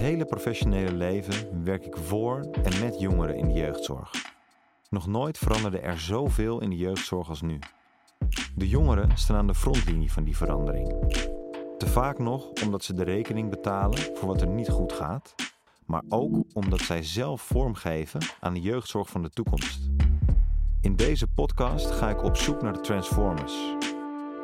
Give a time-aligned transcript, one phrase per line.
[0.00, 4.10] hele professionele leven werk ik voor en met jongeren in de jeugdzorg.
[4.88, 7.58] Nog nooit veranderde er zoveel in de jeugdzorg als nu.
[8.54, 11.14] De jongeren staan aan de frontlinie van die verandering.
[11.78, 15.34] Te vaak nog omdat ze de rekening betalen voor wat er niet goed gaat,
[15.86, 19.90] maar ook omdat zij zelf vormgeven aan de jeugdzorg van de toekomst.
[20.80, 23.74] In deze podcast ga ik op zoek naar de Transformers.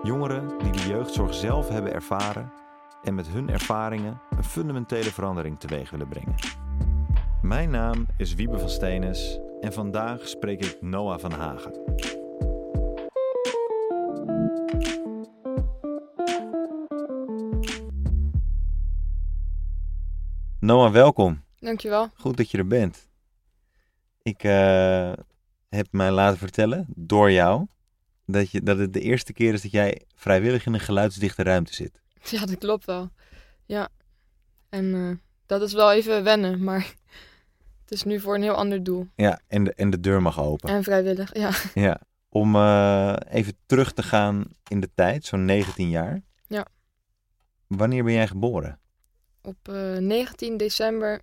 [0.03, 2.53] Jongeren die de jeugdzorg zelf hebben ervaren
[3.07, 6.35] en met hun ervaringen een fundamentele verandering teweeg willen brengen.
[7.43, 11.73] Mijn naam is Wiebe van Steenes en vandaag spreek ik Noah van Hagen.
[20.61, 21.43] Noah, welkom.
[21.59, 22.09] Dankjewel.
[22.15, 23.09] Goed dat je er bent.
[24.23, 25.13] Ik uh,
[25.69, 27.67] heb mij laten vertellen, door jou,
[28.25, 31.75] dat, je, dat het de eerste keer is dat jij vrijwillig in een geluidsdichte ruimte
[31.75, 32.05] zit.
[32.31, 33.11] Ja, dat klopt wel.
[33.65, 33.89] Ja.
[34.69, 35.17] En uh,
[35.47, 36.81] dat is wel even wennen, maar
[37.83, 39.09] het is nu voor een heel ander doel.
[39.15, 40.69] Ja, en de, en de deur mag open.
[40.69, 41.51] En vrijwillig, ja.
[41.89, 42.01] Ja.
[42.29, 46.23] Om uh, even terug te gaan in de tijd, zo'n 19 jaar.
[46.47, 46.67] Ja.
[47.67, 48.81] Wanneer ben jij geboren?
[49.43, 51.21] Op uh, 19 december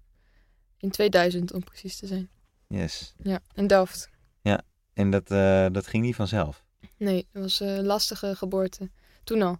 [0.77, 2.29] in 2000, om precies te zijn.
[2.67, 3.13] Yes.
[3.17, 4.09] Ja, in Delft.
[4.41, 4.61] Ja,
[4.93, 5.27] en dat,
[5.73, 6.63] dat ging niet vanzelf?
[6.97, 8.89] Nee, het was een lastige geboorte.
[9.23, 9.59] Toen al.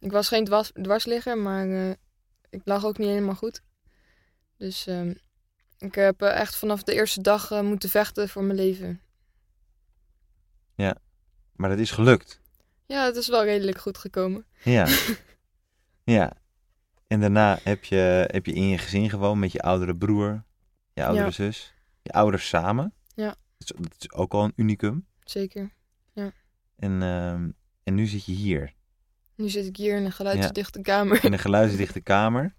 [0.00, 1.90] Ik was geen dwars, dwarsligger, maar uh,
[2.50, 3.62] ik lag ook niet helemaal goed.
[4.56, 5.14] Dus uh,
[5.78, 9.00] ik heb uh, echt vanaf de eerste dag eh, moeten vechten voor mijn leven.
[10.74, 10.96] Ja,
[11.52, 12.40] maar dat is gelukt.
[12.86, 14.46] Ja, het is wel redelijk goed gekomen.
[14.62, 14.86] Ja.
[16.16, 16.32] ja.
[17.06, 20.44] En daarna heb je, heb je in je gezin gewoond met je oudere broer,
[20.92, 21.30] je oudere Ja.
[21.32, 22.94] zus, je ouders samen.
[23.14, 23.28] Ja.
[23.28, 25.06] Dat is, dat is ook al een unicum.
[25.24, 25.76] Zeker.
[26.78, 27.50] En, ehm,
[27.82, 28.74] en nu zit je hier,
[29.38, 31.24] Nu zit ik hier in een geluidsdichte kamer.
[31.24, 32.54] in een geluidsdichte kamer.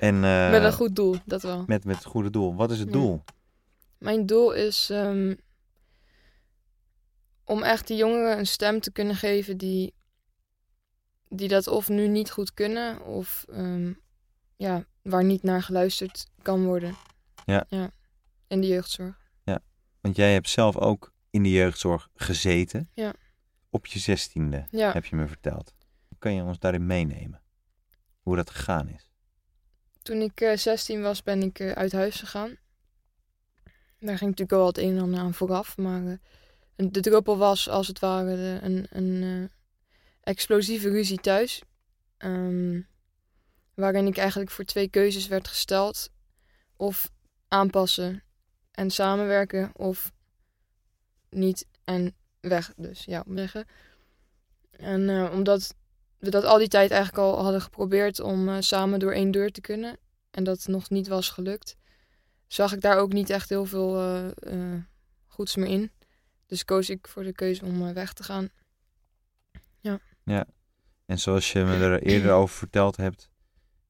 [0.00, 1.64] En, eh, Met een goed doel, dat wel.
[1.66, 2.54] Met, met het goede doel.
[2.54, 2.92] Wat is het Ja.
[2.92, 3.24] doel?
[3.98, 5.34] Mijn doel is ehm,
[7.44, 9.94] om echt die jongeren een stem te kunnen geven die,
[11.28, 13.92] die dat of nu niet goed kunnen of ehm,
[14.56, 16.94] ja, waar niet naar geluisterd kan worden.
[17.44, 17.64] Ja.
[17.68, 17.90] ja.
[18.48, 19.22] In de jeugdzorg.
[20.00, 22.90] Want jij hebt zelf ook in de jeugdzorg gezeten.
[22.94, 23.12] Ja.
[23.70, 24.92] Op je zestiende, Ja.
[24.92, 25.74] heb je me verteld.
[26.24, 27.40] Kan je ons daarin meenemen?
[28.20, 29.10] Hoe dat gegaan is?
[30.02, 32.56] Toen ik eh, 16 was, ben ik eh, uit huis gegaan.
[33.98, 35.76] Daar ging natuurlijk al het een en ander aan vooraf.
[35.76, 36.16] Maar eh,
[36.90, 38.58] de druppel was als het ware
[38.90, 39.58] een, eh,
[40.20, 41.62] explosieve ruzie thuis.
[42.16, 42.80] Ehm,
[43.74, 46.10] waarin ik eigenlijk voor twee keuzes werd gesteld.
[46.76, 47.10] Of
[47.48, 48.22] aanpassen
[48.70, 50.12] en samenwerken of
[51.30, 52.72] niet en weg.
[52.76, 53.66] Dus ja, weggen.
[54.70, 55.74] En eh, omdat
[56.24, 59.50] we dat al die tijd eigenlijk al hadden geprobeerd om eh, samen door één deur
[59.50, 59.98] te kunnen.
[60.30, 61.76] En dat nog niet was gelukt.
[62.46, 64.26] Zag ik daar ook niet echt heel veel eh,
[64.74, 64.82] eh,
[65.26, 65.92] goeds meer in.
[66.46, 68.48] Dus koos ik voor de keuze om weg te gaan.
[71.06, 73.30] En zoals je me er eerder over verteld hebt,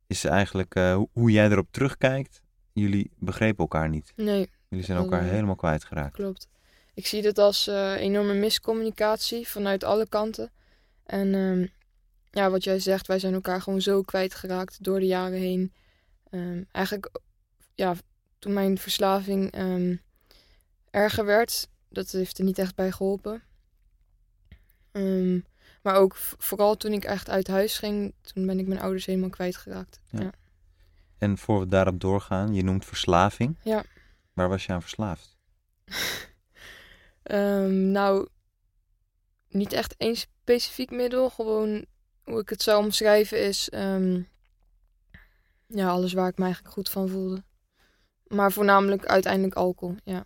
[0.06, 0.74] is eigenlijk
[1.12, 2.40] hoe, jij erop terugkijkt.
[2.72, 4.12] Jullie begrepen elkaar niet.
[4.16, 6.12] Nee, Jullie zijn Dat, elkaar helemaal kwijtgeraakt.
[6.12, 6.48] klopt.
[6.94, 7.66] Ik zie dit als
[7.96, 10.52] enorme miscommunicatie vanuit alle kanten.
[11.04, 11.66] En ehm,
[12.34, 15.72] ja, wat jij zegt, wij zijn elkaar gewoon zo kwijtgeraakt door de jaren heen.
[16.30, 17.10] Ehm, eigenlijk,
[17.74, 17.94] ja,
[18.38, 19.96] toen mijn verslaving ehm,
[20.90, 23.42] erger werd, dat heeft er niet echt bij geholpen.
[24.92, 25.40] Ehm,
[25.82, 29.30] maar ook vooral toen ik echt uit huis ging, toen ben ik mijn ouders helemaal
[29.30, 30.00] kwijtgeraakt.
[30.10, 30.20] Ja.
[30.20, 30.30] Ja.
[31.18, 33.58] En voor we daarop doorgaan, je noemt verslaving.
[33.62, 33.84] Ja.
[34.32, 35.36] Waar was je aan verslaafd?
[37.66, 38.28] Nou,
[39.48, 41.30] niet echt één specifiek middel.
[41.30, 41.86] Gewoon
[42.24, 43.70] hoe ik het zou omschrijven is...
[43.70, 44.22] ehm,
[45.66, 47.42] ja, alles waar ik me eigenlijk goed van voelde.
[48.26, 50.24] Maar voornamelijk uiteindelijk alcohol, ja.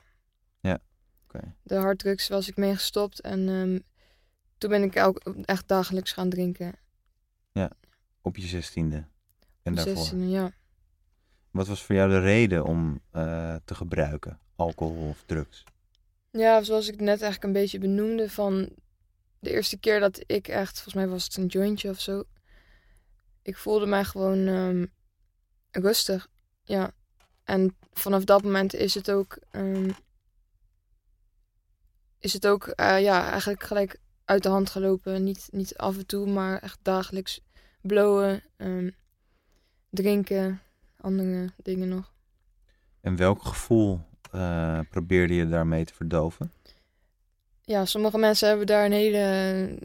[1.34, 1.54] Oké.
[1.62, 3.20] De harddrugs was ik mee gestopt.
[3.20, 3.78] En ehm,
[4.58, 6.72] toen ben ik ook echt dagelijks gaan drinken.
[8.22, 9.04] Op je zestiende.
[9.62, 10.18] En Op daarvoor.
[10.18, 10.52] 16e, ja.
[11.50, 14.38] Wat was voor jou de reden om eh, te gebruiken?
[14.56, 15.64] Alcohol of drugs?
[16.30, 18.68] Ja, zoals ik net eigenlijk een beetje benoemde, van
[19.40, 22.24] de eerste keer dat ik echt, volgens mij was het een jointje of zo.
[23.42, 24.86] Ik voelde mij gewoon ehm,
[25.70, 26.28] rustig,
[26.62, 26.92] ja.
[27.44, 29.90] En vanaf dat moment is het ook, ehm,
[32.18, 35.24] is het ook, eh, ja, eigenlijk gelijk uit de hand gelopen.
[35.24, 37.40] Niet, niet af en toe, maar echt dagelijks
[37.80, 38.90] blowen, ehm,
[39.90, 40.60] drinken,
[41.00, 42.12] andere dingen nog.
[43.00, 44.00] En welk gevoel
[44.30, 46.52] eh, probeerde je daarmee te verdoven?
[47.68, 49.78] Ja, sommige mensen hebben daar een hele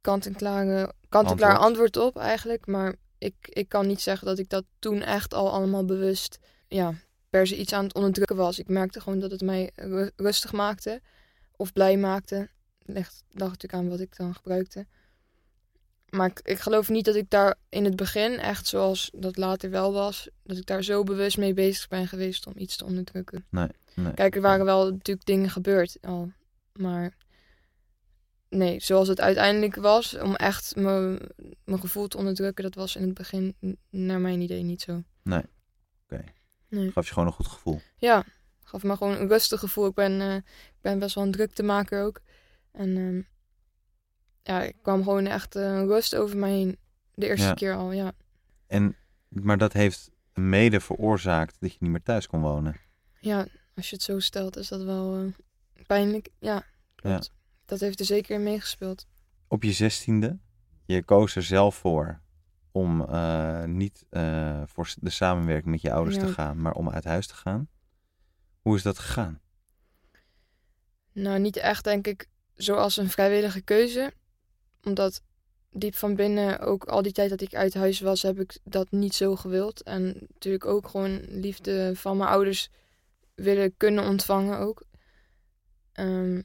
[0.00, 1.42] kant-en-klaar Antwoord.
[1.58, 2.66] antwoord op eigenlijk.
[2.66, 6.38] Maar ik, ik kan niet zeggen dat ik dat toen echt al allemaal bewust
[6.68, 6.94] ja,
[7.30, 8.58] per se iets aan het onderdrukken was.
[8.58, 11.00] Ik merkte gewoon dat het mij ru- rustig maakte
[11.56, 12.48] of blij maakte.
[12.78, 14.86] Ligt, lag natuurlijk aan wat ik dan gebruikte.
[16.08, 19.70] Maar ik, ik geloof niet dat ik daar in het begin, echt zoals dat later
[19.70, 23.46] wel was, dat ik daar zo bewust mee bezig ben geweest om iets te onderdrukken.
[23.50, 24.14] Nee.
[24.14, 26.32] Kijk, er waren wel natuurlijk dingen gebeurd al.
[26.72, 27.12] Maar
[28.56, 31.18] nee, zoals het uiteindelijk was, om echt mijn
[31.66, 33.56] gevoel te onderdrukken, dat was in het begin
[33.90, 35.02] naar mijn idee niet zo.
[35.22, 35.42] Nee.
[36.04, 36.24] Oké.
[36.68, 36.90] Nee.
[36.90, 37.80] Gaf je gewoon een goed gevoel.
[37.96, 38.24] Ja,
[38.62, 39.86] gaf me gewoon een rustig gevoel.
[39.86, 42.20] Ik ben, eh, ik ben best wel een druktemaker ook.
[42.72, 43.20] En ehm,
[44.42, 46.78] ja, ik kwam gewoon echt eh, rust over mij heen.
[47.14, 47.54] De eerste Ja.
[47.54, 48.12] keer al, ja.
[48.66, 48.96] En,
[49.28, 52.76] maar dat heeft mede veroorzaakt dat je niet meer thuis kon wonen.
[53.20, 53.46] Ja,
[53.76, 55.32] als je het zo stelt, is dat wel eh,
[55.86, 56.28] pijnlijk.
[56.38, 56.64] Ja,
[56.94, 57.32] klopt.
[57.64, 59.06] Dat heeft er zeker in meegespeeld.
[59.48, 60.38] Op je zestiende,
[60.84, 62.22] je koos er zelf voor
[62.72, 66.24] om eh, niet eh, voor de samenwerking met je ouders Ja.
[66.24, 67.68] te gaan, maar om uit huis te gaan.
[68.60, 69.40] Hoe is dat gegaan?
[71.12, 74.12] Nou, niet echt, denk ik, zoals een vrijwillige keuze.
[74.82, 75.22] Omdat
[75.70, 78.90] diep van binnen, ook al die tijd dat ik uit huis was, heb ik dat
[78.90, 79.82] niet zo gewild.
[79.82, 82.68] En natuurlijk ook gewoon liefde van mijn ouders
[83.34, 84.84] willen kunnen ontvangen ook.
[85.92, 86.42] Ehm,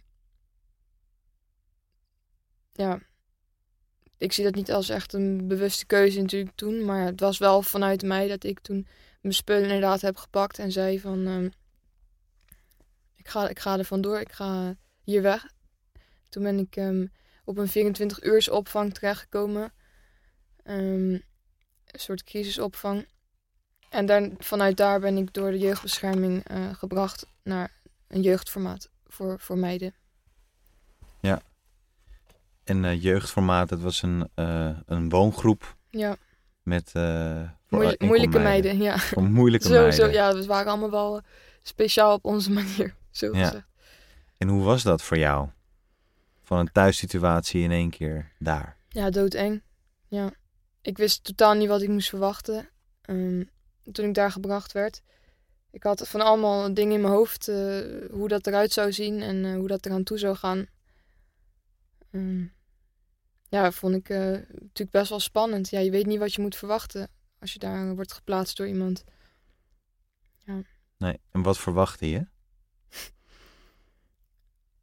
[2.79, 2.99] ja,
[4.17, 6.85] ik zie dat niet als echt een bewuste keuze natuurlijk toen.
[6.85, 8.87] Maar het was wel vanuit mij dat ik toen
[9.21, 11.27] mijn spullen inderdaad heb gepakt en zei van...
[11.27, 11.49] ehm,
[13.15, 15.51] ik, ga, ik ga er vandoor, ik ga hier weg.
[16.29, 17.05] Toen ben ik ehm,
[17.43, 19.73] op een 24 uurs opvang terechtgekomen.
[20.63, 23.07] Ehm, een soort crisisopvang.
[23.89, 27.71] En daar, vanuit daar ben ik door de jeugdbescherming eh, gebracht naar
[28.07, 29.93] een jeugdformaat voor, voor meiden.
[31.21, 31.41] En
[32.69, 36.15] eh, jeugdformaat, dat was een, eh, een woongroep Ja,
[36.63, 38.77] met eh, moeil- moeilijke meiden.
[38.81, 38.97] Ja.
[38.97, 39.93] Voor moeilijke Zo, meiden.
[39.93, 41.21] zo, ja, we waren allemaal wel
[41.61, 42.95] speciaal op onze manier.
[43.11, 43.45] Zo Ja.
[43.45, 43.67] gezegd.
[44.37, 45.49] En hoe was dat voor jou?
[46.41, 48.77] Van een thuissituatie in één keer daar.
[48.89, 49.61] Ja, doodeng.
[50.07, 50.31] Ja.
[50.81, 52.69] Ik wist totaal niet wat ik moest verwachten.
[53.01, 53.43] ehm,
[53.91, 55.01] toen ik daar gebracht werd.
[55.71, 57.45] Ik had van allemaal dingen in mijn hoofd.
[58.11, 60.65] hoe dat eruit zou zien en hoe dat eraan toe zou gaan.
[62.11, 62.45] Ehm,
[63.49, 65.69] ja, vond ik eh, natuurlijk best wel spannend.
[65.69, 67.07] Ja, je weet niet wat je moet verwachten
[67.39, 69.03] als je daar wordt geplaatst door iemand.
[70.97, 71.19] Nee.
[71.31, 72.25] En wat verwachtte je?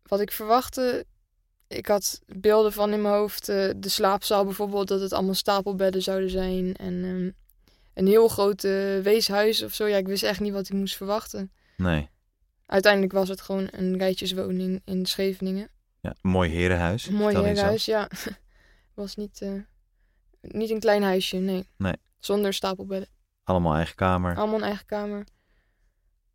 [0.03, 1.07] Wat ik verwachtte,
[1.69, 3.49] ik had beelden van in mijn hoofd.
[3.49, 6.77] eh, de slaapzaal bijvoorbeeld, dat het allemaal stapelbedden zouden zijn.
[6.77, 7.31] En ehm,
[7.95, 9.87] een heel groot eh, weeshuis of zo.
[9.87, 11.53] Ja, ik wist echt niet wat ik moest verwachten.
[11.77, 12.09] Nee.
[12.67, 15.69] Uiteindelijk was het gewoon een rijtjeswoning in Scheveningen.
[16.01, 17.09] Ja, mooi herenhuis.
[17.09, 18.09] Mooi herenhuis, ja.
[18.97, 19.61] was niet, eh,
[20.41, 21.69] niet een klein huisje, nee.
[21.77, 21.97] Nee.
[22.19, 23.09] Zonder stapelbedden.
[23.45, 24.37] Allemaal eigen kamer.
[24.37, 25.27] Allemaal een eigen kamer.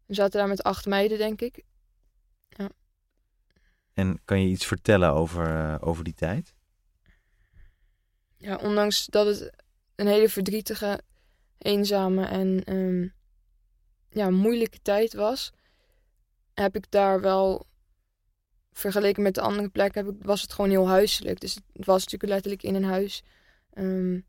[0.05, 1.63] We zaten daar met acht meiden, denk ik.
[3.93, 6.53] En kan je iets vertellen over, eh, over die tijd?
[8.37, 9.63] Ja, ondanks dat het
[9.95, 11.01] een hele verdrietige,
[11.57, 13.07] eenzame en ehm,
[14.09, 15.53] ja, moeilijke tijd was,
[16.53, 17.67] heb ik daar wel,
[18.71, 21.39] vergeleken met de andere plekken, heb ik, was het gewoon heel huiselijk.
[21.39, 23.23] Dus het was natuurlijk letterlijk in een huis.
[23.73, 24.19] Ehm,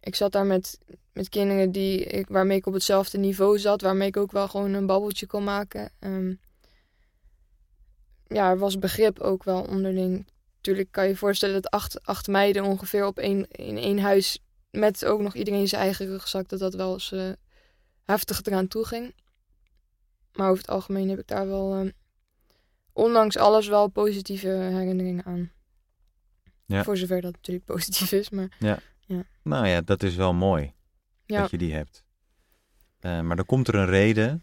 [0.00, 0.78] ik zat daar met,
[1.12, 4.72] met kinderen die ik, waarmee ik op hetzelfde niveau zat, waarmee ik ook wel gewoon
[4.72, 5.90] een babbeltje kon maken.
[5.98, 6.34] Ehm,
[8.26, 12.26] ja, er was begrip ook wel onderling natuurlijk kan je je voorstellen dat acht, acht
[12.26, 14.38] meiden ongeveer op één, in één huis
[14.70, 17.30] met ook nog iedereen zijn eigen rugzak, dat dat wel eens eh,
[18.04, 19.14] heftig eraan toe ging.
[20.32, 21.90] Maar over het algemeen heb ik daar wel, eh,
[22.98, 25.50] ondanks alles, wel positieve herinneringen aan.
[26.66, 26.84] Ja.
[26.84, 28.56] Voor zover dat natuurlijk positief is, maar
[29.42, 30.72] Nou ja, dat is wel mooi
[31.24, 32.04] ja, dat je die hebt.
[33.00, 34.42] Eh, maar dan komt er een reden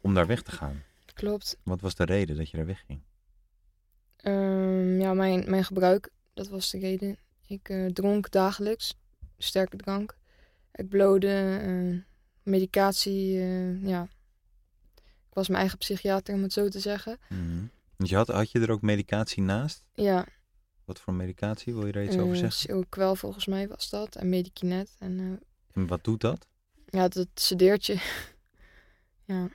[0.00, 0.82] om daar weg te gaan.
[1.14, 1.56] klopt.
[1.62, 3.00] Wat was de reden dat je daar wegging?
[4.16, 7.16] Ehm, ja, mijn, mijn gebruik, dat was de reden.
[7.46, 8.94] Ik eh, dronk dagelijks
[9.38, 10.16] sterke drank.
[10.72, 12.00] Ik blode, eh,
[12.42, 13.32] medicatie,
[13.82, 14.08] ja.
[15.28, 17.18] Ik was mijn eigen psychiater, om het zo te zeggen.
[17.28, 17.64] Mhm.
[18.04, 19.86] Want je had, had je er ook medicatie naast?
[19.94, 20.26] Ja,
[20.84, 21.74] Wat voor medicatie?
[21.74, 22.88] Wil je er iets over eh, zeggen?
[22.88, 24.16] Kwel volgens mij was dat.
[24.16, 24.96] En Medikinet.
[24.98, 26.46] En eh, En wat doet dat?
[26.86, 27.98] ja, dat sedeert je.
[29.32, 29.48] ja,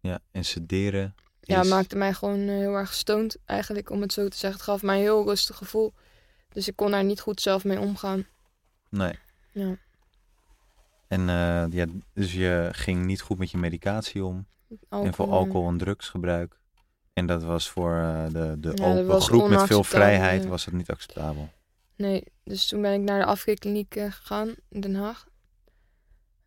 [0.00, 4.28] Ja, en sederen ja maakte mij gewoon eh, heel erg stoned eigenlijk, om het zo
[4.28, 4.60] te zeggen.
[4.60, 5.92] Het gaf mij een heel rustig gevoel.
[6.48, 8.26] Dus ik kon daar niet goed zelf mee omgaan.
[8.88, 9.14] Nee.
[9.52, 9.76] Ja.
[11.08, 11.26] En
[11.70, 14.46] ja, dus je ging niet goed met je medicatie om.
[14.88, 16.59] En voor alcohol en drugsgebruik.
[17.20, 20.74] En dat was voor eh, de, de Ja, open groep met veel vrijheid was het
[20.74, 21.48] niet acceptabel.
[21.96, 25.26] Nee, dus toen ben ik naar de afkikkliniek eh, gegaan in Den Haag.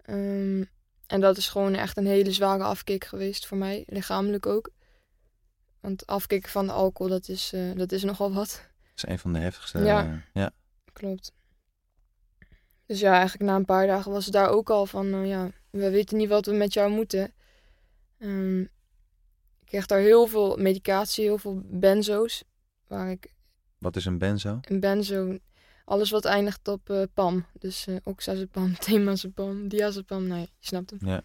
[0.02, 0.64] Ehm,
[1.08, 4.70] en dat is gewoon echt een hele zware afkik geweest voor mij, lichamelijk ook.
[5.80, 8.50] Want afkicken van de alcohol, dat is, eh, dat is nogal wat.
[8.50, 9.80] Dat is een van de heftigste.
[9.80, 10.24] Ja.
[10.34, 10.52] ja.
[10.94, 11.32] Klopt.
[12.86, 15.90] Dus ja, eigenlijk na een paar dagen was het daar ook al van, ja, we
[15.90, 17.34] weten niet wat we met jou moeten.
[18.18, 18.64] Ehm,
[19.64, 22.44] ik kreeg daar heel veel medicatie, heel veel benzo's.
[22.88, 23.34] Waar ik
[23.78, 24.60] Wat is een benzo?
[24.62, 25.38] een benzo,
[25.86, 27.46] alles wat eindigt op eh, PAM.
[27.60, 31.00] Dus eh oxazepam, temazepam, diazepam, nou ja, je snapt hem.
[31.10, 31.22] Ja.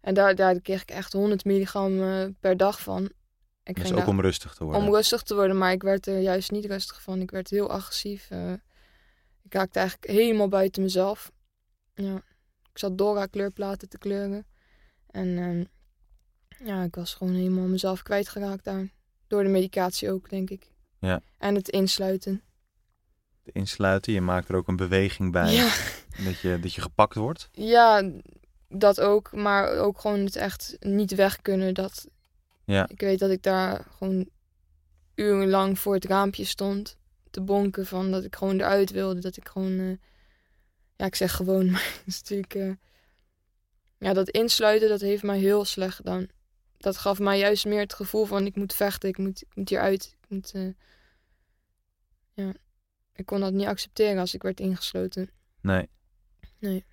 [0.00, 3.04] En daar, daar kreeg ik echt 100 milligram eh, per dag van.
[3.62, 4.82] Ik ging ook daar- om rustig te worden.
[4.82, 7.20] om rustig te worden, maar ik werd er juist niet rustig van.
[7.20, 8.30] Ik werd heel agressief.
[9.42, 11.32] ik raakte eigenlijk helemaal buiten mezelf.
[11.94, 12.14] Ja.
[12.72, 14.46] Ik zat Dora kleurplaten te kleuren.
[15.10, 15.64] En ehm,
[16.64, 18.88] ja, ik was gewoon helemaal mezelf kwijtgeraakt daar.
[19.26, 20.70] Door de medicatie ook, denk ik.
[20.98, 21.20] Ja.
[21.38, 22.42] En het insluiten.
[23.42, 24.12] Te insluiten.
[24.12, 25.52] Je maakt er ook een beweging bij.
[25.52, 25.72] Ja,
[26.24, 27.48] Dat, je, dat je gepakt wordt.
[27.52, 28.10] ja,
[28.68, 29.32] dat ook.
[29.32, 31.74] Maar ook gewoon het echt niet weg kunnen.
[31.74, 32.06] Dat,
[32.64, 32.88] Ja.
[32.88, 34.28] Ik weet dat ik daar gewoon
[35.14, 36.96] urenlang voor het raampje stond.
[37.30, 39.20] Te bonken van dat ik gewoon eruit wilde.
[39.20, 39.78] Dat ik gewoon...
[39.78, 39.96] eh,
[40.96, 42.54] ja, ik zeg gewoon, maar het is natuurlijk...
[42.54, 42.70] eh,
[43.98, 46.26] ja, dat insluiten, dat heeft mij heel slecht gedaan.
[46.84, 49.08] Dat gaf mij juist meer het gevoel van ik moet vechten.
[49.08, 50.16] Ik moet, ik moet hieruit.
[50.20, 50.52] Ik moet...
[50.52, 50.68] eh,
[52.32, 52.52] ja,
[53.14, 55.30] ik kon dat niet accepteren als ik werd ingesloten.
[55.60, 55.88] Nee.
[56.58, 56.84] Nee.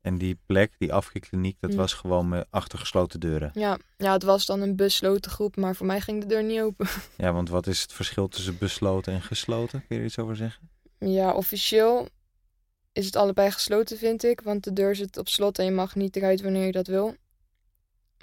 [0.00, 1.76] En die plek, die afkikkliniek, dat Hm.
[1.76, 3.50] was gewoon met achter gesloten deuren.
[3.54, 6.60] Ja, ja, het was dan een besloten groep, maar voor mij ging de deur niet
[6.60, 6.86] open.
[7.16, 9.86] Ja, want wat is het verschil tussen besloten en gesloten?
[9.86, 10.70] Kun je er iets over zeggen?
[10.98, 12.08] Ja, officieel
[12.92, 14.40] is het allebei gesloten, vind ik.
[14.40, 17.14] Want de deur zit op slot en je mag niet eruit wanneer je dat wil.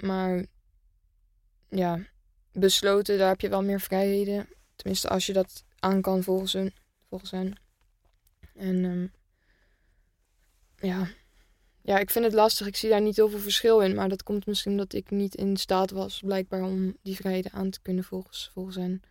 [0.02, 0.44] Maar
[1.68, 1.98] ja,
[2.52, 4.48] besloten, daar heb je wel meer vrijheden.
[4.76, 6.72] Tenminste, als je dat aan kan volgens hun.
[7.08, 7.60] Volgens hen.
[8.54, 9.06] En ehm,
[10.88, 11.08] ja.
[11.82, 12.66] ja, ik vind het lastig.
[12.66, 13.94] Ik zie daar niet heel veel verschil in.
[13.94, 17.70] Maar dat komt misschien omdat ik niet in staat was, blijkbaar, om die vrijheden aan
[17.70, 19.02] te kunnen volgens, volgens hen.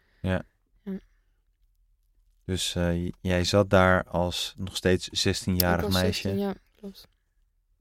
[2.47, 7.07] Dus eh, jij zat daar als nog steeds 16-jarig Ik was meisje, 16, ja, klopt.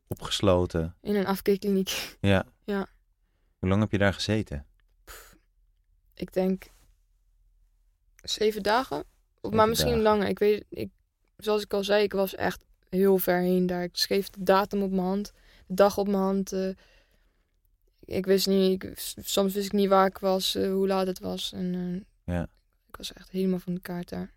[0.06, 0.97] opgesloten.
[1.00, 2.16] In een afkikkliniek.
[2.21, 2.47] Ja.
[2.64, 2.88] Ja.
[3.58, 4.66] Hoe lang heb je daar gezeten?
[6.14, 6.64] ik denk
[8.22, 9.04] zeven dagen.
[9.40, 10.04] Zeven maar misschien dagen.
[10.04, 10.28] langer.
[10.28, 10.90] Ik weet, ik,
[11.36, 13.82] zoals ik al zei, ik was echt heel ver heen daar.
[13.82, 15.32] Ik schreef de datum op mijn hand,
[15.66, 16.52] de dag op mijn hand.
[16.52, 16.68] eh.
[18.04, 18.92] ik wist niet, ik,
[19.25, 21.52] soms wist ik niet waar ik was, eh, hoe laat het was.
[21.52, 21.75] En
[22.25, 22.42] eh, Ja.
[22.88, 24.34] ik was echt helemaal van de kaart daar.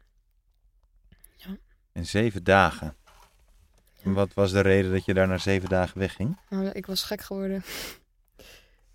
[1.91, 2.95] In zeven dagen.
[4.03, 6.37] En wat was de reden dat je daar na zeven dagen wegging?
[6.49, 7.63] Nou, ik was gek geworden.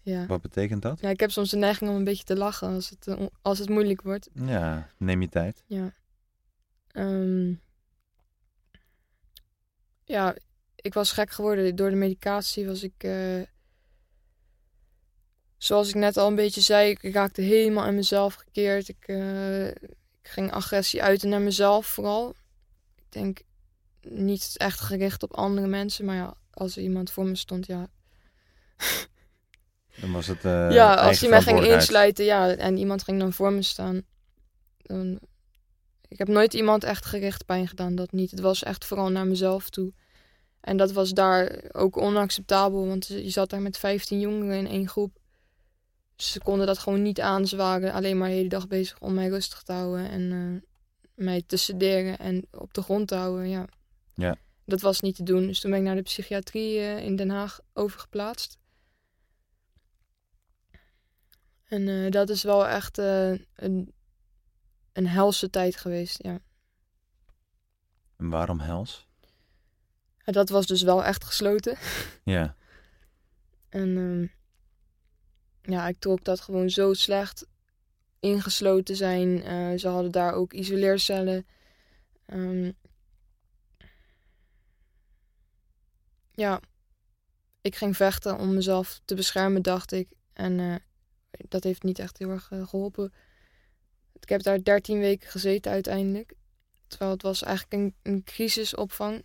[0.04, 0.26] ja.
[0.26, 1.00] Wat betekent dat?
[1.00, 3.58] ja, ik heb soms de neiging om een beetje te lachen als het, eh, als
[3.58, 4.28] het moeilijk wordt.
[4.34, 5.62] Ja, neem je tijd.
[5.66, 5.92] Ja.
[6.88, 7.54] Ehm,
[10.04, 10.34] ja,
[10.76, 11.76] ik was gek geworden.
[11.76, 12.94] Door de medicatie was ik...
[12.96, 13.42] eh,
[15.56, 18.88] zoals ik net al een beetje zei, ik raakte helemaal in mezelf gekeerd.
[18.88, 19.78] Ik, eh, ik
[20.22, 22.34] ging agressie uiten naar mezelf vooral.
[22.96, 23.40] Ik denk
[24.00, 27.88] niet echt gericht op andere mensen, maar ja, als er iemand voor me stond, ja.
[30.00, 30.44] Dan was het.
[30.44, 34.02] eh, ja, als hij mij ging insluiten, ja, en iemand ging dan voor me staan.
[34.82, 35.18] Dan,
[36.08, 38.30] ik heb nooit iemand echt gericht pijn gedaan, dat niet.
[38.30, 39.92] Het was echt vooral naar mezelf toe.
[40.60, 44.88] En dat was daar ook onacceptabel, want je zat daar met 15 jongeren in één
[44.88, 45.18] groep.
[46.16, 47.46] Dus ze konden dat gewoon niet aan.
[47.46, 50.68] Ze waren alleen maar de hele dag bezig om mij rustig te houden en eh,
[51.24, 53.48] mij te sederen en op de grond te houden.
[53.48, 53.66] Ja.
[54.14, 54.36] Ja.
[54.64, 55.46] Dat was niet te doen.
[55.46, 58.58] Dus toen ben ik naar de psychiatrie eh, in Den Haag overgeplaatst.
[61.64, 63.94] En eh, dat is wel echt eh, een,
[64.92, 66.38] een helse tijd geweest, ja.
[68.16, 69.06] En waarom hels?
[70.24, 71.76] Ja, Dat was dus wel echt gesloten.
[72.24, 72.56] Ja.
[73.68, 74.26] En ehm,
[75.72, 77.46] ja, ik trok dat gewoon zo slecht.
[78.20, 79.42] Ingesloten zijn.
[79.42, 81.46] Eh, ze hadden daar ook isoleercellen.
[82.26, 82.72] Ehm,
[86.32, 86.60] ja,
[87.60, 90.08] ik ging vechten om mezelf te beschermen, dacht ik.
[90.32, 90.82] En
[91.48, 93.12] dat heeft niet echt heel erg eh, geholpen.
[94.20, 96.34] Ik heb daar 13 weken gezeten uiteindelijk.
[96.86, 99.24] Terwijl het was eigenlijk een, een crisisopvang.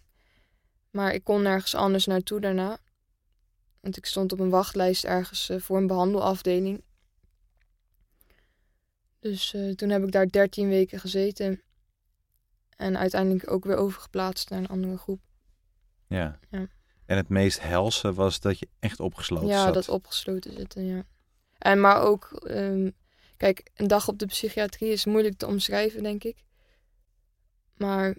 [0.92, 2.78] Maar ik kon nergens anders naartoe daarna.
[3.80, 6.84] Want ik stond op een wachtlijst ergens eh, voor een behandelafdeling.
[9.20, 11.62] Dus eh, toen heb ik daar 13 weken gezeten.
[12.75, 15.22] En uiteindelijk ook weer overgeplaatst naar een andere groep.
[16.08, 16.39] ja.
[16.50, 16.68] Ja.
[17.10, 19.74] En het meest helse was dat je echt opgesloten ja, zat.
[19.74, 21.06] dat opgesloten zitten, ja.
[21.60, 22.89] En maar ook, ehm,
[23.38, 26.44] kijk, een dag op de psychiatrie is moeilijk te omschrijven, denk ik.
[27.78, 28.16] Maar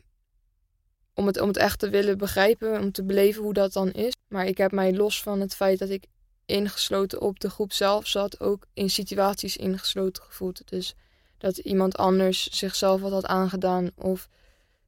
[1.15, 4.13] om het, om het echt te willen begrijpen, om te beleven hoe dat dan is.
[4.29, 6.05] Maar ik heb mij los van het feit dat ik
[6.47, 10.69] ingesloten op de groep zelf zat, ook in situaties ingesloten gevoeld.
[10.69, 10.95] Dus
[11.39, 13.91] dat iemand anders zichzelf wat had aangedaan.
[13.95, 14.29] Of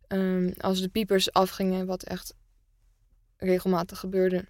[0.07, 2.35] ehm, als de piepers afgingen, wat echt
[3.37, 4.45] regelmatig gebeurde.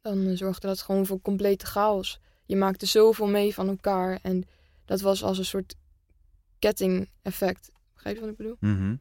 [0.00, 2.20] Dan zorgde dat gewoon voor complete chaos.
[2.50, 4.18] Je maakte zoveel mee van elkaar.
[4.22, 4.44] En
[4.84, 5.74] dat was als een soort
[6.58, 7.70] ketting-effect.
[7.94, 8.56] Begrijp je wat ik bedoel?
[8.60, 8.96] Mhm.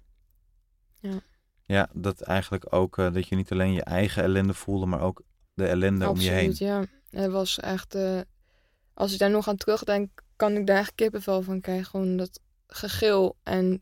[0.99, 1.21] Ja.
[1.65, 5.21] Ja, dat eigenlijk ook eh, dat je niet alleen je eigen ellende voelde, maar ook
[5.53, 6.53] de ellende om je heen.
[6.55, 6.85] Ja.
[7.09, 7.95] Het was echt...
[7.95, 8.19] eh,
[8.93, 11.85] als ik daar nog aan terugdenk, kan ik daar echt kippenvel van krijgen.
[11.85, 13.81] Gewoon dat gegil en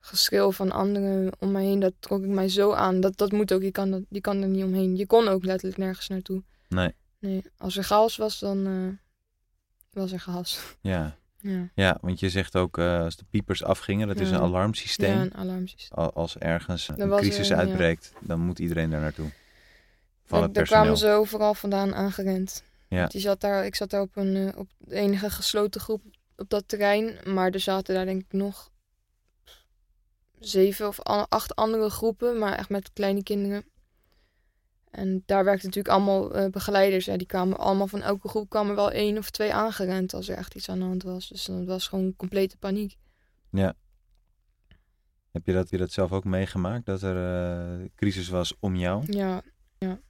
[0.00, 3.00] geschreeuw van anderen om mij heen, dat trok ik mij zo aan.
[3.00, 4.96] Dat, dat moet ook, je kan, dat, je kan er niet omheen.
[4.96, 6.42] Je kon ook letterlijk nergens naartoe.
[6.68, 6.92] Nee,
[7.22, 8.98] Nee, als er chaos was, dan eh,
[10.02, 10.60] was er chaos.
[10.80, 11.16] ja.
[11.38, 11.68] ja.
[11.74, 14.34] Ja, want je zegt ook eh, als de piepers afgingen, dat is Ja.
[14.36, 15.14] een alarmsysteem.
[15.14, 15.98] ja, een alarmsysteem.
[15.98, 17.56] Al- Als ergens Er een crisis ja.
[17.56, 19.30] uitbreekt, dan moet iedereen daar naartoe.
[20.24, 22.62] Van Daar, het daar kwamen ze overal vandaan aangerend.
[22.88, 23.06] Ja.
[23.06, 26.02] Die zat daar, ik zat daar op, een, eh, op de enige gesloten groep
[26.36, 27.16] op dat terrein.
[27.24, 28.70] Maar er zaten daar denk ik nog
[30.40, 32.38] zeven of acht andere groepen.
[32.38, 33.64] Maar echt met kleine kinderen.
[34.92, 37.04] En daar werkten natuurlijk allemaal eh, begeleiders.
[37.04, 40.36] Ja, die kwamen allemaal van elke groep kwamen wel één of twee aangerend als er
[40.36, 41.28] echt iets aan de hand was.
[41.28, 42.96] Dus dat was gewoon complete paniek.
[45.32, 46.86] Heb je dat, je dat zelf ook meegemaakt?
[46.86, 49.12] Dat er eh, crisis was om jou?
[49.12, 49.42] Ja,
[49.78, 50.00] ja.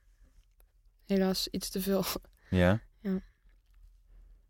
[1.04, 2.04] Helaas iets te veel.
[2.50, 2.80] Ja?
[3.00, 3.20] Ja.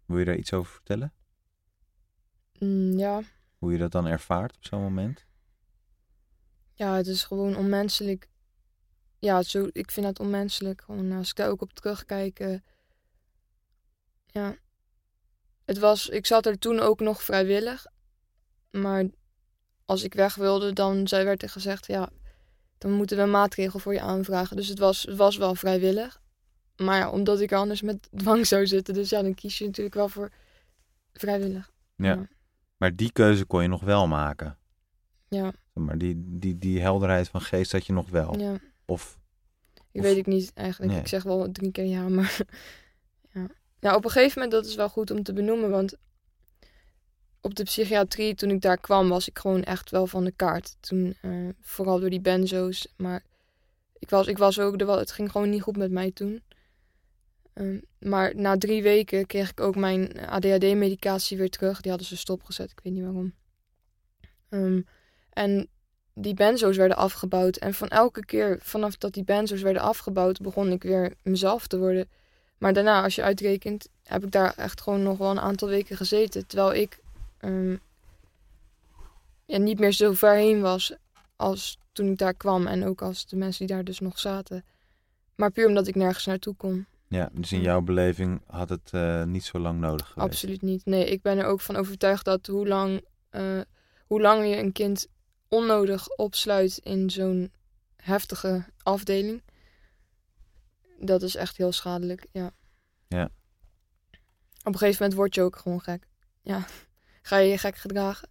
[0.07, 1.13] Wil je daar iets over vertellen?
[2.59, 3.23] Mm, ja.
[3.59, 5.27] Hoe je dat dan ervaart op zo'n moment?
[6.75, 8.29] Ja, het is gewoon onmenselijk.
[9.23, 10.83] Ja, zo, ik vind dat onmenselijk.
[10.83, 12.41] Gewoon als ik daar ook op terugkijk.
[12.41, 12.59] eh,
[14.27, 14.57] ja.
[15.65, 17.87] Het was, ik zat er toen ook nog vrijwillig.
[18.71, 19.05] Maar
[19.85, 22.11] als ik weg wilde, dan werd er gezegd, ja,
[22.79, 24.57] dan moeten we een maatregel voor je aanvragen.
[24.57, 26.21] Dus het was, het was wel vrijwillig.
[26.77, 28.95] Maar ja, omdat ik er anders met dwang zou zitten.
[28.95, 30.31] Dus ja, dan kies je natuurlijk wel voor
[31.13, 31.71] vrijwillig.
[31.97, 32.29] Ja.
[32.77, 34.59] Maar die keuze kon je nog wel maken.
[35.29, 38.39] Ja, Maar die, die, die helderheid van geest had je nog wel.
[38.39, 38.57] ja.
[38.93, 39.19] Of,
[39.93, 40.93] Ik Of- weet ik niet eigenlijk.
[40.93, 41.01] Nee.
[41.01, 42.41] Ik zeg wel drie keer ja, maar
[43.35, 43.47] ja.
[43.81, 43.95] ja.
[43.95, 45.97] Op een gegeven moment, dat is wel goed om te benoemen, want
[47.41, 50.77] op de psychiatrie, toen ik daar kwam, was ik gewoon echt wel van de kaart.
[50.81, 53.25] Toen, eh, vooral door die benzo's, maar
[53.99, 56.43] ik was, ik was ook, wel, het ging gewoon niet goed met mij toen.
[57.53, 61.81] Ehm, maar na drie weken kreeg ik ook mijn ADHD-medicatie weer terug.
[61.81, 63.35] Die hadden ze stopgezet, ik weet niet waarom.
[64.49, 64.81] Ehm,
[65.31, 65.69] en
[66.15, 67.57] die benzo's werden afgebouwd.
[67.57, 71.79] En van elke keer vanaf dat die benzo's werden afgebouwd, begon ik weer mezelf te
[71.79, 72.09] worden.
[72.59, 75.97] Maar daarna, als je uitrekent, heb ik daar echt gewoon nog wel een aantal weken
[75.97, 76.47] gezeten.
[76.47, 76.99] Terwijl ik
[77.39, 77.77] ehm,
[79.45, 80.95] ja, niet meer zo ver heen was
[81.37, 82.67] als toen ik daar kwam.
[82.67, 84.65] En ook als de mensen die daar dus nog zaten.
[85.35, 86.87] Maar puur omdat ik nergens naartoe kon.
[87.09, 90.29] ja, dus in jouw beleving had het eh, niet zo lang nodig geweest.
[90.29, 90.85] Absoluut niet.
[90.85, 93.61] Nee, ik ben er ook van overtuigd dat hoe lang, eh,
[94.07, 95.09] hoe lang je een kind
[95.53, 97.53] onnodig opsluit in zo'n
[97.97, 99.43] heftige afdeling,
[100.99, 102.27] dat is echt heel schadelijk.
[102.33, 102.51] Ja.
[103.09, 103.25] Ja.
[104.65, 106.07] Op een gegeven moment word je ook gewoon gek.
[106.43, 106.67] Ja.
[107.23, 108.29] Ga je je gek gedragen?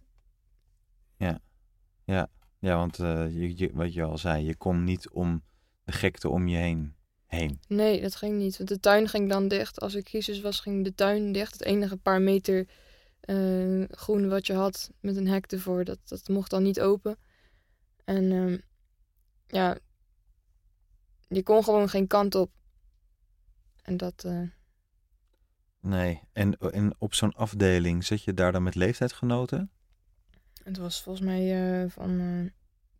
[2.62, 5.42] Ja, want eh, je, je, wat je al zei, je kon niet om
[5.84, 6.94] de gekte om je heen.
[7.26, 7.60] heen.
[7.68, 8.56] Nee, dat ging niet.
[8.56, 9.80] Want de tuin ging dan dicht.
[9.80, 11.52] Als er crisis was, ging de tuin dicht.
[11.52, 12.68] Het enige paar meter
[13.22, 17.16] eh, groen wat je had met een hek ervoor, dat, dat mocht dan niet open.
[18.04, 18.58] En ehm,
[19.46, 19.78] ja,
[21.28, 22.50] je kon gewoon geen kant op.
[23.82, 24.42] En dat, eh,
[25.80, 29.70] Nee, en, en op zo'n afdeling zit je daar dan met leeftijdsgenoten?
[30.62, 32.50] het was volgens mij eh, van eh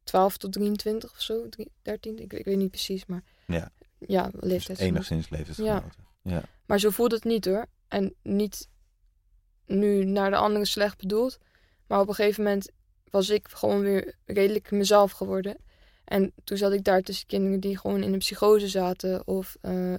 [0.05, 3.71] 12 tot 23 of zo, drie- 13, ik, ik weet niet precies, maar Ja.
[3.99, 4.79] ja, Dus leeftijd.
[4.79, 6.05] enigszins leeftijdsgenoten.
[6.23, 6.43] Ja.
[6.67, 7.67] Maar zo voelde het niet hoor.
[7.89, 8.69] En niet
[9.79, 11.39] nu naar de anderen slecht bedoeld.
[11.87, 12.71] Maar op een gegeven moment
[13.11, 15.57] was ik gewoon weer redelijk mezelf geworden.
[16.05, 19.27] En toen zat ik daar tussen kinderen die gewoon in een psychose zaten.
[19.27, 19.95] Of eh,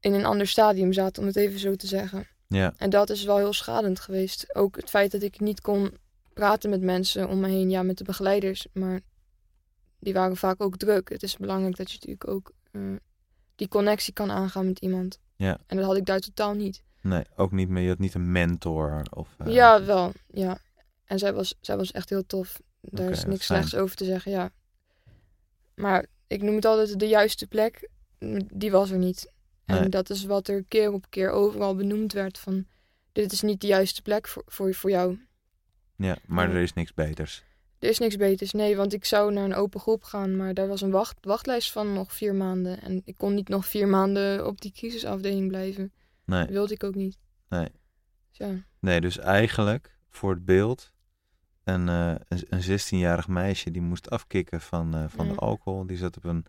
[0.00, 2.26] in een ander stadium zaten, om het even zo te zeggen.
[2.46, 2.74] ja.
[2.76, 4.54] En dat is wel heel schadend geweest.
[4.54, 5.96] Ook het feit dat ik niet kon
[6.32, 7.70] praten met mensen om me heen.
[7.70, 8.66] Ja, met de begeleiders.
[8.72, 9.00] Maar
[9.98, 11.08] die waren vaak ook druk.
[11.08, 12.82] Het is belangrijk dat je natuurlijk ook eh,
[13.56, 15.18] die connectie kan aangaan met iemand.
[15.36, 15.58] Ja.
[15.66, 16.82] En dat had ik daar totaal niet.
[17.00, 17.82] Nee, ook niet meer.
[17.82, 19.28] Je had niet een mentor of...
[19.38, 20.12] eh, ja, wel.
[20.26, 20.58] Ja.
[21.04, 22.60] En zij was, zij was echt heel tof.
[22.80, 24.50] Daar is niks slechts over te zeggen, ja.
[25.74, 27.88] Maar ik noem het altijd de juiste plek.
[28.54, 29.32] Die was er niet.
[29.64, 29.88] En Nee.
[29.88, 32.66] dat is wat er keer op keer overal benoemd werd van...
[33.12, 35.18] Dit is niet de juiste plek voor, voor, voor jou.
[35.96, 37.42] Ja, maar er is niks beters.
[37.78, 40.68] Er is niks beters, nee, want ik zou naar een open groep gaan, maar daar
[40.68, 42.80] was een wacht, wachtlijst van nog vier maanden.
[42.82, 45.92] En ik kon niet nog vier maanden op die crisisafdeling blijven.
[46.30, 47.18] Nee, Dat wilde ik ook niet.
[47.48, 47.68] nee.
[48.28, 50.92] Dus ja, Nee, dus eigenlijk voor het beeld
[51.64, 55.32] een, eh, een, een 16-jarig meisje die moest afkicken van, eh, van Ja.
[55.32, 55.86] de alcohol.
[55.86, 56.46] Die zat op een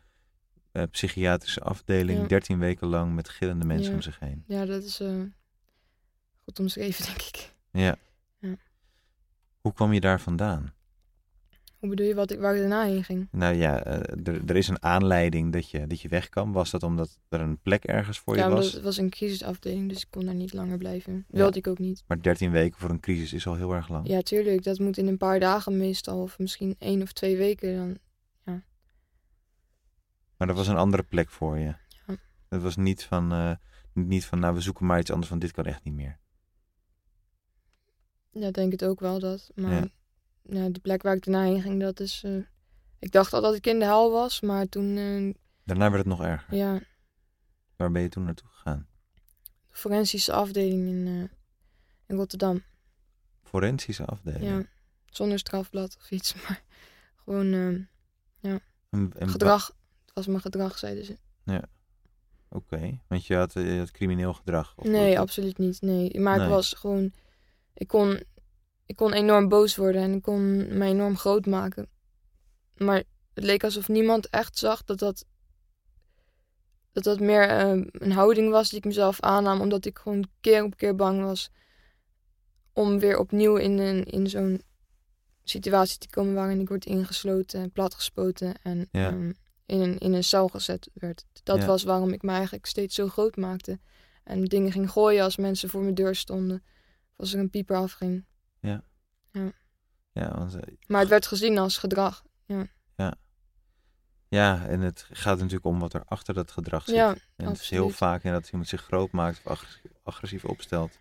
[0.71, 2.27] eh, psychiatrische afdeling, Ja.
[2.27, 4.43] 13 weken lang met gillende mensen om zich heen.
[4.47, 5.01] ja dat is
[6.43, 7.53] goed omschreven, denk ik.
[7.71, 7.95] Ja.
[8.39, 8.55] Ja.
[9.61, 10.73] Hoe kwam je daar vandaan?
[11.81, 13.27] Hoe bedoel je wat ik, waar ik daarna heen ging?
[13.31, 16.51] Nou ja, eh, er, er is een aanleiding dat je, dat je weg kan.
[16.51, 18.71] Was dat omdat er een plek ergens voor je ja, was?
[18.71, 21.13] het was een crisisafdeling, dus ik kon daar niet langer blijven.
[21.13, 21.37] Ja.
[21.37, 22.03] Wilde ik ook niet.
[22.07, 24.07] Maar 13 weken voor een crisis is al heel erg lang.
[24.07, 27.75] Ja, tuurlijk, dat moet in een paar dagen meestal, of misschien één of twee weken.
[27.75, 27.97] Dan,
[30.37, 31.73] Maar er was een andere plek voor je.
[32.07, 32.15] Ja.
[32.49, 33.51] Het was niet van, eh,
[33.93, 36.19] niet van, nou we zoeken maar iets anders, want dit kan echt niet meer.
[38.31, 39.51] ja, denk het ook wel dat.
[39.55, 39.87] Maar Ja.
[40.43, 40.69] Ja.
[40.69, 42.21] de plek waar ik daarna heen ging, dat is...
[42.25, 42.35] eh,
[42.99, 46.17] ik dacht al dat ik in de hel was, maar toen, eh, Daarna werd het
[46.17, 46.55] nog erger.
[46.55, 46.79] ja,
[47.75, 48.87] Waar ben je toen naartoe gegaan?
[49.69, 51.37] de forensische afdeling in, eh,
[52.07, 52.63] in Rotterdam.
[53.43, 54.43] Forensische afdeling.
[54.43, 54.63] Ja,
[55.05, 56.63] zonder strafblad of iets, maar
[57.15, 57.61] gewoon eh,
[58.51, 59.67] En- en wa- gedrag.
[60.05, 61.17] Het was mijn gedrag, zeiden ze.
[62.53, 64.73] Oké, want je had, je had crimineel gedrag.
[64.77, 65.81] Of nee, absoluut niet.
[65.81, 66.45] Nee, maar Nee.
[66.45, 67.13] ik was gewoon...
[67.73, 68.23] Ik kon,
[68.91, 71.87] ik kon enorm boos worden en ik kon mij enorm groot maken.
[72.77, 75.25] Maar het leek alsof niemand echt zag dat dat...
[76.91, 79.61] Dat dat meer eh, een houding was die ik mezelf aannam.
[79.61, 81.49] Omdat ik gewoon keer op keer bang was.
[82.73, 84.61] Om weer opnieuw in, een, in zo'n
[85.43, 89.07] situatie te komen waarin ik word ingesloten, platgespoten en Ja.
[89.07, 89.31] ehm,
[89.65, 91.25] in, een, in een cel gezet werd.
[91.43, 91.65] Dat Ja.
[91.65, 93.79] was waarom ik me eigenlijk steeds zo groot maakte.
[94.23, 96.63] En dingen ging gooien als mensen voor mijn deur stonden.
[97.11, 98.25] Of als er een pieper afging.
[100.13, 102.23] Ja, want, eh, Maar het werd gezien als gedrag.
[104.27, 106.95] ja, en het gaat natuurlijk om wat er achter dat gedrag zit.
[106.95, 110.45] Ja, en het is heel vaak in dat iemand zich groot maakt of agressief, agressief
[110.45, 110.97] opstelt,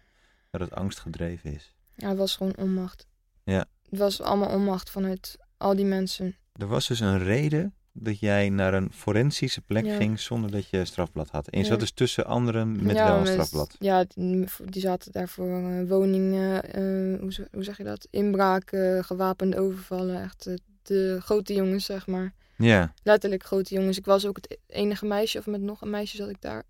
[0.50, 1.74] dat het angst gedreven is.
[1.94, 3.06] ja, het was gewoon onmacht.
[3.44, 3.64] Ja.
[3.90, 6.36] Het was allemaal onmacht vanuit al die mensen.
[6.52, 9.96] Er was dus een reden dat jij naar een forensische plek Ja.
[9.96, 11.48] ging zonder dat je strafblad had.
[11.48, 11.70] En je Ja.
[11.70, 13.76] zat dus tussen anderen met ja, wel een strafblad.
[13.78, 18.06] Ja, die, die zaten daar voor eh, woningen, eh, hoe, zeg- hoe zeg je dat?
[18.10, 20.22] Inbraken, gewapende overvallen.
[20.22, 22.32] Echt eh, de grote jongens, zeg maar.
[22.56, 23.98] Ja, letterlijk grote jongens.
[23.98, 26.62] Ik was ook het enige meisje, of met nog een meisje zat ik daar.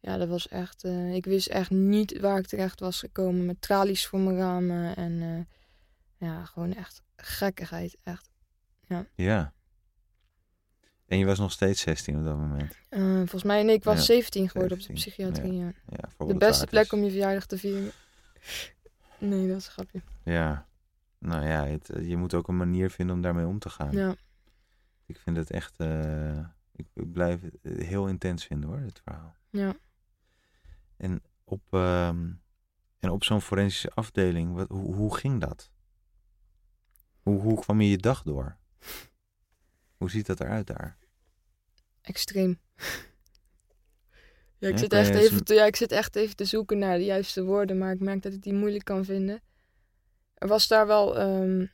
[0.00, 0.84] Ja, dat was echt.
[1.12, 3.46] ik wist echt niet waar ik terecht was gekomen.
[3.46, 4.96] Met tralies voor mijn ramen.
[4.96, 5.48] En
[6.18, 7.96] ja, gewoon echt gekkigheid.
[8.02, 8.28] Echt.
[9.14, 9.54] ja.
[11.06, 12.76] En je was nog steeds 16 op dat moment.
[12.88, 15.00] Eh, volgens mij, nee, ik was Ja, 17 geworden op 17, de
[15.32, 15.58] psychiatrie.
[15.58, 15.72] Ja.
[16.18, 17.90] De het beste plek om je verjaardag te vieren.
[19.18, 20.02] Nee, dat is een grapje.
[20.24, 20.66] Ja,
[21.18, 23.92] nou ja, het, je moet ook een manier vinden om daarmee om te gaan.
[23.92, 24.14] Ja,
[25.06, 26.38] Ik vind het echt, eh,
[26.72, 29.34] ik, ik blijf het eh, heel intens vinden hoor, dit verhaal.
[29.50, 29.74] ja.
[31.44, 32.30] Op, ehm,
[32.98, 35.70] en op zo'n forensische afdeling, wat, hoe, hoe ging dat?
[37.22, 38.56] Hoe, hoe kwam je je dag door?
[39.96, 40.96] Hoe ziet dat eruit daar?
[42.06, 42.58] extreem.
[44.58, 46.98] Ja, ik, Ja, zit echt even te, ja, ik zit echt even te zoeken naar
[46.98, 49.42] de juiste woorden, maar ik merk dat ik die moeilijk kan vinden.
[50.34, 51.66] Er was daar wel, ehm,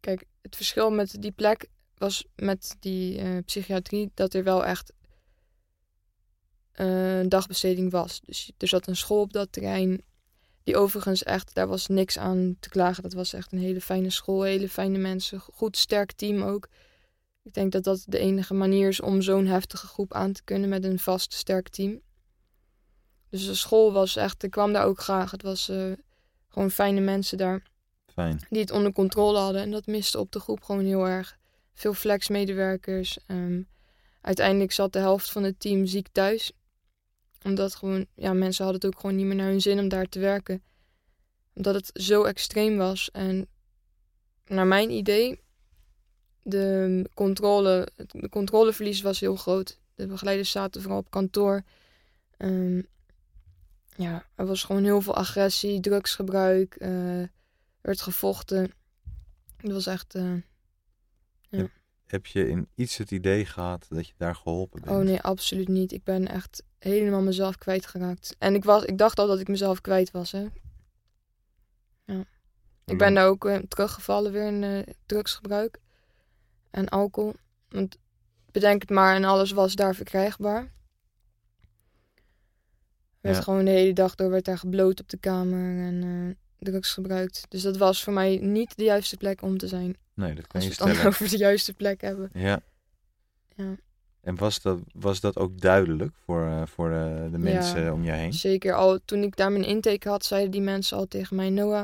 [0.00, 4.92] kijk, het verschil met die plek was met die eh, psychiatrie dat er wel echt
[6.72, 8.20] eh, een dagbesteding was.
[8.20, 10.02] Dus er zat een school op dat terrein,
[10.62, 13.02] die overigens echt, daar was niks aan te klagen.
[13.02, 16.68] Dat was echt een hele fijne school, hele fijne mensen, goed sterk team ook.
[17.42, 20.68] Ik denk dat dat de enige manier is om zo'n heftige groep aan te kunnen
[20.68, 22.00] met een vast sterk team.
[23.28, 25.30] Dus de school was echt, ik kwam daar ook graag.
[25.30, 25.92] Het was eh,
[26.48, 27.62] gewoon fijne mensen daar
[28.06, 28.46] Fijn.
[28.50, 29.62] die het onder controle hadden.
[29.62, 31.38] En dat miste op de groep gewoon heel erg.
[31.74, 33.18] Veel flex-medewerkers.
[33.26, 33.62] ehm,
[34.20, 36.52] uiteindelijk zat de helft van het team ziek thuis.
[37.44, 40.06] Omdat gewoon, ja, mensen hadden het ook gewoon niet meer naar hun zin om daar
[40.08, 40.62] te werken.
[41.54, 43.10] Omdat het zo extreem was.
[43.10, 43.48] En
[44.44, 45.40] naar mijn idee,
[46.42, 49.78] de controle, de controleverlies was heel groot.
[49.94, 51.62] De begeleiders zaten vooral op kantoor.
[52.36, 52.82] Ehm,
[53.96, 56.74] ja, er was gewoon heel veel agressie, drugsgebruik.
[56.74, 57.22] eh,
[57.80, 58.70] werd gevochten.
[59.56, 60.14] Het was echt.
[60.14, 60.32] eh,
[62.06, 64.96] Heb je in iets het idee gehad dat je daar geholpen bent?
[64.96, 65.92] oh nee, absoluut niet.
[65.92, 68.36] Ik ben echt helemaal mezelf kwijtgeraakt.
[68.38, 70.32] En ik, was, ik dacht al dat ik mezelf kwijt was.
[70.32, 70.46] Hè.
[72.84, 75.78] Ik ben daar ook eh, teruggevallen weer in drugsgebruik
[76.70, 77.34] en alcohol.
[77.68, 77.96] Want
[78.50, 80.70] bedenk het maar, en alles was daar verkrijgbaar.
[83.20, 83.42] Werd Ja.
[83.42, 85.86] gewoon de hele dag door werd daar gebloot op de kamer.
[85.86, 86.34] En eh,
[86.68, 87.44] drugs gebruikt.
[87.48, 89.96] Dus dat was voor mij niet de juiste plek om te zijn.
[90.14, 91.12] Nee, dat kan Als je we het dan stellen.
[91.12, 92.30] over de juiste plek hebben.
[92.32, 92.60] Ja.
[93.56, 93.74] Ja.
[94.20, 98.10] En was dat, was dat ook duidelijk voor, eh, voor eh, de mensen om je
[98.10, 98.32] heen?
[98.32, 101.82] Zeker al toen ik daar mijn intake had, zeiden die mensen al tegen mij: Noah,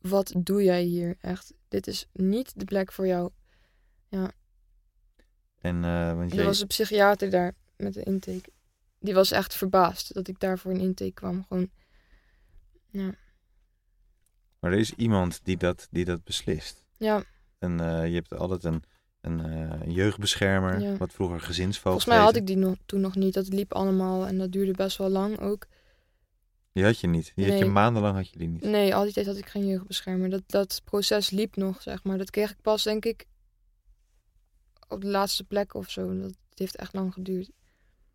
[0.00, 1.16] wat doe jij hier?
[1.20, 3.30] Echt, dit is niet de plek voor jou.
[5.60, 8.50] En, eh, want Er was een psychiater daar met de intake.
[9.00, 11.44] Die was echt verbaasd dat ik daar voor een intake kwam.
[11.48, 11.70] Gewoon,
[12.90, 13.14] ja.
[14.60, 16.86] maar er is iemand die dat, die dat beslist.
[16.96, 17.22] ja,
[17.58, 18.82] En eh, je hebt altijd een,
[19.20, 20.96] een, een jeugdbeschermer, Ja.
[20.96, 23.34] wat vroeger gezinsvoogd volgens mij had ik die nog, toen nog niet.
[23.34, 25.66] Dat liep allemaal en dat duurde best wel lang ook.
[26.72, 27.32] Die had je niet.
[27.34, 28.62] Die had je maandenlang had je die niet.
[28.62, 30.30] Nee, al die tijd had ik geen jeugdbeschermer.
[30.30, 32.18] Dat, dat proces liep nog, zeg maar.
[32.18, 33.26] Dat kreeg ik pas, denk ik,
[34.88, 36.20] op de laatste plek of zo.
[36.20, 37.50] Dat heeft echt lang geduurd.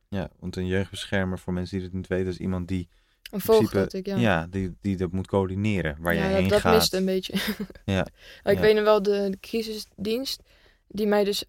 [0.08, 2.88] Ja, want een jeugdbeschermer, voor mensen die het niet weten, is iemand die,
[3.32, 4.16] Een vogel principe- ik, ja.
[4.18, 4.48] ja.
[4.48, 6.76] die, die dat moet coördineren, waar ja, je dat, heen dat gaat.
[6.76, 7.34] miste een beetje.
[7.86, 8.06] Ja,
[8.44, 8.60] ik ja.
[8.62, 10.42] weet nog wel, de, de crisisdienst,
[10.88, 11.44] die mij dus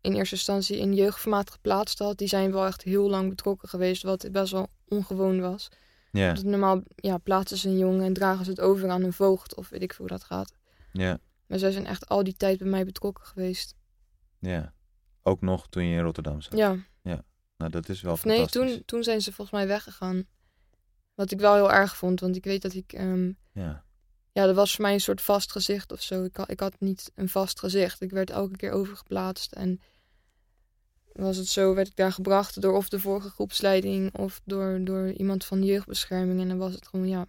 [0.00, 4.02] in eerste instantie in jeugdformaat geplaatst had, die zijn wel echt heel lang betrokken geweest,
[4.02, 5.68] wat best wel ongewoon was.
[6.12, 9.12] Ja, Dus normaal ja, plaatsen ze een jongen en dragen ze het over aan een
[9.12, 10.52] voogd, of weet ik veel hoe dat gaat.
[10.92, 13.74] ja, Maar zij zijn echt al die tijd bij mij betrokken geweest.
[14.40, 14.74] Ja.
[15.22, 16.56] Ook nog toen je in Rotterdam zat.
[16.58, 16.76] Ja,
[17.56, 20.26] Nou, dat is wel of nee, toen, toen zijn ze volgens mij weggegaan.
[21.14, 22.92] Wat ik wel heel erg vond, want ik weet dat ik...
[22.92, 23.84] ehm, Ja,
[24.32, 26.24] ja, dat was voor mij een soort vast gezicht of zo.
[26.24, 28.00] Ik had, ik had niet een vast gezicht.
[28.00, 29.52] Ik werd elke keer overgeplaatst.
[29.52, 29.80] En
[31.12, 35.10] was het zo, werd ik daar gebracht door of de vorige groepsleiding of door, door
[35.12, 36.40] iemand van jeugdbescherming.
[36.40, 37.26] En dan was het gewoon, ja,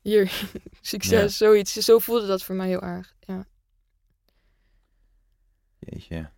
[0.00, 0.42] hier,
[0.80, 1.72] succes, zoiets.
[1.72, 3.14] Zo voelde dat voor mij heel erg.
[3.20, 3.46] Ja,
[5.90, 6.30] jeetje.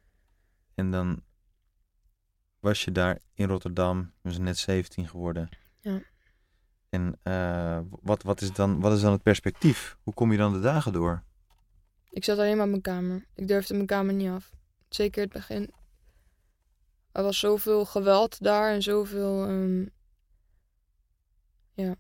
[0.75, 1.23] En dan
[2.61, 5.49] was je daar in Rotterdam, je was net 17 geworden.
[5.81, 6.01] Ja.
[6.89, 9.99] En eh, wat, wat, is dan, wat is dan het perspectief?
[10.03, 11.27] Hoe kom je dan de dagen door?
[12.11, 13.27] ik zat alleen maar in mijn kamer.
[13.35, 14.51] Ik durfde mijn kamer niet af.
[14.89, 15.71] Zeker het begin.
[17.13, 19.47] Er was zoveel geweld daar en zoveel.
[19.47, 19.87] ehm,
[21.73, 21.97] ja.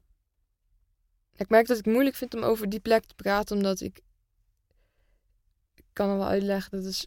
[1.34, 4.00] Ik merk dat ik het moeilijk vind om over die plek te praten, omdat ik.
[5.74, 6.70] Ik kan wel uitleggen.
[6.70, 7.06] Dat is.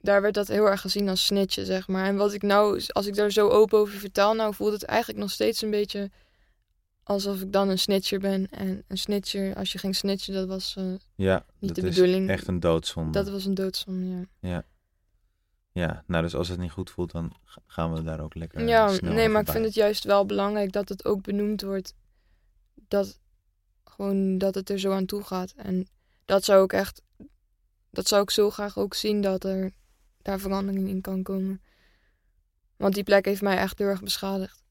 [0.00, 2.04] Daar werd dat heel erg gezien als snitchen, zeg maar.
[2.06, 5.18] En wat ik nou, als ik daar zo open over vertel, nou voelt het eigenlijk
[5.20, 6.10] nog steeds een beetje
[7.02, 8.50] alsof ik dan een snitcher ben.
[8.50, 10.84] En een snitcher, als je ging snitchen, dat was eh,
[11.14, 12.30] Ja, niet dat de is bedoeling.
[12.30, 13.10] echt een doodzonde.
[13.12, 14.64] Dat was een doodzonde, ja.
[15.72, 18.60] Ja, nou dus als het niet goed voelt, dan ga- gaan we daar ook lekker
[18.60, 21.62] eh, ja, snel nee, maar ik vind het juist wel belangrijk dat het ook benoemd
[21.62, 21.94] wordt.
[22.74, 23.18] Dat
[23.84, 25.52] gewoon dat het er zo aan toe gaat.
[25.56, 25.88] En
[26.24, 27.02] dat zou ik echt,
[27.90, 29.72] dat zou ik zo graag ook zien dat er
[30.28, 31.60] daar verandering in kan komen.
[32.76, 34.62] Want die plek heeft mij echt heel erg beschadigd.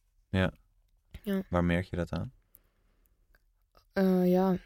[1.50, 2.32] Waar merk je dat aan?
[3.94, 4.58] Eh, ja,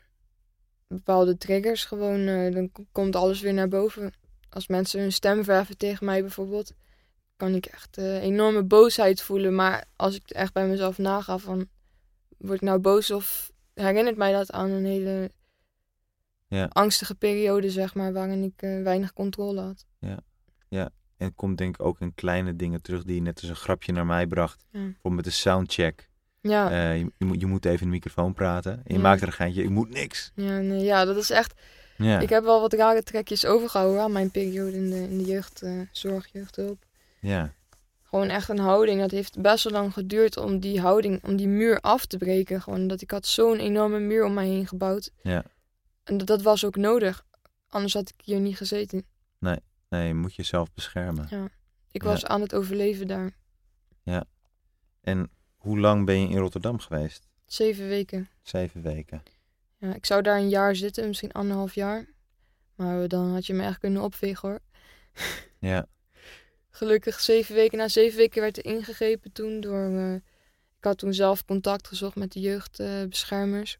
[0.87, 4.13] bepaalde triggers gewoon, eh, dan komt alles weer naar boven.
[4.49, 6.73] Als mensen hun stem verheffen tegen mij bijvoorbeeld,
[7.37, 9.55] kan ik echt eh, enorme boosheid voelen.
[9.55, 11.69] Maar als ik echt bij mezelf naga van,
[12.37, 15.31] word ik nou boos of herinnert mij dat aan een hele
[16.47, 16.65] Ja.
[16.65, 19.85] angstige periode, zeg maar, waarin ik weinig controle had.
[20.79, 23.55] En het komt denk ik ook in kleine dingen terug die je net als een
[23.55, 24.65] grapje naar mij bracht.
[24.71, 26.09] Ja, Bijvoorbeeld met de soundcheck.
[26.41, 28.71] ja, Eh, je, je moet, je moet even in de microfoon praten.
[28.71, 28.99] En je Ja.
[28.99, 30.31] maakt er een geintje, ik moet niks.
[30.35, 31.53] ja, nee, ja, dat is echt...
[31.97, 35.23] Ja, Ik heb wel wat rare trekjes overgehouden aan mijn periode in de, in de
[35.23, 36.85] jeugdzorg, jeugdhulp.
[37.19, 37.53] ja,
[38.03, 38.99] Gewoon echt een houding.
[38.99, 42.61] Dat heeft best wel lang geduurd om die houding, om die muur af te breken.
[42.61, 45.11] Gewoon dat ik had zo'n enorme muur om mij heen gebouwd.
[45.21, 45.43] ja.
[46.03, 47.25] En dat, dat was ook nodig.
[47.69, 49.03] Anders had ik hier niet gezeten.
[49.39, 49.57] Nee,
[49.97, 51.27] je moet jezelf beschermen.
[51.29, 51.49] Ja.
[51.91, 52.07] Ik Ja.
[52.09, 53.39] was aan het overleven daar.
[55.01, 57.27] En hoe lang ben je in Rotterdam geweest?
[57.45, 58.29] Zeven weken.
[58.41, 59.23] Zeven weken.
[59.77, 62.05] Ja, ik zou daar een jaar zitten, misschien anderhalf jaar.
[62.75, 64.59] Maar dan had je me echt kunnen opvegen hoor.
[65.59, 65.85] Ja,
[66.69, 67.77] Gelukkig zeven weken.
[67.77, 69.97] Na zeven weken werd er ingegrepen toen door...
[69.97, 70.13] eh,
[70.77, 73.77] ik had toen zelf contact gezocht met de jeugdbeschermers.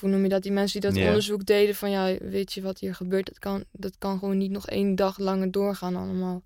[0.00, 0.42] Hoe noem je dat?
[0.42, 1.06] Die mensen die dat Ja.
[1.06, 1.90] onderzoek deden van...
[1.90, 3.26] Ja, weet je wat hier gebeurt?
[3.26, 6.42] Dat kan, dat kan gewoon niet nog één dag langer doorgaan allemaal.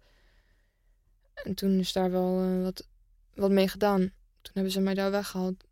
[1.35, 2.89] En toen is daar wel eh, wat,
[3.35, 4.01] wat mee gedaan.
[4.43, 5.65] Toen hebben ze mij daar weggehaald.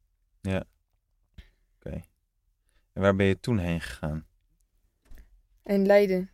[1.77, 2.01] oké.
[2.93, 4.27] En waar ben je toen heen gegaan?
[5.63, 6.31] En Leiden.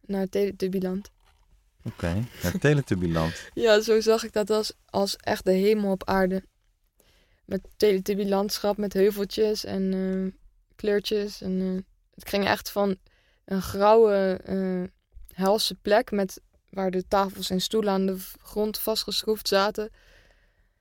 [0.00, 1.10] Naar Teletubiland.
[1.84, 3.48] Oké, naar Teletubbyland.
[3.54, 6.44] Ja, zo zag ik dat als, als echt de hemel op aarde.
[7.44, 10.40] Met Teletubby landschap, met heuveltjes en eh,
[10.76, 11.40] kleurtjes.
[11.40, 11.82] En, eh,
[12.14, 12.96] het ging echt van
[13.44, 14.82] een grauwe, eh,
[15.32, 19.90] helse plek met, waar de tafels en stoelen aan de grond vastgeschroefd zaten.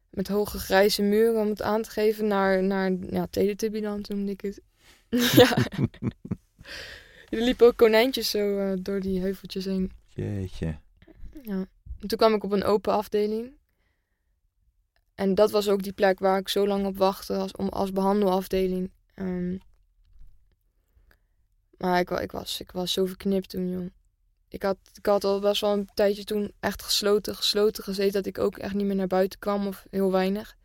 [0.09, 4.41] met hoge grijze muren om het aan te geven naar, naar ja, Teletubbyland noemde ik
[4.41, 4.61] het.
[5.41, 5.57] ja.
[7.29, 9.91] er liepen ook konijntjes zo eh, door die heuveltjes heen.
[10.07, 10.77] Jeetje.
[11.41, 11.65] Ja.
[11.99, 13.51] En toen kwam ik op een open afdeling.
[15.15, 17.91] En dat was ook die plek waar ik zo lang op wachtte als, om, als
[17.91, 18.91] behandelafdeling.
[19.13, 19.57] Ehm,
[21.83, 23.85] maar ik, ik, was, ik was zo verknipt toen, joh.
[24.47, 28.13] Ik had, ik had al best wel een tijdje toen echt gesloten, gesloten gezeten.
[28.13, 30.57] Dat ik ook echt niet meer naar buiten kwam of heel weinig.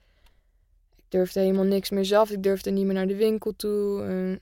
[0.97, 2.31] Ik durfde helemaal niks meer zelf.
[2.31, 4.03] Ik durfde niet meer naar de winkel toe.
[4.03, 4.33] eh.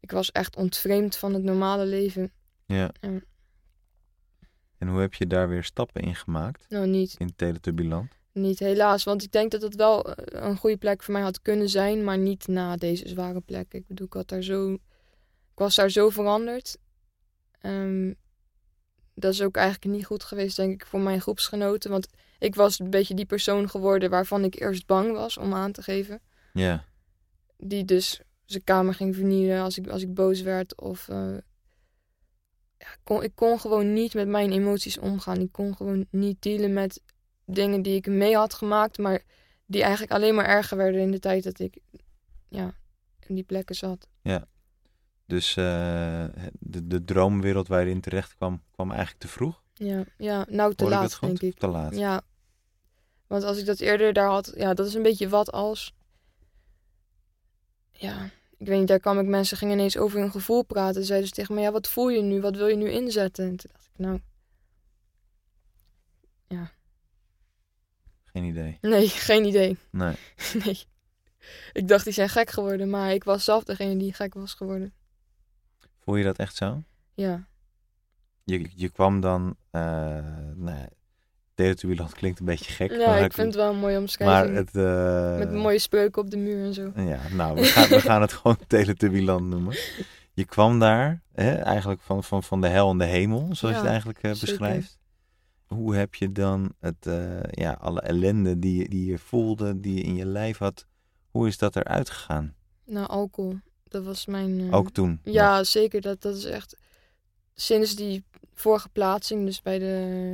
[0.00, 2.32] ik was echt ontvreemd van het normale leven.
[2.66, 2.90] Ja.
[3.00, 3.20] Ja.
[4.78, 6.66] En hoe heb je daar weer stappen in gemaakt?
[6.68, 7.14] Nou, niet.
[7.18, 8.12] In Teletubbyland?
[8.32, 11.42] Niet helaas, want ik denk dat het wel eh, een goede plek voor mij had
[11.42, 13.74] kunnen zijn, maar niet na deze zware plek.
[13.74, 14.78] Ik bedoel, ik, had daar zo,
[15.54, 16.78] ik was daar zo veranderd.
[17.60, 18.12] Ehm,
[19.14, 21.90] dat is ook eigenlijk niet goed geweest, denk ik, voor mijn groepsgenoten.
[21.90, 25.72] Want ik was een beetje die persoon geworden waarvan ik eerst bang was om aan
[25.72, 26.20] te geven.
[26.52, 26.84] Ja.
[27.56, 30.80] Die dus zijn kamer ging vernielen als ik, als ik boos werd.
[30.80, 31.36] Of eh,
[32.78, 35.40] ja, ik, kon, ik kon gewoon niet met mijn emoties omgaan.
[35.40, 37.00] Ik kon gewoon niet dealen met
[37.44, 39.22] dingen die ik mee had gemaakt, maar
[39.66, 41.78] die eigenlijk alleen maar erger werden in de tijd dat ik
[42.48, 42.74] ja,
[43.26, 44.08] in die plekken zat.
[45.26, 46.24] Dus eh,
[46.58, 49.62] de, de droomwereld waar je in terecht kwam, kwam eigenlijk te vroeg?
[49.74, 51.28] Ja, ja nou te Hoor ik laat, goed?
[51.28, 51.58] denk ik.
[51.58, 51.96] Te laat.
[51.96, 52.22] Ja,
[53.26, 55.94] want als ik dat eerder daar had, ja, dat is een beetje wat als.
[57.90, 58.24] Ja,
[58.58, 61.04] ik weet niet, daar kwam ik mensen gingen ineens over hun gevoel praten.
[61.04, 62.40] Zeiden ze tegen me, ja, wat voel je nu?
[62.40, 63.44] Wat wil je nu inzetten?
[63.44, 64.20] En toen dacht ik, nou,
[68.34, 68.78] Geen idee.
[68.80, 69.76] nee, geen idee.
[69.90, 70.14] Nee.
[70.64, 70.78] nee.
[71.72, 74.92] Ik dacht, die zijn gek geworden, maar ik was zelf degene die gek was geworden.
[76.04, 76.82] Voel je dat echt zo?
[77.14, 77.46] Ja,
[78.44, 79.56] Je, je kwam dan...
[79.70, 80.88] nou ja,
[81.54, 82.90] Teletubbyland klinkt een beetje gek.
[82.90, 84.52] ja maar ik vind het wel een mooie omschrijving.
[84.54, 84.74] Maar het...
[84.76, 86.92] eh, Met mooie spreuken op de muur en zo.
[86.96, 89.76] Ja, nou, we gaan, we gaan het gewoon Teletubbyland noemen.
[90.32, 93.80] Je kwam daar, hè, eigenlijk van, van, van de hel en de hemel, zoals je
[93.80, 94.98] het eigenlijk eh, beschrijft.
[95.66, 97.08] Hoe heb je dan het,
[97.50, 100.86] ja, alle ellende die, die je voelde, die je in je lijf had,
[101.30, 102.54] hoe is dat eruit gegaan?
[102.84, 103.58] Nou, alcohol.
[103.94, 104.60] Dat was mijn...
[104.60, 105.20] eh, Ook toen?
[105.22, 106.00] Ja, zeker.
[106.00, 106.76] Dat, dat is echt...
[107.54, 109.84] Sinds die vorige plaatsing, dus bij de,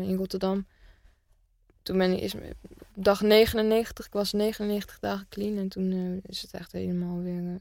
[0.07, 0.66] in Rotterdam...
[1.83, 2.20] Toen ben ik...
[2.20, 2.35] Is,
[2.94, 5.57] dag 99, ik was 99 dagen clean.
[5.59, 7.38] En toen eh, is het echt helemaal weer...
[7.44, 7.55] eh,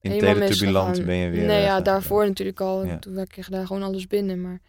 [0.00, 1.04] In helemaal misgegaan.
[1.04, 1.46] ben je weer...
[1.46, 2.84] Nee, ja, daarvoor natuurlijk al.
[2.84, 2.98] Ja.
[2.98, 4.40] Toen kreeg ik daar gewoon alles binnen.
[4.40, 4.60] Maar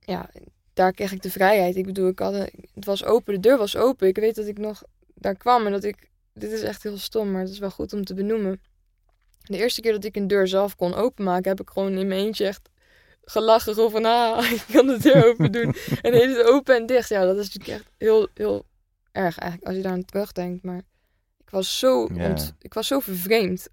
[0.00, 0.30] ja,
[0.72, 1.76] daar kreeg ik de vrijheid.
[1.76, 2.34] Ik bedoel, ik had,
[2.74, 4.08] het was open, de deur was open.
[4.08, 4.82] Ik weet dat ik nog
[5.14, 6.10] daar kwam en dat ik...
[6.32, 8.60] Dit is echt heel stom, maar het is wel goed om te benoemen.
[9.42, 12.20] De eerste keer dat ik een deur zelf kon openmaken, heb ik gewoon in mijn
[12.20, 12.68] eentje echt
[13.24, 13.74] gelachen.
[13.74, 15.74] Gewoon van, ah, ik kan de deur open doen.
[16.02, 17.08] en deed het open en dicht.
[17.08, 18.66] Ja, dat is natuurlijk echt heel, heel
[19.12, 20.62] erg eigenlijk, als je daar aan terugdenkt.
[20.62, 20.82] Maar
[21.44, 23.68] ik was zo, ont- ik was zo vervreemd.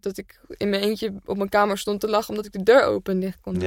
[0.00, 2.82] Dat ik in mijn eentje op mijn kamer stond te lachen omdat ik de deur
[2.82, 3.62] open en dicht kon doen.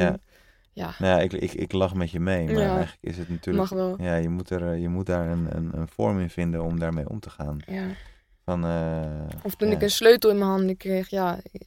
[0.76, 2.76] Ja, Nou ja, ik, ik, ik lach met je mee, maar Ja.
[2.76, 3.70] eigenlijk is het natuurlijk...
[3.70, 4.02] mag wel.
[4.02, 6.80] Ja, je moet, er, eh, je moet daar een, een, een vorm in vinden om
[6.80, 7.60] daarmee om te gaan.
[7.66, 7.88] Ja.
[8.44, 9.76] Van, eh, Of toen ja.
[9.76, 11.64] ik een sleutel in mijn handen kreeg, ja, ik,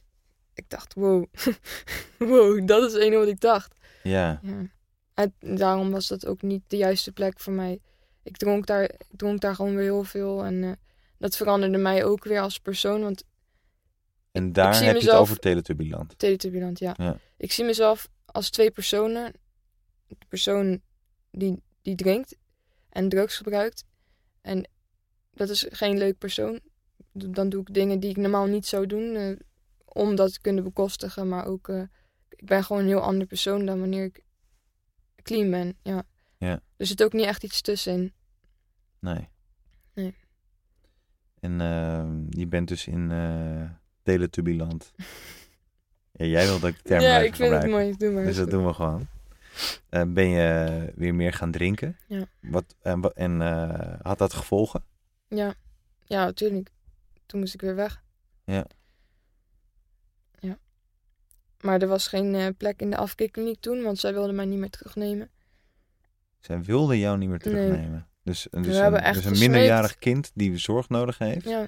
[0.53, 1.25] ik dacht, wow.
[2.17, 3.75] wow, dat is het enige wat ik dacht.
[4.03, 4.67] Ja, Ja.
[5.13, 7.79] En daarom was dat ook niet de juiste plek voor mij.
[8.23, 10.43] Ik dronk daar, ik dronk daar gewoon weer heel veel.
[10.45, 10.71] En eh,
[11.17, 13.01] dat veranderde mij ook weer als persoon.
[13.01, 13.23] Want
[14.31, 16.19] en daar heb je het over Teletubbyland.
[16.19, 16.93] Teletubbyland, ja.
[16.97, 17.17] Ja.
[17.37, 19.33] Ik zie mezelf als twee personen.
[20.07, 20.81] De persoon
[21.31, 22.37] die, die drinkt
[22.89, 23.85] en drugs gebruikt.
[24.41, 24.69] En
[25.31, 26.59] dat is geen leuk persoon.
[27.11, 29.15] Dan doe ik dingen die ik normaal niet zou doen.
[29.15, 29.35] eh,
[29.85, 31.27] om dat te kunnen bekostigen.
[31.27, 31.81] Maar ook, eh,
[32.29, 34.23] ik ben gewoon een heel ander persoon dan wanneer ik
[35.23, 35.77] clean ben.
[35.83, 36.03] Ja.
[36.37, 36.61] Ja.
[36.77, 38.13] Er zit ook niet echt iets tussenin.
[38.99, 39.29] Nee.
[39.93, 40.15] Nee.
[41.39, 43.11] En ehm, je bent dus in
[44.03, 44.91] Teletubbyland.
[46.19, 47.95] ja, jij wil dat ik term ja, ik vind het mooi.
[47.97, 48.23] Doe maar.
[48.25, 49.07] Dus dat doen we gewoon.
[49.89, 51.97] Eh, ben je weer meer gaan drinken?
[52.07, 52.25] Ja.
[52.41, 54.83] Wat, en wa- en eh, had dat gevolgen?
[55.27, 55.53] Ja,
[56.05, 56.69] ja, natuurlijk.
[57.25, 58.01] Toen moest ik weer weg.
[58.43, 58.65] Ja.
[60.39, 60.57] Ja.
[61.61, 64.59] Maar er was geen eh, plek in de afkikkliniek toen, want zij wilden mij niet
[64.59, 65.29] meer terugnemen.
[66.39, 67.53] Zij wilden jou niet meer Nee.
[67.55, 68.07] terugnemen.
[68.23, 71.65] Dus, dus, een, dus een minderjarig kind die zorg nodig heeft, Ja,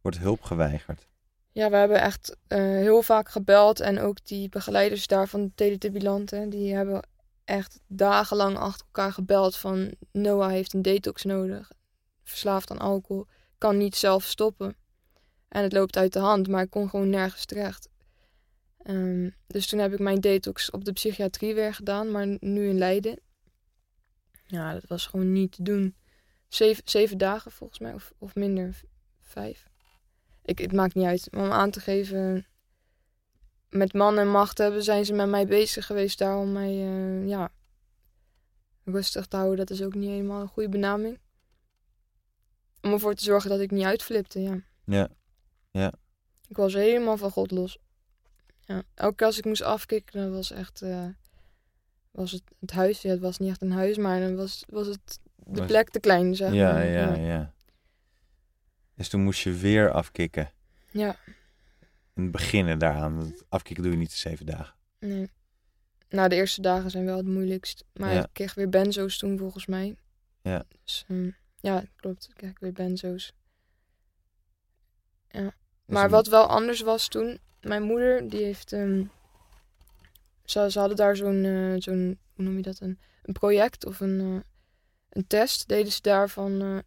[0.00, 1.08] wordt hulp geweigerd.
[1.52, 3.80] Ja we hebben echt eh, heel vaak gebeld.
[3.80, 7.02] En ook die begeleiders daar van de Teletubbyland, hè, die hebben
[7.44, 9.94] echt dagenlang achter elkaar gebeld van...
[10.12, 11.72] Noah heeft een detox nodig,
[12.24, 13.26] verslaafd aan alcohol,
[13.58, 14.76] kan niet zelf stoppen.
[15.48, 17.88] En het loopt uit de hand, maar ik kon gewoon nergens terecht.
[18.82, 22.78] Ehm, dus toen heb ik mijn detox op de psychiatrie weer gedaan, maar nu in
[22.78, 23.20] Leiden.
[24.46, 25.94] Ja, dat was gewoon niet te doen.
[26.48, 28.80] zeven, zeven dagen volgens mij, of, of minder,
[29.20, 29.69] vijf.
[30.42, 31.28] Ik, het maakt niet uit.
[31.30, 32.46] Maar om aan te geven,
[33.68, 37.28] met man en macht hebben, zijn ze met mij bezig geweest daar om mij, eh,
[37.28, 37.52] ja,
[38.84, 39.58] rustig te houden.
[39.58, 41.18] Dat is ook niet helemaal een goede benaming.
[42.82, 44.60] Om ervoor te zorgen dat ik niet uitflipte, ja.
[45.72, 45.92] Ja.
[46.48, 47.78] Ik was helemaal van God los.
[48.60, 48.82] Ja.
[48.94, 50.82] Elke keer als ik moest afkicken, dan was echt...
[50.82, 51.04] eh,
[52.10, 54.86] was het, het huis, ja, het was niet echt een huis, maar dan was, was
[54.86, 56.86] het de Was- plek te klein, zeg Ja, maar.
[56.86, 57.52] ja, ja.
[59.00, 60.50] Dus toen moest je weer afkicken.
[60.90, 61.16] Ja,
[62.14, 63.16] En beginnen daaraan.
[63.16, 64.74] Want afkicken doe je niet in zeven dagen.
[64.98, 65.30] nee.
[66.08, 67.84] Nou, de eerste dagen zijn wel het moeilijkst.
[67.92, 68.22] Maar Ja.
[68.24, 69.96] ik kreeg weer benzo's toen, volgens mij.
[70.42, 70.64] Ja.
[70.84, 71.30] Dus, ehm,
[71.60, 72.26] ja, klopt.
[72.28, 73.32] Ik kreeg weer benzo's.
[75.28, 75.50] Dus
[75.86, 78.72] Maar wat wel anders was toen, mijn moeder, die heeft.
[78.72, 79.04] ehm,
[80.44, 82.80] ze, ze hadden daar zo'n, eh, zo'n, hoe noem je dat?
[82.80, 84.40] Een, een project of een, eh,
[85.10, 85.68] een test.
[85.68, 86.78] Deden ze daarvan eh,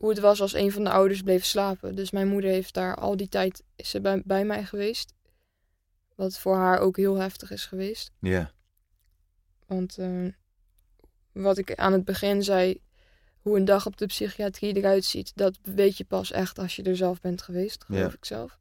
[0.00, 1.94] hoe het was als een van de ouders bleef slapen.
[1.94, 5.12] Dus mijn moeder heeft daar al die tijd is ze bij, bij mij geweest.
[6.14, 8.10] Wat voor haar ook heel heftig is geweest.
[8.20, 8.50] Ja,
[9.66, 10.26] Want eh,
[11.32, 12.80] wat ik aan het begin zei,
[13.40, 16.82] hoe een dag op de psychiatrie eruit ziet, dat weet je pas echt als je
[16.82, 18.58] er zelf bent geweest, geloof ik zelf.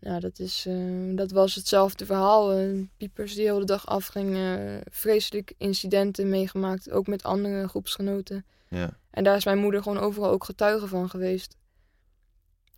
[0.00, 2.52] Nou, dat, is, eh, dat was hetzelfde verhaal.
[2.52, 8.46] eh, piepers die de hele dag afgingen, vreselijk incidenten meegemaakt, ook met andere groepsgenoten.
[8.72, 11.56] Ja, En daar is mijn moeder gewoon overal ook getuige van geweest.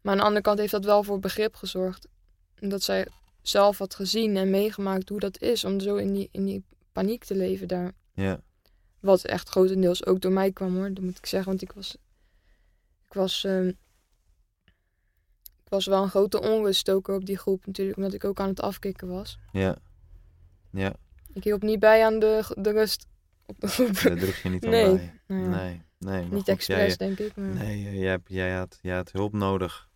[0.02, 2.08] Maar aan de andere kant heeft dat wel voor begrip gezorgd.
[2.60, 3.06] Omdat zij
[3.42, 7.24] zelf had gezien en meegemaakt hoe dat is om zo in die, in die paniek
[7.24, 7.92] te leven daar.
[8.14, 8.40] ja.
[9.00, 11.48] Wat echt grotendeels ook door mij kwam hoor, dat moet ik zeggen.
[11.48, 11.96] Want ik was.
[13.06, 13.44] Ik was.
[13.44, 13.68] ehm,
[15.64, 18.60] ik was wel een grote onruststoker op die groep natuurlijk, omdat ik ook aan het
[18.60, 19.38] afkicken was.
[19.52, 19.76] Ja.
[20.70, 20.94] Ja,
[21.32, 23.06] Ik hielp niet bij aan de, de rust
[23.46, 23.92] op de groep.
[23.94, 25.12] daar je niet aan Nee.
[25.26, 25.82] bij.
[25.98, 27.36] Nee, niet goed, expres, jij- denk ik.
[27.36, 29.88] Maar Nee, eh, jij, hebt- jij, had, jij had hulp nodig.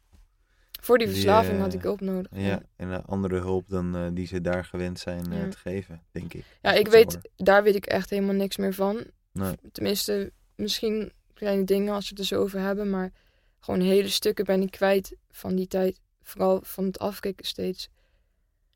[0.81, 2.31] voor die die, verslaving eh, had ik hulp nodig.
[2.35, 5.49] Ja, en eh, andere hulp dan eh, die ze daar gewend zijn eh, Ja.
[5.49, 6.45] te geven, denk ik.
[6.63, 7.23] Ja, ik weet, hoor.
[7.37, 9.05] daar weet ik echt helemaal niks meer van.
[9.33, 9.55] Nee.
[9.73, 13.13] Tenminste, misschien kleine dingen als we het er zo over hebben, maar
[13.61, 16.01] gewoon hele stukken ben ik kwijt van die tijd.
[16.23, 17.89] Vooral van het afkicken steeds.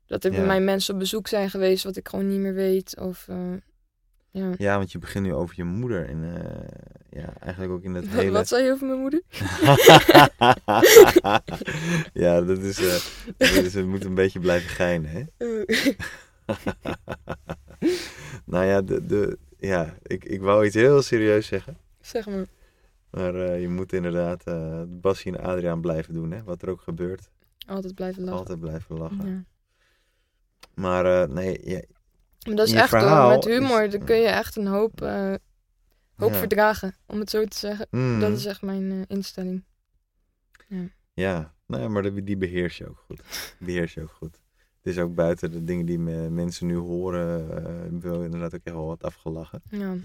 [0.05, 2.99] Dat er bij mij mensen op bezoek zijn geweest wat ik gewoon niet meer weet.
[2.99, 3.51] Of, eh,
[4.33, 4.51] ja.
[4.57, 6.09] Ja, want je begint nu over je moeder.
[6.09, 8.31] En eh, ja, eigenlijk ook in het Wat, hele...
[8.31, 9.21] wat zei je over mijn moeder?
[12.23, 12.75] ja, dat is,
[13.37, 13.73] dat is...
[13.73, 15.23] We moeten een beetje blijven geinen, hè?
[18.53, 21.77] nou ja, de, de, ja ik, ik wou iets heel serieus zeggen.
[22.01, 22.45] zeg maar.
[23.09, 26.43] Maar eh, je moet inderdaad eh Bassie en Adriaan blijven doen, hè?
[26.43, 27.29] Wat er ook gebeurt.
[27.67, 28.39] Altijd blijven lachen.
[28.39, 29.27] Altijd blijven lachen.
[29.27, 29.43] Ja.
[30.73, 31.81] Maar nee, ja,
[32.43, 32.99] dat is echt hoor.
[32.99, 35.33] verhaal Met humor is- dan kun je echt een hoop, eh,
[36.15, 36.37] hoop ja.
[36.37, 36.95] verdragen.
[37.05, 37.87] Om het zo te zeggen.
[37.91, 39.63] Mm, Dat is echt mijn eh, instelling.
[41.13, 43.55] Ja, nou, ja, maar die, beheers je ook goed.
[43.59, 44.41] Beheers je ook goed.
[44.81, 48.61] Het is ook buiten de dingen die me- mensen nu horen, eh wil inderdaad ook
[48.63, 49.61] echt wel wat afgelachen.
[49.69, 49.95] Ja.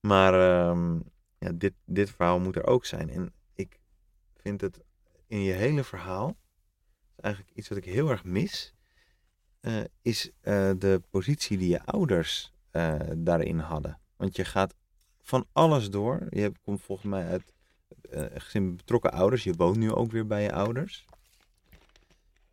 [0.00, 0.94] Maar ehm,
[1.38, 3.10] ja, dit, dit verhaal moet er ook zijn.
[3.10, 3.80] En ik
[4.36, 4.80] vind het
[5.26, 6.36] in je hele verhaal,
[7.16, 8.74] eigenlijk iets wat ik heel erg mis,
[9.66, 13.98] eh, is eh, de positie die je ouders eh, daarin hadden.
[14.16, 14.74] Want je gaat
[15.22, 16.26] van alles door.
[16.30, 17.52] Je komt volgens mij uit
[18.34, 19.44] gezin betrokken ouders.
[19.44, 21.04] Je woont nu ook weer bij je ouders.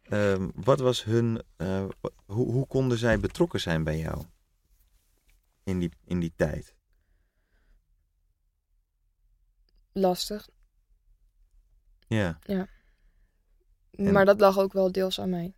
[0.04, 1.42] Ehm, wat was hun,
[2.26, 4.24] hoe, hoe konden zij betrokken zijn bij jou
[5.64, 6.76] in die, in die tijd?
[9.92, 10.50] Lastig.
[12.08, 12.40] Ja.
[13.92, 15.54] En- Maar dat lag ook wel deels aan mij.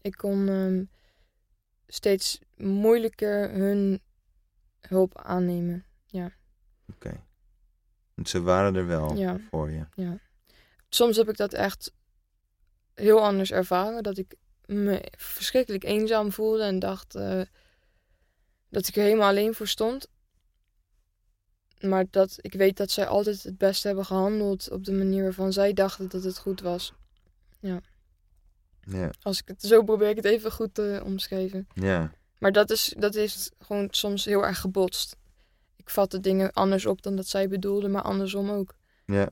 [0.00, 0.84] Ik kon ehm,
[1.86, 4.02] steeds moeilijker hun
[4.80, 5.82] hulp aannemen.
[6.92, 7.22] Oké.
[8.14, 9.38] Want ze waren er wel Ja.
[9.50, 9.86] voor je.
[10.88, 11.92] Soms heb ik dat echt
[12.94, 14.02] heel anders ervaren.
[14.02, 14.34] Dat ik
[14.66, 17.42] me verschrikkelijk eenzaam voelde en dacht eh,
[18.68, 20.08] dat ik er helemaal alleen voor stond.
[21.80, 25.52] Maar dat ik weet dat zij altijd het beste hebben gehandeld op de manier waarvan
[25.52, 26.92] zij dachten dat het goed was.
[27.60, 27.80] Ja.
[29.22, 31.66] Als ik het zo probeer ik het even goed te omschrijven.
[31.74, 32.12] Ja.
[32.38, 35.16] Maar dat, is, dat heeft gewoon soms heel erg gebotst.
[35.76, 38.74] Ik vatte dingen anders op dan dat zij bedoelde, maar andersom ook.
[39.06, 39.30] Ja.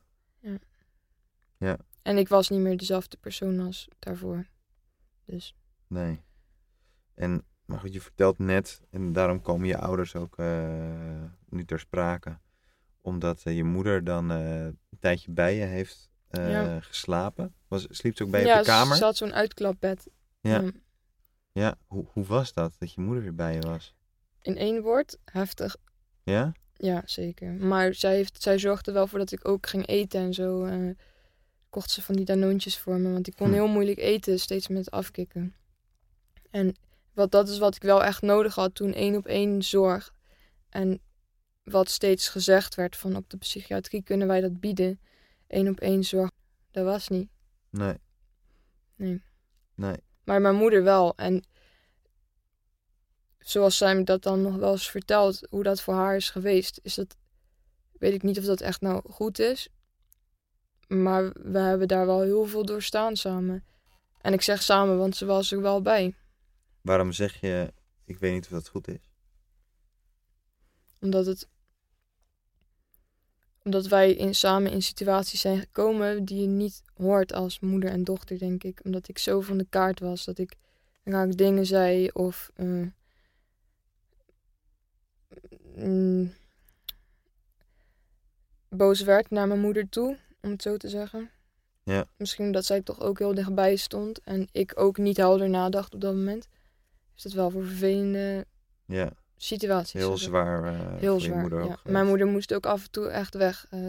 [2.02, 4.46] En ik was niet meer dezelfde persoon als daarvoor.
[5.24, 5.54] Dus
[5.86, 6.24] Nee.
[7.14, 11.78] En, maar goed, je vertelt net, en daarom komen je ouders ook eh, nu ter
[11.78, 12.38] sprake.
[13.00, 16.80] Omdat eh, je moeder dan eh, een tijdje bij je heeft eh, Ja.
[16.80, 17.54] geslapen.
[17.68, 18.96] Was, sliep ze ook bij je ja, op de kamer?
[18.96, 20.08] ze had zo'n uitklapbed.
[20.40, 20.62] Ja.
[21.52, 23.94] Ja, hoe, hoe was dat, dat je moeder weer bij je was?
[24.42, 25.76] in één woord, heftig.
[26.22, 26.52] Ja?
[26.74, 27.52] Ja, zeker.
[27.52, 30.64] Maar zij, heeft, zij zorgde wel voor dat ik ook ging eten en zo.
[30.64, 30.90] eh,
[31.70, 33.12] kocht ze van die danoontjes voor me.
[33.12, 33.52] Want ik kon Hm.
[33.52, 35.54] heel moeilijk eten, steeds met afkicken.
[36.50, 36.74] En
[37.12, 40.12] wat, dat is wat ik wel echt nodig had toen één op één zorg.
[40.68, 41.00] En
[41.64, 45.00] wat steeds gezegd werd van op de psychiatrie kunnen wij dat bieden.
[45.48, 46.30] Eén op één zorg,
[46.70, 47.30] dat was niet.
[47.70, 47.96] Nee.
[48.96, 49.22] Nee.
[49.74, 49.96] Nee.
[50.24, 51.16] Maar mijn moeder wel.
[51.16, 51.44] En
[53.38, 56.80] zoals zij me dat dan nog wel eens vertelt, hoe dat voor haar is geweest,
[56.82, 57.16] is dat.
[57.92, 59.68] Weet ik niet of dat echt nou goed is.
[60.88, 63.64] Maar we hebben daar wel heel veel doorstaan samen.
[64.20, 66.14] En ik zeg samen, want ze was er wel bij.
[66.80, 67.72] Waarom zeg je,
[68.04, 69.10] ik weet niet of dat goed is?
[71.00, 71.48] Omdat het.
[73.66, 78.04] Omdat wij in, samen in situaties zijn gekomen die je niet hoort als moeder en
[78.04, 78.80] dochter, denk ik.
[78.84, 80.54] Omdat ik zo van de kaart was dat ik
[81.04, 82.50] raak dingen zei of.
[82.54, 82.86] eh,
[85.74, 86.32] mm,
[88.68, 91.30] boos werd naar mijn moeder toe, om het zo te zeggen.
[91.82, 92.06] Ja.
[92.16, 96.00] Misschien omdat zij toch ook heel dichtbij stond en ik ook niet helder nadacht op
[96.00, 96.48] dat moment.
[97.16, 98.46] Is dat wel voor vervelende
[98.84, 99.92] Ja, situaties.
[99.92, 100.64] heel zwaar.
[100.64, 101.40] eh, Heel zwaar.
[101.40, 101.78] moeder ja.
[101.84, 103.88] Mijn moeder moest ook af en toe echt weg eh,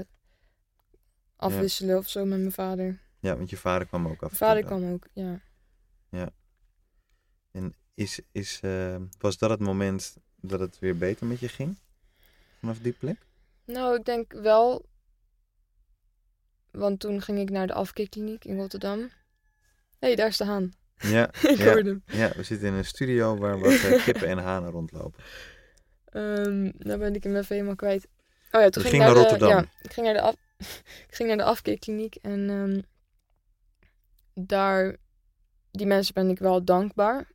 [1.36, 3.00] afwisselen of zo met mijn vader.
[3.20, 4.20] Ja, want je vader kwam ook af.
[4.20, 4.80] Mijn en vader dan.
[4.80, 5.39] kwam ook, ja.
[7.52, 11.78] En is, is, eh, was dat het moment dat het weer beter met je ging?
[12.60, 13.18] Vanaf die plek?
[13.66, 14.86] Nou, ik denk wel.
[16.72, 19.00] Want toen ging ik naar de afkikkliniek in Rotterdam.
[19.00, 19.08] Hé,
[20.00, 20.74] hey, daar is de haan.
[21.16, 21.66] Ja, ik ja.
[21.66, 22.04] hoorde hem.
[22.06, 25.24] ja, we zitten in een studio waar wat eh, kippen en hanen rondlopen.
[26.78, 28.08] Nou ben ik hem even helemaal kwijt.
[28.52, 29.50] Oh ja, toen ging, ging ik naar de- Rotterdam.
[29.50, 30.36] ja, ik ging naar de, af,
[31.10, 32.82] ik ging naar de afkikkliniek en ehm,
[34.45, 34.95] daar,
[35.72, 37.32] die mensen ben ik wel dankbaar.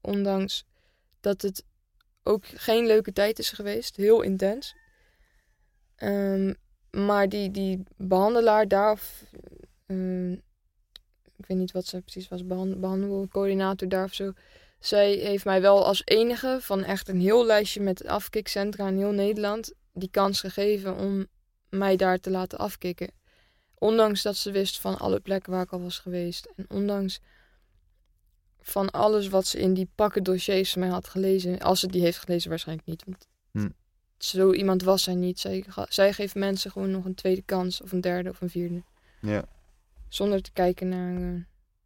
[0.00, 0.64] Ondanks
[1.20, 1.64] dat het
[2.22, 4.76] ook geen leuke tijd is geweest, heel intens.
[5.96, 6.54] Ehm,
[6.90, 9.24] maar die, die behandelaar daar, of,
[11.38, 14.32] ik weet niet wat ze precies was, behan- behandelcoördinator daar of zo.
[14.80, 19.12] Zij heeft mij wel als enige van echt een heel lijstje met afkikcentra in heel
[19.12, 21.26] Nederland die kans gegeven om
[21.68, 23.10] mij daar te laten afkicken.
[23.78, 26.52] Ondanks dat ze wist van alle plekken waar ik al was geweest.
[26.56, 27.20] En ondanks
[28.60, 31.58] van alles wat ze in die pakken dossiers mij had gelezen.
[31.60, 33.02] Als ze die heeft gelezen, waarschijnlijk niet.
[33.06, 33.68] Want Hm.
[34.18, 35.40] zo iemand was zij niet.
[35.40, 38.82] Zij, zij geeft mensen gewoon nog een tweede kans, of een derde of een vierde.
[39.20, 39.44] Ja,
[40.08, 41.40] Zonder te kijken naar eh,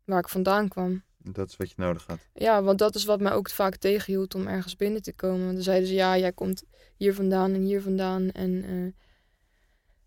[0.04, 1.02] waar ik vandaan kwam.
[1.18, 2.18] dat is wat je nodig had.
[2.34, 5.42] Ja, want dat is wat mij ook vaak tegenhield om ergens binnen te komen.
[5.42, 6.62] Want dan zeiden ze, ja, jij komt
[6.96, 8.30] hier vandaan en hier vandaan.
[8.30, 8.92] En eh,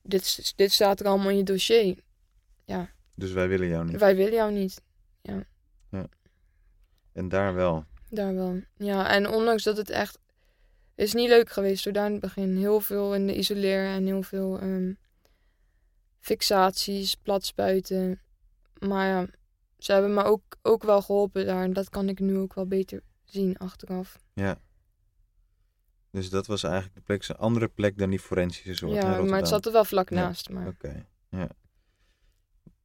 [0.02, 1.98] dit, dit staat er allemaal in je dossier.
[3.16, 4.00] Dus wij willen jou niet.
[4.00, 4.82] Wij willen jou niet.
[7.14, 7.86] En daar wel.
[8.10, 8.62] Daar wel.
[8.78, 10.20] Ja, en ondanks dat het echt...
[10.96, 12.58] is niet leuk geweest hoor, daar in het begin.
[12.58, 14.94] Heel veel in de isoleer en heel veel ehm,
[16.24, 18.22] fixaties, platspuiten.
[18.80, 19.26] Maar ja,
[19.78, 21.64] ze hebben me ook, ook wel geholpen daar.
[21.64, 24.20] En dat kan ik nu ook wel beter zien achteraf.
[24.34, 24.58] Ja.
[26.12, 29.40] Dus dat was eigenlijk de plek, een andere plek dan die forensische zorg ja, maar
[29.40, 30.50] het zat er wel vlak Ja, naast.
[30.50, 31.48] Maar Oké, ja.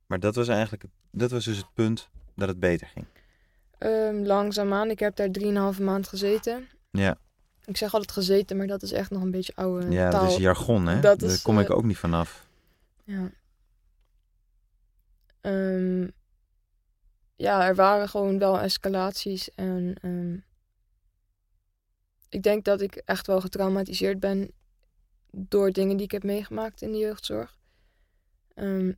[0.07, 3.07] Maar dat was eigenlijk, dat was dus het punt dat het beter ging.
[3.79, 4.91] Ehm, langzaamaan.
[4.91, 6.69] Ik heb daar 3,5 maand gezeten.
[6.91, 7.19] Ja,
[7.65, 10.23] Ik zeg altijd gezeten, maar dat is echt nog een beetje oude ja taal.
[10.23, 11.01] dat is jargon, hè?
[11.01, 12.48] Dat Daar is, kom ik eh, ook niet vanaf.
[13.09, 13.31] Ja.
[15.41, 16.09] Ehm,
[17.37, 19.55] ja, er waren gewoon wel escalaties.
[19.55, 20.37] En ehm,
[22.29, 24.51] ik denk dat ik echt wel getraumatiseerd ben
[25.31, 27.59] door dingen die ik heb meegemaakt in de jeugdzorg.
[28.55, 28.93] Ehm,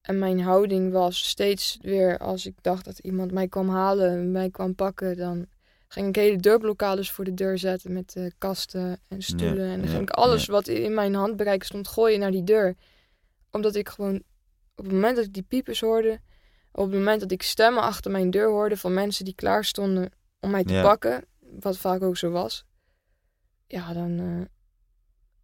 [0.00, 4.50] en mijn houding was steeds weer als ik dacht dat iemand mij kwam halen, mij
[4.50, 5.46] kwam pakken, dan
[5.88, 9.70] ging ik hele deurblokkades voor de deur zetten met eh, kasten en stoelen.
[9.70, 12.74] en dan ging ik alles wat in mijn handbereik stond gooien naar die deur.
[13.50, 14.22] Omdat ik gewoon,
[14.74, 16.20] op het moment dat ik die piepers hoorde,
[16.72, 20.10] op het moment dat ik stemmen achter mijn deur hoorde van mensen die klaar stonden
[20.40, 21.24] om mij te pakken,
[21.60, 22.64] wat vaak ook zo was,
[23.66, 24.46] ja, dan eh,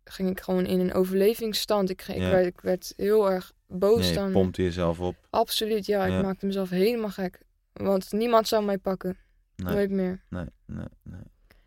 [0.05, 1.91] ging ik gewoon in een overlevingsstand.
[1.91, 4.33] Ik, ik, werd, ik werd heel erg boos Nee, je dan.
[4.33, 5.17] pompte jezelf op.
[5.31, 6.05] Absoluut, ja.
[6.05, 6.17] Ja.
[6.17, 7.41] Ik maakte mezelf helemaal gek.
[7.73, 9.17] Want niemand zou mij pakken.
[9.57, 10.25] Nee, Nooit meer.
[10.29, 11.21] nee, nee, nee.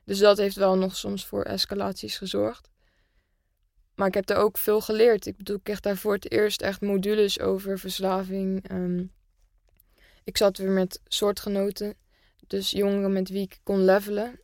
[0.03, 2.69] Dus dat heeft wel nog soms voor escalaties gezorgd.
[3.95, 5.25] Maar ik heb er ook veel geleerd.
[5.25, 8.67] Ik bedoel, ik kreeg daar voor het eerst echt modules over verslaving.
[8.67, 9.05] Ehm,
[10.23, 11.95] ik zat weer met soortgenoten.
[12.47, 14.39] Dus jongeren met wie ik kon levelen.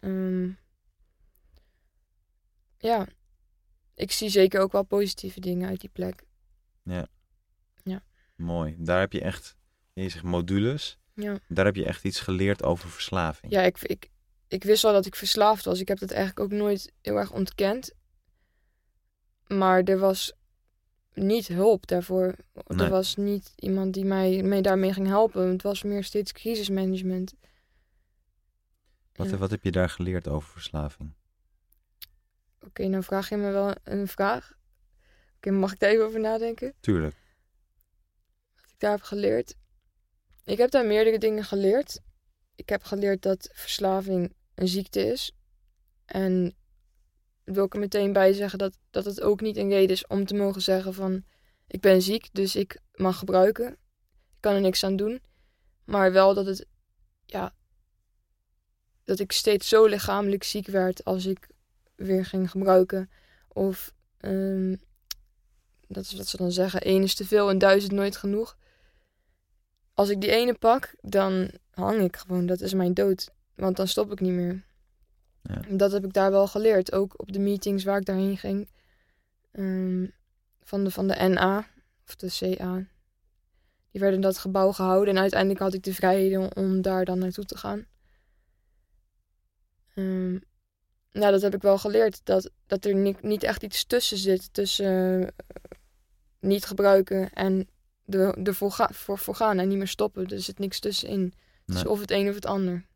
[0.00, 0.50] Ehm,
[2.78, 3.06] ja,
[3.94, 6.22] ik zie zeker ook wel positieve dingen uit die plek.
[8.36, 8.76] Mooi.
[8.78, 9.56] Daar heb je echt,
[9.92, 11.38] je zegt modules, Ja.
[11.48, 13.52] daar heb je echt iets geleerd over verslaving.
[13.52, 14.10] Ja, ik, ik,
[14.48, 15.80] ik wist wel dat ik verslaafd was.
[15.80, 17.92] Ik heb dat eigenlijk ook nooit heel erg ontkend.
[19.46, 20.32] Maar er was
[21.14, 22.34] niet hulp daarvoor.
[22.66, 22.84] Nee.
[22.84, 25.48] Er was niet iemand die mij, mij daarmee ging helpen.
[25.48, 27.34] Het was meer steeds crisismanagement.
[29.12, 29.36] Wat, Ja.
[29.36, 31.12] wat heb je daar geleerd over verslaving?
[32.60, 34.52] Oké, nou vraag je me wel een vraag.
[35.36, 36.74] Oké, mag ik daar even over nadenken?
[36.80, 37.16] Tuurlijk.
[38.54, 39.54] Wat ik daar heb geleerd.
[40.44, 42.00] Ik heb daar meerdere dingen geleerd.
[42.54, 45.32] Ik heb geleerd dat verslaving een ziekte is.
[46.04, 46.56] En
[47.44, 50.26] wil ik er meteen bij zeggen dat, dat het ook niet een reden is om
[50.26, 51.24] te mogen zeggen van...
[51.66, 53.70] Ik ben ziek, dus ik mag gebruiken.
[53.72, 55.22] Ik kan er niks aan doen.
[55.84, 56.66] Maar wel dat het...
[57.26, 57.54] Ja,
[59.04, 61.48] dat ik steeds zo lichamelijk ziek werd als ik
[61.94, 63.10] weer ging gebruiken.
[63.48, 63.94] Of...
[64.18, 64.76] ehm,
[65.88, 66.80] dat is wat ze dan zeggen.
[66.80, 68.56] één is te veel en duizend nooit genoeg.
[70.02, 72.46] Als ik die ene pak, dan hang ik gewoon.
[72.46, 73.30] Dat is mijn dood.
[73.54, 74.62] Want dan stop ik niet meer.
[75.42, 75.60] Ja.
[75.68, 76.92] Dat heb ik daar wel geleerd.
[76.92, 78.68] Ook op de meetings waar ik daarheen ging.
[79.52, 80.06] Ehm,
[80.62, 81.66] van, de, van de NA
[82.06, 82.74] of de CA.
[83.90, 85.14] Die werden in dat gebouw gehouden.
[85.14, 87.86] En uiteindelijk had ik de vrijheid om daar dan naartoe te gaan.
[89.94, 90.32] Ehm,
[91.12, 92.20] nou, dat heb ik wel geleerd.
[92.24, 94.54] Dat, dat er ni- niet echt iets tussen zit.
[94.54, 95.28] Tussen eh,
[96.38, 97.68] niet gebruiken en
[98.06, 100.26] er ervoor ga, voor, voor gaan en niet meer stoppen.
[100.28, 101.34] Er zit niks tussenin.
[101.66, 101.88] Nee.
[101.88, 102.86] of het een of het ander.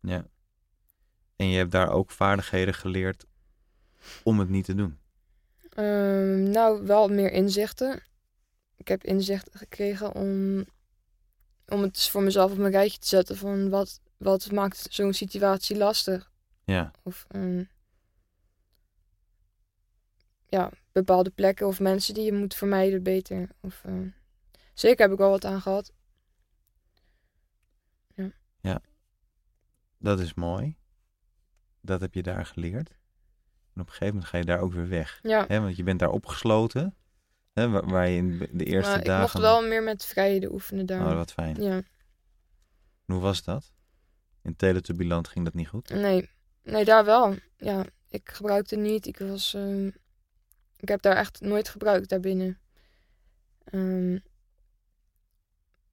[0.00, 0.26] Ja.
[1.36, 3.24] En je hebt daar ook vaardigheden geleerd
[4.22, 4.98] om het niet te doen.
[5.70, 8.02] Ehm, nou, wel meer inzichten.
[8.76, 10.64] Ik heb inzichten gekregen om,
[11.68, 15.12] om het dus voor mezelf op mijn rijtje te zetten van wat, wat maakt zo'n
[15.12, 16.32] situatie lastig.
[16.64, 16.90] Ja.
[17.02, 17.64] Of ehm,
[20.46, 23.48] ja, bepaalde plekken of mensen die je moet vermijden beter.
[23.60, 24.08] Of, ehm,
[24.74, 25.92] zeker heb ik wel wat aan gehad.
[29.98, 30.76] Dat is mooi.
[31.80, 32.88] Dat heb je daar geleerd.
[33.74, 35.18] En op een gegeven moment ga je daar ook weer weg.
[35.22, 35.60] Ja, Hè?
[35.60, 36.94] Want je bent daar opgesloten.
[37.52, 37.68] Hè?
[37.68, 41.06] Waar, waar je in de eerste maar ik mocht wel meer met vrijheden oefenen daar.
[41.06, 41.62] Oh, wat fijn.
[41.62, 41.84] Ja, En
[43.06, 43.72] Hoe was dat?
[44.42, 45.88] In Teletubbyland ging dat niet goed?
[45.88, 46.30] nee.
[46.62, 47.34] Nee, daar wel.
[47.56, 49.06] Ja, ik gebruikte niet.
[49.06, 49.54] Ik was...
[49.54, 49.90] ehm,
[50.84, 52.58] ik heb daar echt nooit gebruikt daarbinnen.
[53.64, 54.18] Ehm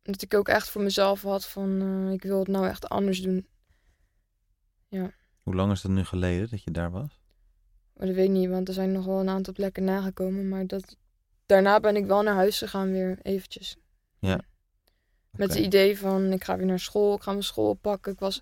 [0.02, 1.82] dat ik ook echt voor mezelf had van...
[1.82, 3.48] eh, ik wil het nou echt anders doen.
[5.44, 7.20] Hoe lang is dat nu geleden dat je daar was?
[7.94, 10.50] Maar dat weet ik niet, want er zijn nog wel een aantal plekken nagekomen.
[10.50, 10.98] Maar dat,
[11.46, 13.78] daarna ben ik wel naar huis gegaan weer eventjes.
[14.20, 14.42] Met
[15.32, 15.42] Oké.
[15.42, 18.12] het idee van, ik ga weer naar school, ik ga mijn school oppakken.
[18.12, 18.42] Ik was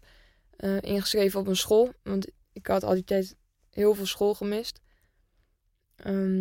[0.56, 3.36] eh, ingeschreven op een school, want ik had al die tijd
[3.70, 4.80] heel veel school gemist.
[6.04, 6.40] Ehm,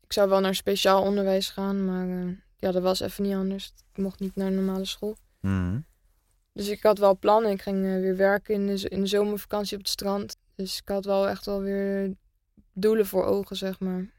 [0.00, 3.72] ik zou wel naar speciaal onderwijs gaan, maar eh, ja, dat was even niet anders.
[3.92, 5.16] Ik mocht niet naar normale school.
[5.40, 5.78] Mhm.
[6.52, 7.50] Dus ik had wel plannen.
[7.50, 10.36] Ik ging eh, weer werken in de, in de zomervakantie op het strand.
[10.54, 12.14] Dus ik had wel echt wel weer
[12.72, 14.10] doelen voor ogen, zeg maar.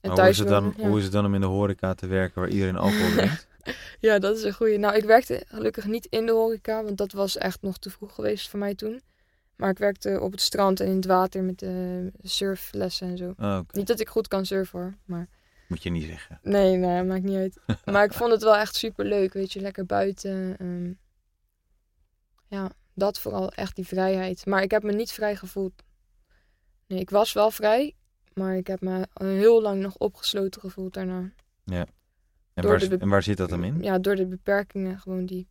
[0.00, 0.88] En hoe, is het dan, ja.
[0.88, 3.48] hoe is het dan om in de horeca te werken waar iedereen alcohol drinkt?
[4.00, 4.78] Ja, dat is een goeie.
[4.78, 8.14] Nou, ik werkte gelukkig niet in de horeca, want dat was echt nog te vroeg
[8.14, 9.00] geweest voor mij toen.
[9.60, 13.34] Maar ik werkte op het strand en in het water met de surflessen en zo.
[13.36, 15.28] Oh, Niet dat ik goed kan surfen hoor, maar
[15.68, 16.38] moet je niet zeggen.
[16.42, 17.60] nee, nee, maakt niet uit.
[17.92, 20.56] maar ik vond het wel echt super leuk, weet je, lekker buiten.
[20.58, 20.92] ehm.
[22.46, 24.46] ja, dat vooral echt die vrijheid.
[24.46, 25.72] Maar ik heb me niet vrij gevoeld.
[26.86, 27.94] Nee, ik was wel vrij,
[28.32, 31.32] maar ik heb me heel lang nog opgesloten gevoeld daarna.
[31.64, 31.86] En
[32.54, 33.82] Door waar, de en waar zit dat dan in?
[33.82, 35.48] Ja, door de beperkingen gewoon die,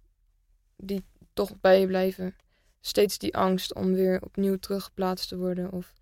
[0.76, 1.03] die
[1.34, 2.36] toch bij je blijven.
[2.80, 5.71] Steeds die angst om weer opnieuw teruggeplaatst te worden.
[5.71, 5.93] Of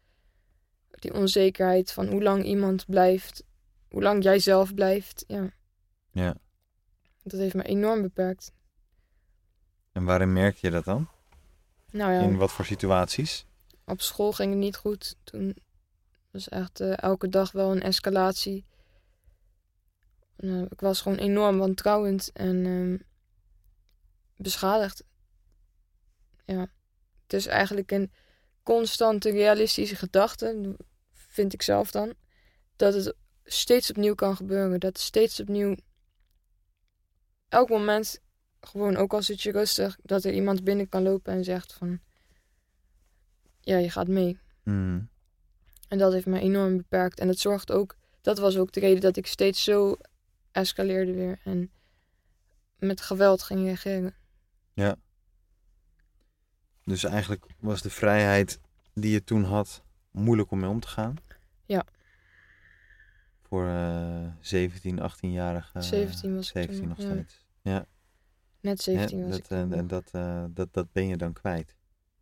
[0.90, 3.44] die onzekerheid van hoe lang iemand blijft.
[3.90, 5.24] Hoe lang jij zelf blijft.
[5.28, 5.52] Ja,
[6.12, 6.36] Ja.
[7.24, 8.52] dat heeft me enorm beperkt.
[9.92, 11.08] En waarin merk je dat dan?
[11.92, 13.46] Nou ja, In wat voor situaties?
[13.86, 15.16] op school ging het niet goed.
[15.24, 15.56] Toen
[16.32, 18.66] was echt eh, elke dag wel een escalatie.
[20.38, 22.98] Nou, ik was gewoon enorm wantrouwend en ehm,
[24.36, 25.04] beschadigd.
[26.48, 26.72] Ja,
[27.24, 28.12] het is eigenlijk een
[28.64, 30.76] constante realistische gedachte,
[31.14, 32.14] vind ik zelf dan,
[32.76, 34.80] dat het steeds opnieuw kan gebeuren.
[34.80, 35.76] Dat steeds opnieuw,
[37.50, 38.22] elk moment,
[38.62, 42.00] gewoon ook al zit je rustig, dat er iemand binnen kan lopen en zegt van,
[43.62, 44.40] ja, je gaat mee.
[44.64, 45.02] Mhm.
[45.88, 47.20] En dat heeft me enorm beperkt.
[47.20, 49.98] En dat zorgt ook, dat was ook de reden dat ik steeds zo
[50.52, 51.72] escaleerde weer en
[52.78, 54.16] met geweld ging reageren.
[56.88, 58.60] Dus eigenlijk was de vrijheid
[58.94, 61.16] die je toen had moeilijk om mee om te gaan?
[61.66, 61.86] Ja.
[63.42, 65.82] Voor eh 17, 18-jarige...
[65.82, 67.04] 17 was ik 17 toen, nog ja.
[67.12, 67.46] steeds.
[67.62, 67.86] Ja.
[68.60, 69.50] Net Hè, 17 was dat, ik.
[69.50, 71.76] eh, en dat, eh, dat, dat ben je dan kwijt.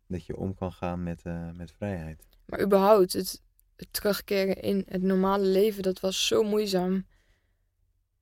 [0.06, 2.26] Dat je om kan gaan met, eh, met vrijheid.
[2.44, 3.42] Maar überhaupt, het,
[3.76, 7.06] het terugkeren in het normale leven, dat was zo moeizaam.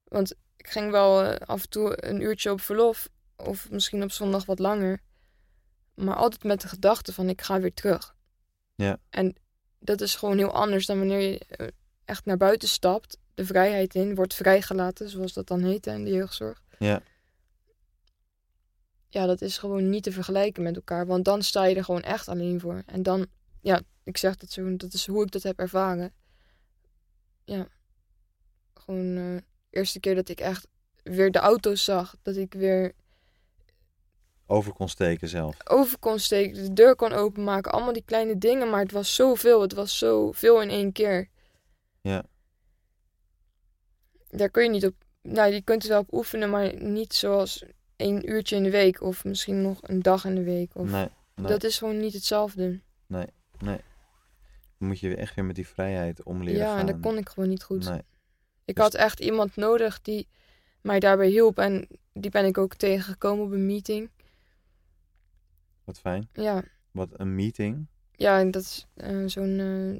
[0.05, 3.09] Want ik ging wel af en toe een uurtje op verlof.
[3.37, 5.03] Of misschien op zondag wat langer.
[5.95, 8.15] Maar altijd met de gedachte van ik ga weer terug.
[8.75, 8.99] Ja.
[9.11, 9.37] En
[9.79, 11.67] dat is gewoon heel anders dan wanneer je eh,
[12.05, 13.19] echt naar buiten stapt.
[13.35, 16.63] De vrijheid in, wordt vrijgelaten, zoals dat dan heet in de jeugdzorg.
[16.79, 17.03] Ja.
[19.09, 21.07] Ja, dat is gewoon niet te vergelijken met elkaar.
[21.07, 22.83] Want dan sta je er gewoon echt alleen voor.
[22.87, 23.27] En dan,
[23.61, 26.13] ja, ik zeg dat zo, dat is hoe ik dat heb ervaren.
[27.45, 27.69] Ja,
[28.75, 30.67] gewoon eh, de eerste keer dat ik echt
[31.03, 32.17] weer de auto's zag.
[32.23, 32.93] Dat ik weer
[34.47, 35.57] Over kon steken zelf.
[35.69, 37.73] over kon steken, de deur kon openmaken.
[37.73, 39.61] Allemaal die kleine dingen, maar het was zoveel.
[39.61, 41.29] Het was zoveel in één keer.
[42.01, 42.25] Ja.
[44.31, 44.95] Daar kun je niet op...
[45.23, 47.65] Nou, je kunt er wel op oefenen, maar niet zoals
[47.97, 49.01] één uurtje in de week.
[49.03, 50.71] Of misschien nog een dag in de week.
[50.75, 50.91] Of...
[50.91, 52.81] Nee, nee, Dat is gewoon niet hetzelfde.
[53.07, 53.27] nee.
[54.79, 56.79] Dan moet je echt weer met die vrijheid om leren ja, gaan.
[56.79, 57.89] en dat kon ik gewoon niet goed.
[57.89, 58.01] Nee.
[58.65, 60.29] Ik Dus- had echt iemand nodig die
[60.81, 61.59] mij daarbij hielp.
[61.59, 64.11] En die ben ik ook tegengekomen op een meeting.
[65.85, 66.29] Wat fijn.
[66.33, 67.87] Ja, Wat een meeting.
[68.13, 69.59] ja en dat is eh, zo'n...
[69.59, 69.95] eh,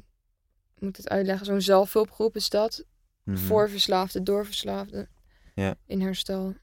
[0.75, 1.45] ik moet het uitleggen.
[1.45, 2.85] Zo'n zelfhulpgroep is dat.
[3.23, 3.37] Mhm.
[3.37, 5.09] Voor verslaafden, door verslaafden.
[5.55, 5.75] Ja.
[5.85, 6.53] In herstel.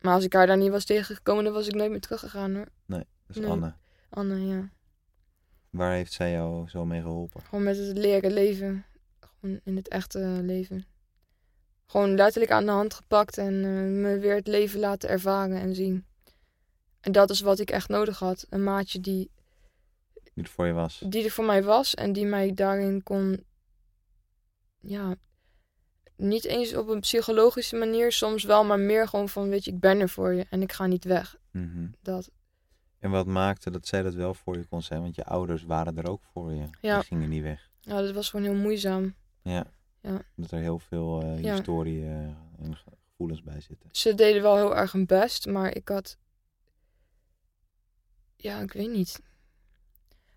[0.00, 2.68] Maar als ik haar daar niet was tegengekomen, dan was ik nooit meer teruggegaan hoor.
[2.86, 3.50] Dat is Nee.
[3.50, 3.74] Anne.
[4.08, 4.70] Anne, ja.
[5.70, 7.42] Waar heeft zij jou zo mee geholpen?
[7.42, 8.84] Gewoon met het leren leven.
[9.20, 10.86] Gewoon in het echte leven.
[11.86, 13.70] Gewoon letterlijk aan de hand gepakt en eh,
[14.02, 16.06] me weer het leven laten ervaren en zien.
[17.08, 18.46] En dat is wat ik echt nodig had.
[18.50, 19.30] Een maatje die,
[20.34, 21.02] Die er voor je was.
[21.06, 23.44] die er voor mij was en die mij daarin kon.
[24.80, 25.16] Ja.
[26.16, 29.80] Niet eens op een psychologische manier, soms wel, maar meer gewoon van: weet je, ik
[29.80, 31.36] ben er voor je en ik ga niet weg.
[31.50, 31.86] Mhm.
[32.02, 32.30] Dat.
[32.98, 35.00] En wat maakte dat zij dat wel voor je kon zijn?
[35.00, 36.64] Want je ouders waren er ook voor je.
[36.80, 36.94] Ja.
[36.98, 37.70] Die gingen niet weg.
[37.80, 39.14] Ja, dat was gewoon heel moeizaam.
[39.42, 39.66] Ja.
[40.00, 40.20] Ja.
[40.36, 41.52] Dat er heel veel Ja.
[41.54, 42.10] historie eh,
[42.58, 43.88] en ge- gevoelens bij zitten.
[43.92, 46.16] Ze deden wel heel erg hun best, maar ik had.
[48.40, 49.20] Ja, ik weet niet.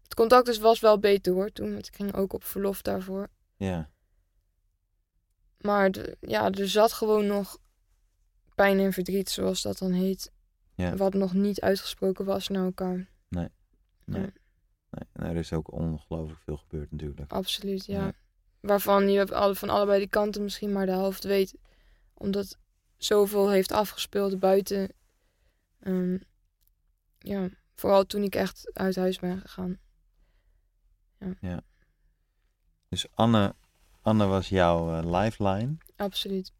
[0.03, 3.27] Het contact dus was wel beter hoor toen, want ik ging ook op verlof daarvoor.
[3.55, 3.89] Ja.
[5.57, 7.57] Maar de- ja, er zat gewoon nog
[8.55, 10.31] pijn en verdriet, zoals dat dan heet.
[10.75, 10.95] Ja.
[10.95, 13.09] Wat nog niet uitgesproken was naar elkaar.
[13.27, 13.47] Nee.
[14.05, 14.17] Ja.
[14.17, 14.31] Nee.
[15.11, 17.31] En er is ook ongelooflijk veel gebeurd natuurlijk.
[17.31, 18.05] Absoluut, ja.
[18.05, 18.13] Ja.
[18.59, 21.55] Waarvan je alle- van allebei die kanten misschien maar de helft weet.
[22.13, 22.57] Omdat
[22.97, 24.91] zoveel heeft afgespeeld buiten.
[25.79, 26.17] Ehm,
[27.19, 27.49] ja,
[27.81, 29.79] vooral toen ik echt uit huis ben gegaan.
[32.89, 33.55] Dus Anne,
[34.01, 35.77] Anne was jouw eh, lifeline.
[35.95, 36.53] Absoluut.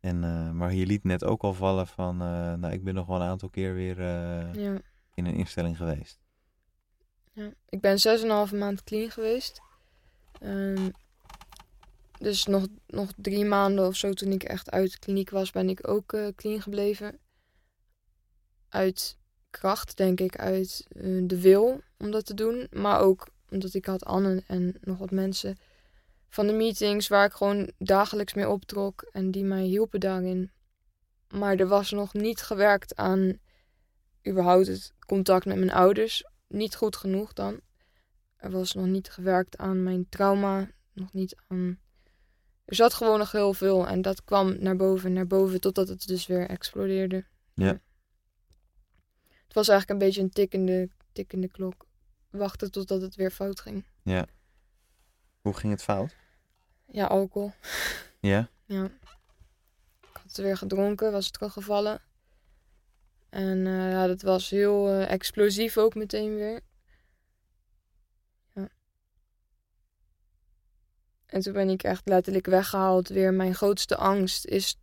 [0.00, 3.06] En, eh, maar je liet net ook al vallen van, eh, nou ik ben nog
[3.06, 4.00] wel een aantal keer weer
[4.60, 4.78] Ja.
[5.14, 6.18] in een instelling geweest.
[7.32, 7.52] ja.
[7.68, 9.60] Ik ben zes en een halve maand clean geweest.
[10.40, 10.90] Ehm,
[12.18, 15.68] dus nog, nog drie maanden of zo toen ik echt uit de kliniek was, ben
[15.68, 17.18] ik ook clean gebleven.
[18.68, 19.18] Uit
[19.58, 22.66] kracht, denk ik, uit eh, de wil om dat te doen.
[22.70, 25.56] Maar ook omdat ik had Anne en nog wat mensen
[26.28, 30.50] van de meetings waar ik gewoon dagelijks mee optrok en die mij hielpen daarin.
[31.28, 33.38] Maar er was nog niet gewerkt aan
[34.28, 36.24] überhaupt het contact met mijn ouders.
[36.48, 37.60] Niet goed genoeg dan.
[38.36, 40.70] Er was nog niet gewerkt aan mijn trauma.
[40.92, 41.78] Nog niet aan.
[42.64, 43.86] Er zat gewoon nog heel veel.
[43.86, 47.24] En dat kwam naar boven, naar boven, totdat het dus weer explodeerde.
[47.54, 47.80] Ja.
[49.54, 51.86] Het was eigenlijk een beetje een tikkende, tikkende klok.
[52.30, 53.84] Wachten totdat het weer fout ging.
[55.40, 56.16] Hoe ging het fout?
[56.90, 57.52] Ja, alcohol.
[58.20, 58.48] Ja?
[58.64, 58.84] Ja.
[60.00, 62.00] Ik had weer gedronken, was teruggevallen.
[63.28, 66.60] En eh, ja, dat was heel eh, explosief ook meteen weer.
[68.54, 68.68] Ja.
[71.26, 73.34] En toen ben ik echt letterlijk weggehaald weer.
[73.34, 74.78] Mijn grootste angst is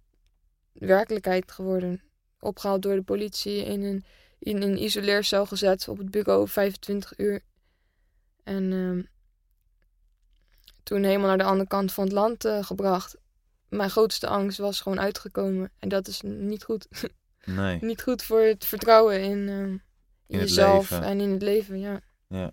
[0.72, 2.02] werkelijkheid geworden.
[2.40, 4.06] Opgehaald door de politie, in een,
[4.42, 7.42] in een isoleercel gezet op het bureau, 25 uur.
[8.44, 9.02] En ehm,
[10.84, 13.18] toen helemaal naar de andere kant van het land eh, gebracht.
[13.70, 15.72] Mijn grootste angst was gewoon uitgekomen.
[15.80, 16.88] En dat is niet goed.
[17.46, 17.78] Nee.
[17.82, 21.80] niet goed voor het vertrouwen in, eh, in, jezelf en in het leven.
[21.80, 22.02] Ja.
[22.28, 22.52] Ja.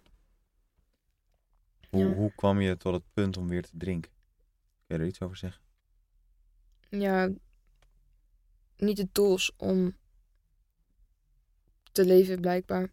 [1.91, 2.15] Hoe, Ja.
[2.15, 4.11] hoe kwam je tot het punt om weer te drinken?
[4.87, 5.63] Kun je er iets over zeggen?
[6.89, 7.31] ja,
[8.77, 9.97] niet de tools om
[12.03, 12.91] te leven blijkbaar.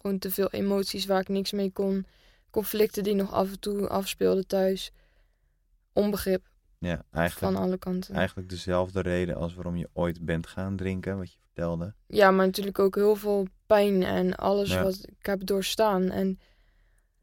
[0.00, 2.06] Gewoon te veel emoties waar ik niks mee kon.
[2.50, 4.92] Conflicten die nog af en toe afspeelden thuis.
[5.92, 6.46] Onbegrip.
[6.78, 8.14] Ja, eigenlijk, van alle kanten.
[8.14, 11.94] eigenlijk dezelfde reden als waarom je ooit bent gaan drinken, wat je vertelde.
[12.06, 14.82] Ja, maar natuurlijk ook heel veel pijn en alles Ja.
[14.82, 16.10] wat ik heb doorstaan.
[16.10, 16.38] En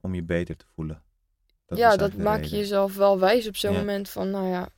[0.02, 1.02] Om je beter te voelen.
[1.66, 3.78] Dat ja, dat maak je jezelf wel wijs op zo'n Ja.
[3.80, 4.70] moment van, nou ja,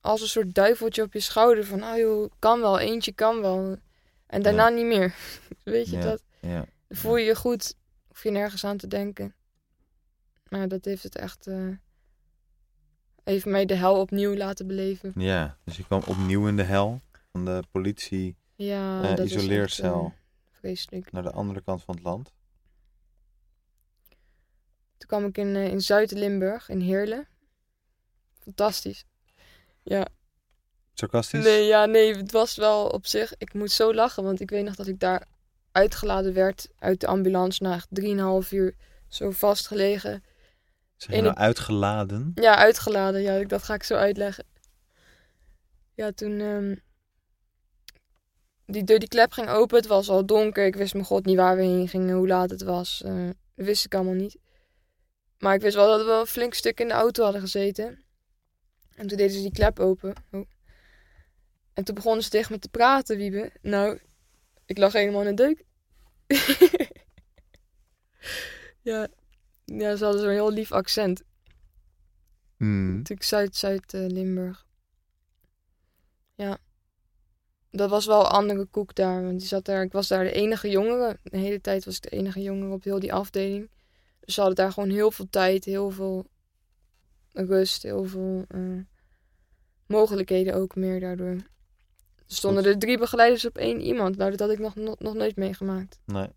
[0.00, 3.76] als een soort duiveltje op je schouder van, ah joh, kan wel, eentje kan wel.
[4.30, 5.14] En daarna niet meer.
[5.64, 6.02] Weet je Ja.
[6.02, 6.22] dat?
[6.40, 7.74] Ja, voel je je goed,
[8.08, 9.34] hoef je nergens aan te denken.
[10.48, 11.68] Maar dat heeft het echt, eh
[13.24, 15.12] heeft mij de hel opnieuw laten beleven.
[15.16, 17.00] ja, dus je kwam opnieuw in de hel
[17.32, 20.12] van de politie Ja, dat is echt, isoleercel eh,
[20.58, 21.12] vreselijk.
[21.12, 22.32] naar de andere kant van het land.
[24.96, 27.28] Toen kwam ik in, in Zuid-Limburg, in Heerlen.
[28.38, 29.04] Fantastisch.
[29.82, 30.06] Ja.
[31.00, 31.44] Sarcastisch?
[31.44, 33.32] Nee, ja, nee, het was wel op zich.
[33.38, 35.26] Ik moet zo lachen, want ik weet nog dat ik daar
[35.72, 37.88] uitgeladen werd uit de ambulance na echt
[38.44, 38.74] 3,5 uur
[39.08, 40.24] zo vastgelegen.
[40.96, 42.32] Zijn je nou uitgeladen?
[42.34, 44.44] Ja, uitgeladen, ja, dat ga ik zo uitleggen.
[45.94, 46.74] Ja, toen ehm,
[48.66, 50.66] die deur, die klep ging open, het was al donker.
[50.66, 53.02] Ik wist mijn god niet waar we heen gingen, hoe laat het was.
[53.02, 54.38] eh, dat wist ik allemaal niet.
[55.38, 58.04] Maar ik wist wel dat we een flink stuk in de auto hadden gezeten.
[58.94, 60.14] En toen deden ze die klep open.
[60.30, 60.48] Oh.
[61.80, 63.52] En toen begonnen ze tegen me te praten, Wiebe.
[63.62, 63.98] Nou,
[64.66, 65.64] ik lag helemaal in de deuk.
[68.90, 69.08] ja.
[69.64, 71.22] ja, ze hadden zo'n heel lief accent.
[72.56, 72.96] Mm.
[72.96, 74.66] Natuurlijk Zuid-Zuid-Limburg.
[76.34, 76.58] ja.
[77.70, 79.22] Dat was wel een andere koek daar.
[79.22, 81.18] Want die zat daar, ik was daar de enige jongere.
[81.22, 83.70] De hele tijd was ik de enige jongere op heel die afdeling.
[84.20, 86.26] Dus ze hadden daar gewoon heel veel tijd, heel veel
[87.32, 88.80] rust, heel veel eh,
[89.86, 91.36] mogelijkheden ook meer daardoor.
[92.32, 94.16] Stonden er drie begeleiders op één iemand.
[94.16, 96.00] Nou, dat had ik nog, nog, nog nooit meegemaakt.
[96.04, 96.28] Nee.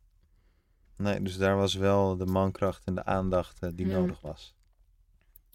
[0.97, 3.97] Nee, dus daar was wel de mankracht en de aandacht eh, die Ja.
[3.99, 4.53] nodig was.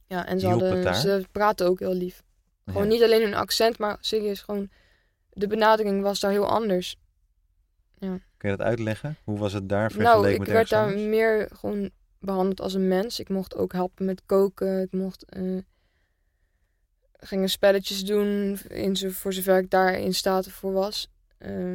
[0.06, 2.22] Ja, en ze, hadden, ze praten ook heel lief.
[2.66, 2.88] Gewoon Ja.
[2.88, 4.70] niet alleen hun accent, maar serieus gewoon...
[5.30, 6.96] De benadering was daar heel anders.
[7.98, 9.16] Kun je dat uitleggen?
[9.24, 11.02] Hoe was het daar vergeleken Nou, ik met werd daar anders?
[11.02, 13.20] meer gewoon behandeld als een mens.
[13.20, 14.80] Ik mocht ook helpen met koken.
[14.82, 15.24] Ik mocht...
[15.24, 15.58] eh
[17.18, 21.08] gingen spelletjes doen, in zo, voor zover ik daar in staat voor was.
[21.38, 21.74] Eh,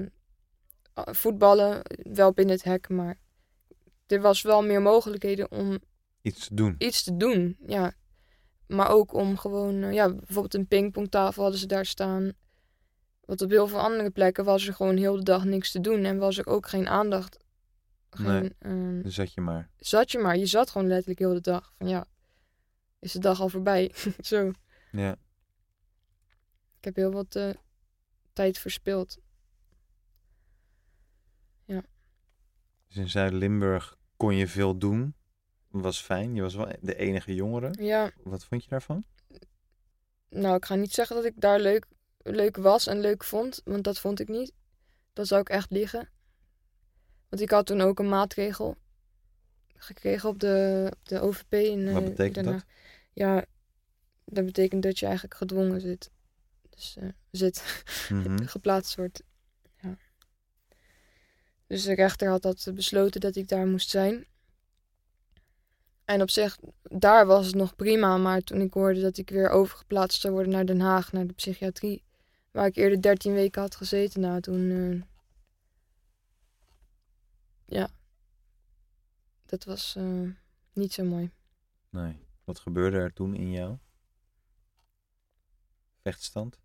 [0.94, 1.82] voetballen,
[2.14, 3.22] wel binnen het hek, maar...
[4.08, 5.80] Er was wel meer mogelijkheden om
[6.22, 6.76] Iets te doen.
[6.78, 7.94] iets te doen, ja.
[8.68, 12.32] Maar ook om gewoon, eh, ja, bijvoorbeeld een pingpongtafel hadden ze daar staan.
[13.26, 16.04] Want op heel veel andere plekken was er gewoon heel de dag niks te doen
[16.04, 17.38] en was er ook geen aandacht.
[18.10, 18.56] Geen, Nee.
[18.60, 19.70] ehm, zat je maar.
[19.78, 21.74] zat je maar, je zat gewoon letterlijk heel de dag.
[21.78, 22.06] Van ja,
[23.00, 23.92] is de dag al voorbij?
[24.22, 24.52] Zo.
[24.92, 25.16] Ja.
[26.84, 27.50] Ik heb heel wat eh,
[28.34, 29.22] tijd verspild.
[32.88, 35.16] Dus in Zuid-Limburg kon je veel doen.
[35.68, 36.36] Was fijn.
[36.36, 37.84] Je was wel de enige jongere.
[37.84, 39.06] Ja, Wat vond je daarvan?
[40.30, 41.86] nou, ik ga niet zeggen dat ik daar leuk,
[42.18, 44.54] leuk was en leuk vond, want dat vond ik niet.
[45.14, 46.10] Dat zou ik echt liegen.
[47.30, 48.78] Want ik had toen ook een maatregel
[49.76, 52.66] gekregen op de, op de OVP in Wat eh, betekent dat?
[53.14, 53.46] Ja,
[54.26, 56.12] dat betekent dat je eigenlijk gedwongen zit.
[56.76, 58.46] Dus eh, zit, Mhm.
[58.46, 59.24] geplaatst wordt.
[59.82, 59.98] Ja.
[61.68, 64.26] Dus de rechter had dat besloten dat ik daar moest zijn.
[66.06, 68.18] En op zich, daar was het nog prima.
[68.18, 71.34] Maar toen ik hoorde dat ik weer overgeplaatst zou worden naar Den Haag, naar de
[71.34, 72.04] psychiatrie,
[72.52, 74.72] waar ik eerder 13 weken had gezeten, nou toen.
[74.72, 75.02] eh,
[77.66, 77.90] ja.
[79.46, 80.30] Dat was eh,
[80.74, 81.32] niet zo mooi.
[81.90, 82.18] Nee.
[82.44, 83.78] Wat gebeurde er toen in jou?
[86.02, 86.60] Vechtstand?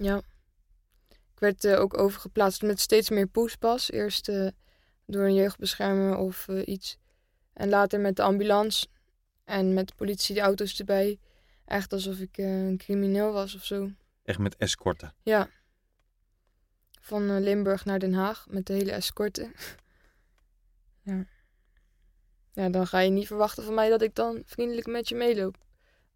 [0.00, 0.22] Ja.
[1.08, 3.90] Ik werd eh, ook overgeplaatst met steeds meer poespas.
[3.90, 4.48] Eerst eh,
[5.06, 6.98] door een jeugdbeschermer of eh, iets.
[7.52, 8.86] En later met de ambulance.
[9.44, 11.18] En met de politie, de auto's erbij.
[11.64, 13.90] Echt alsof ik een crimineel was of zo.
[14.24, 15.14] Echt met escorten.
[15.22, 15.48] Ja.
[17.00, 19.52] Van Limburg naar Den Haag met de hele escorte.
[21.02, 21.24] ja.
[22.52, 25.56] Ja, dan ga je niet verwachten van mij dat ik dan vriendelijk met je meeloop.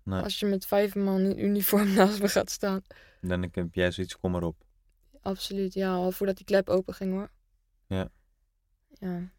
[0.03, 0.22] Nee.
[0.22, 2.82] Als je met vijf man in uniform naast me gaat staan.
[3.29, 4.64] Dan heb jij zoiets, kom maar op.
[5.20, 5.95] Absoluut, ja.
[5.95, 7.31] Al voordat die klep open ging hoor.
[7.87, 8.09] Ja.
[8.89, 9.33] Ja.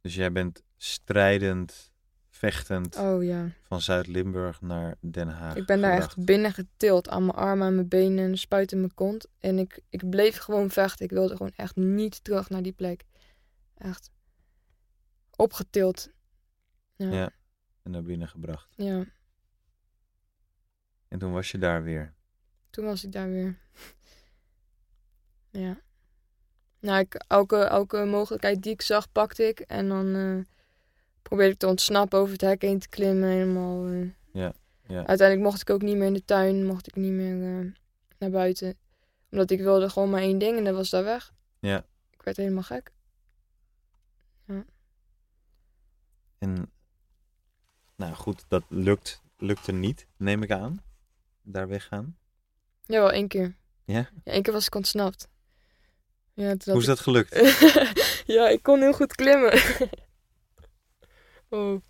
[0.00, 1.92] Dus jij bent strijdend,
[2.28, 3.50] vechtend Oh ja.
[3.62, 5.56] van Zuid-Limburg naar Den Haag.
[5.56, 8.78] Ik ben daar echt binnen getild aan mijn armen en mijn benen en spuit in
[8.78, 9.26] mijn kont.
[9.38, 11.04] En ik, ik bleef gewoon vechten.
[11.04, 13.04] Ik wilde gewoon echt niet terug naar die plek.
[13.74, 14.10] Echt.
[15.36, 16.10] Opgetild.
[16.96, 17.30] Ja.
[17.82, 18.74] En naar binnen gebracht.
[18.76, 19.04] ja.
[21.14, 22.12] En toen was je daar weer.
[22.70, 23.58] Toen was ik daar weer.
[25.50, 25.80] ja.
[26.80, 29.60] Nou, ik, elke, elke mogelijkheid die ik zag, pakte ik.
[29.60, 30.54] En dan eh,
[31.22, 33.28] probeerde ik te ontsnappen over het hek heen te klimmen.
[33.28, 33.86] Helemaal.
[33.86, 34.08] eh.
[34.32, 34.52] Ja.
[34.86, 35.06] Ja.
[35.06, 37.72] Uiteindelijk mocht ik ook niet meer in de tuin, mocht ik niet meer eh,
[38.18, 38.76] naar buiten.
[39.30, 41.32] Omdat ik wilde gewoon maar één ding en dat was daar weg.
[41.58, 41.84] Ja.
[42.10, 42.92] Ik werd helemaal gek.
[46.38, 46.70] En
[47.96, 50.82] nou goed, dat lukt, lukte niet, neem ik aan.
[51.44, 52.18] Daar weggaan.
[52.82, 53.56] Jawel, één keer.
[53.84, 54.10] Ja?
[54.24, 55.28] Ja, één keer was ik ontsnapt.
[56.32, 57.34] Ja, Hoe is dat gelukt?
[58.36, 59.52] ja, ik kon heel goed klimmen.
[61.48, 61.80] oh.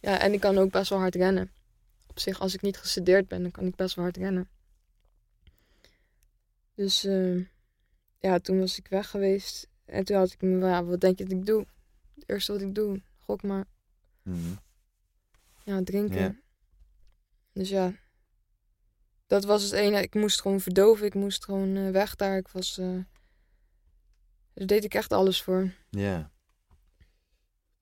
[0.00, 1.50] Ja, en ik kan ook best wel hard rennen.
[2.06, 4.48] Op zich, als ik niet gestudeerd ben, dan kan ik best wel hard rennen.
[6.74, 7.36] Dus eh,
[8.18, 9.68] ja, toen was ik weg geweest.
[9.84, 11.66] En toen had ik me, ja, wat denk je dat ik doe?
[12.14, 13.64] Het eerste wat ik doe, gok maar.
[14.22, 14.54] Mhm.
[15.64, 16.20] Ja, drinken.
[16.20, 16.36] Ja.
[17.52, 17.92] Dus ja,
[19.34, 20.02] dat was het ene.
[20.02, 21.06] Ik moest gewoon verdoven.
[21.06, 22.36] Ik moest gewoon eh, weg daar.
[22.36, 22.78] Ik was.
[22.78, 22.98] eh
[24.54, 25.72] daar deed ik echt alles voor.
[25.90, 26.30] Ja.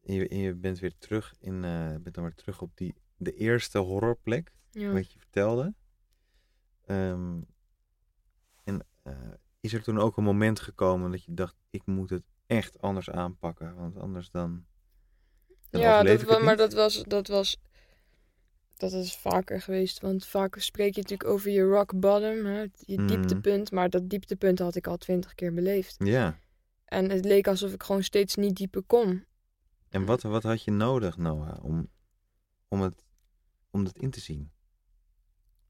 [0.02, 2.94] En je, en je bent weer terug in, eh, bent dan weer terug op die,
[3.16, 4.92] de eerste horrorplek, Ja.
[4.92, 5.74] wat je vertelde.
[6.86, 7.40] Ehm,
[8.64, 8.86] en
[9.60, 13.10] is er toen ook een moment gekomen dat je dacht, ik moet het echt anders
[13.10, 14.64] aanpakken, want anders dan,
[15.70, 17.56] dan ja, dat, maar dat was, dat was.
[18.76, 20.00] Dat is vaker geweest.
[20.00, 23.06] Want vaker spreek je natuurlijk over je rock bottom, hè, je Mhm.
[23.06, 23.70] dieptepunt.
[23.70, 25.96] Maar dat dieptepunt had ik al twintig keer beleefd.
[25.98, 26.38] Ja.
[26.84, 29.24] En het leek alsof ik gewoon steeds niet dieper kon.
[29.88, 31.88] En wat, wat had je nodig, Noah, om,
[32.68, 33.04] om, het,
[33.70, 34.50] om het in te zien?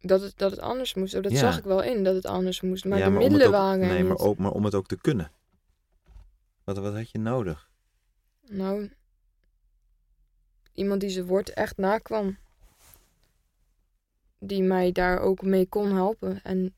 [0.00, 1.14] Dat het, dat het anders moest.
[1.14, 1.38] Oh, dat Ja.
[1.38, 2.84] zag ik wel in dat het anders moest.
[2.84, 5.00] Maar ja, de maar middelen ook, waren Nee, maar, ook, maar om het ook te
[5.00, 5.30] kunnen.
[6.64, 7.70] Wat, wat had je nodig?
[8.48, 8.90] Nou,
[10.72, 12.36] iemand die zijn woord echt nakwam.
[14.44, 16.42] Die mij daar ook mee kon helpen.
[16.42, 16.74] En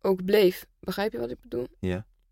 [0.00, 0.66] ook bleef.
[0.80, 1.66] Begrijp je wat ik bedoel?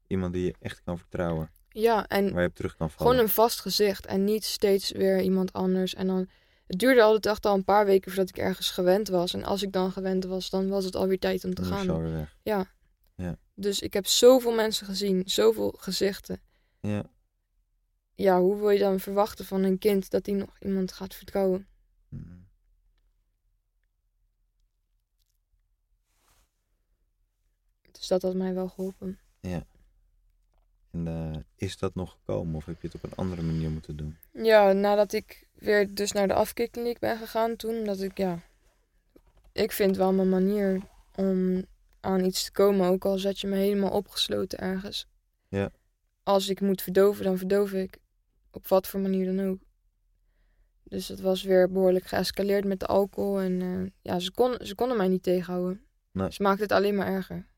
[0.06, 3.12] Iemand die je echt kan vertrouwen, Ja, en waar je op terug kan vallen.
[3.12, 4.06] gewoon een vast gezicht.
[4.06, 5.94] En niet steeds weer iemand anders.
[5.94, 6.28] En dan...
[6.66, 9.34] Het duurde altijd echt al een paar weken voordat ik ergens gewend was.
[9.34, 12.12] En als ik dan gewend was, dan was het alweer tijd om te Dan gaan.
[12.12, 12.36] weg.
[12.42, 12.66] Ja.
[13.14, 13.36] Ja.
[13.54, 15.22] Dus ik heb zoveel mensen gezien.
[15.26, 16.40] Zoveel gezichten.
[16.80, 17.04] Ja.
[18.14, 21.66] Ja, hoe wil je dan verwachten van een kind dat hij nog iemand gaat vertrouwen?
[28.00, 29.18] Dus dat had mij wel geholpen.
[30.90, 33.96] En eh, is dat nog gekomen of heb je het op een andere manier moeten
[33.96, 34.16] doen?
[34.32, 38.38] Ja, nadat ik weer dus naar de afkikkliniek ben gegaan toen, omdat ik, ja...
[39.52, 40.80] Ik vind wel mijn manier
[41.14, 41.64] om
[42.00, 45.06] aan iets te komen, ook al zet je me helemaal opgesloten ergens.
[45.48, 45.70] Ja.
[46.22, 47.98] Als ik moet verdoven, dan verdoof ik.
[48.50, 49.58] Op wat voor manier dan ook.
[50.82, 53.40] Dus het was weer behoorlijk geëscaleerd met de alcohol.
[53.40, 55.84] En eh, ja, ze, kon, ze konden mij niet tegenhouden.
[56.12, 56.32] Nee.
[56.32, 57.49] Ze maakten het alleen maar erger.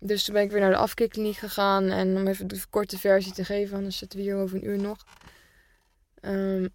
[0.00, 1.90] Dus toen ben ik weer naar de afkikkliniek gegaan.
[1.90, 4.78] En om even de korte versie te geven, anders zitten we hier over een uur
[4.78, 5.04] nog.
[6.20, 6.68] Ehm,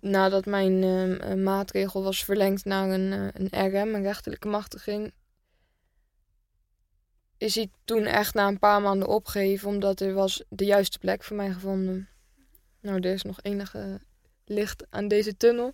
[0.00, 5.12] nadat mijn ehm, eh, maatregel was verlengd naar een, eh, een RM, een rechterlijke machtiging,
[7.38, 11.22] is hij toen echt na een paar maanden opgegeven, omdat er was de juiste plek
[11.24, 12.08] voor mij gevonden.
[12.80, 14.00] Nou, er is nog enige
[14.44, 15.72] licht aan deze tunnel.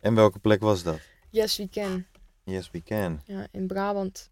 [0.00, 1.00] En welke plek was dat?
[1.30, 2.06] Yes, we can.
[2.42, 3.20] Yes, we can.
[3.24, 4.30] Ja, in Brabant.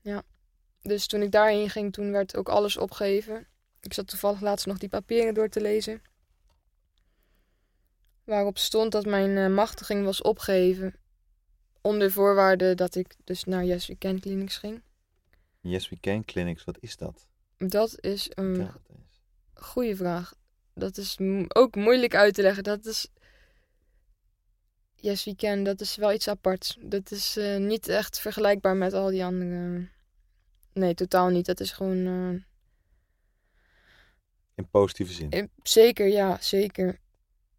[0.00, 0.22] Ja.
[0.82, 3.46] Dus toen ik daarheen ging, toen werd ook alles opgegeven.
[3.80, 6.02] Ik zat toevallig laatst nog die papieren door te lezen.
[8.24, 10.94] Waarop stond dat mijn eh, machtiging was opgeheven.
[11.80, 14.82] Onder voorwaarde dat ik dus naar Yes We Can Clinics ging.
[15.60, 17.28] Yes, we can clinics, wat is dat?
[17.58, 19.22] Dat is een eens.
[19.54, 20.34] goede vraag.
[20.74, 22.62] Dat is ook moeilijk uit te leggen.
[22.62, 23.08] Dat is.
[25.00, 25.64] Yes, we can.
[25.64, 26.76] Dat is wel iets aparts.
[26.80, 29.88] Dat is eh, niet echt vergelijkbaar met al die andere.
[30.72, 31.46] Nee, totaal niet.
[31.46, 32.06] Dat is gewoon.
[32.06, 32.42] eh,
[34.54, 35.30] In positieve zin.
[35.30, 36.98] eh, zeker, ja, zeker.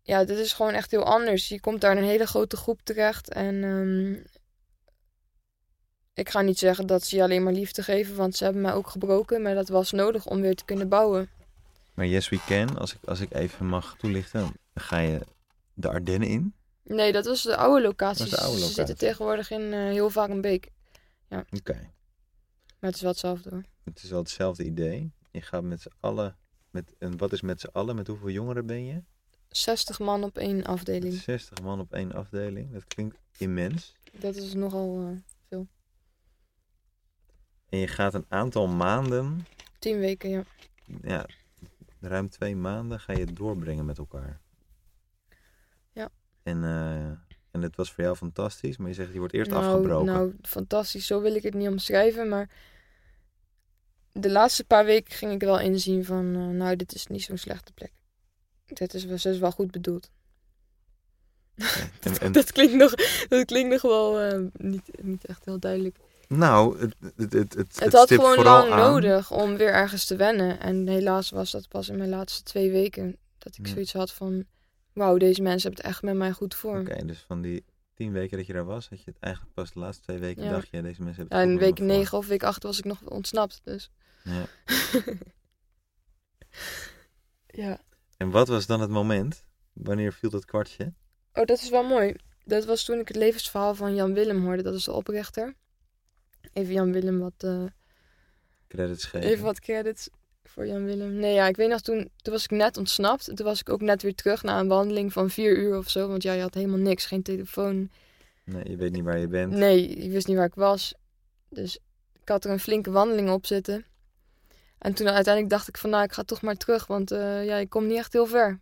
[0.02, 1.48] Ja, dit is gewoon echt heel anders.
[1.48, 3.30] Je komt daar in een hele grote groep terecht.
[3.30, 3.64] En.
[3.64, 4.30] ehm,
[6.14, 8.74] ik ga niet zeggen dat ze je alleen maar liefde geven, want ze hebben mij
[8.74, 9.42] ook gebroken.
[9.42, 11.30] Maar dat was nodig om weer te kunnen bouwen.
[11.94, 15.20] Maar Yes, we can, als ik, als ik even mag toelichten, dan ga je
[15.74, 16.54] de Ardennen in.
[16.96, 18.30] Nee, dat was de oude locatie.
[18.30, 18.76] De oude Ze locatie.
[18.76, 20.72] zitten tegenwoordig in eh, heel vaak een beek.
[21.30, 21.74] Oké.
[22.80, 23.64] Maar het is wel hetzelfde hoor.
[23.84, 25.12] Het is wel hetzelfde idee.
[25.32, 26.38] Je gaat met z'n allen,
[26.70, 29.04] met, en wat is met z'n allen, met hoeveel jongeren ben je?
[29.48, 31.14] 60 man op één afdeling.
[31.14, 32.74] 60 man op één afdeling.
[32.74, 33.96] Dat klinkt immens.
[34.12, 35.18] Dat is nogal
[35.50, 35.60] eh
[37.70, 39.46] En je gaat een aantal maanden,
[39.80, 40.44] 10 weken, ja.
[41.02, 41.26] ja,
[42.00, 44.42] ruim twee maanden, ga je doorbrengen met elkaar.
[46.44, 47.06] En, eh,
[47.52, 50.06] en het was voor jou fantastisch, maar je zegt, je wordt eerst nou, afgebroken.
[50.14, 51.06] Nou, fantastisch.
[51.06, 52.50] Zo wil ik het niet omschrijven, maar
[54.12, 57.38] de laatste paar weken ging ik wel inzien van, eh, nou, dit is niet zo'n
[57.38, 57.92] slechte plek.
[58.66, 60.10] Dit is, wel- is wel goed bedoeld.
[62.02, 62.94] En, en, Dat klinkt nog,
[63.28, 65.98] dat klinkt nog wel eh, niet, niet echt heel duidelijk.
[66.28, 70.16] nou, het, het, het, het, Het had gewoon lang aan- nodig om weer ergens te
[70.16, 70.60] wennen.
[70.60, 73.18] En helaas was dat pas in mijn laatste twee weken.
[73.38, 73.72] Dat ik Ja.
[73.74, 74.46] zoiets had van,
[74.94, 76.80] wauw, deze mensen hebben het echt met mij goed voor.
[76.80, 79.72] Oké, dus van die tien weken dat je daar was, had je het eigenlijk pas
[79.72, 80.50] de laatste twee weken Ja.
[80.52, 81.88] dacht je, deze mensen hebben Ja, het in met week.
[81.98, 83.62] 9 of week 8 was ik nog ontsnapt.
[83.64, 83.92] Dus
[84.24, 84.46] Ja.
[87.48, 87.82] ja.
[88.18, 89.44] En wat was dan het moment?
[89.74, 90.94] Wanneer viel dat kwartje?
[91.34, 92.16] Oh, dat is wel mooi.
[92.46, 94.64] Dat was toen ik het levensverhaal van Jan Willem hoorde.
[94.64, 95.56] Dat is de oprichter.
[96.54, 97.64] Even Jan Willem wat, eh,
[98.68, 99.30] Credits geven.
[99.30, 100.10] even wat credits
[100.44, 101.14] voor Jan Willem.
[101.14, 103.28] Nee, ja, ik weet nog toen, toen was ik net ontsnapt.
[103.28, 105.90] En toen was ik ook net weer terug na een wandeling van vier uur of
[105.90, 106.08] zo.
[106.08, 107.06] Want ja, je had helemaal niks.
[107.06, 107.90] Geen telefoon.
[108.46, 109.54] Nee, je weet niet waar je bent.
[109.54, 110.94] Nee, ik wist niet waar ik was.
[111.50, 111.78] Dus
[112.22, 113.86] ik had er een flinke wandeling op zitten.
[114.78, 116.88] En toen uiteindelijk dacht ik van nou, ik ga toch maar terug.
[116.88, 118.60] Want eh, ja, ik kom niet echt heel ver.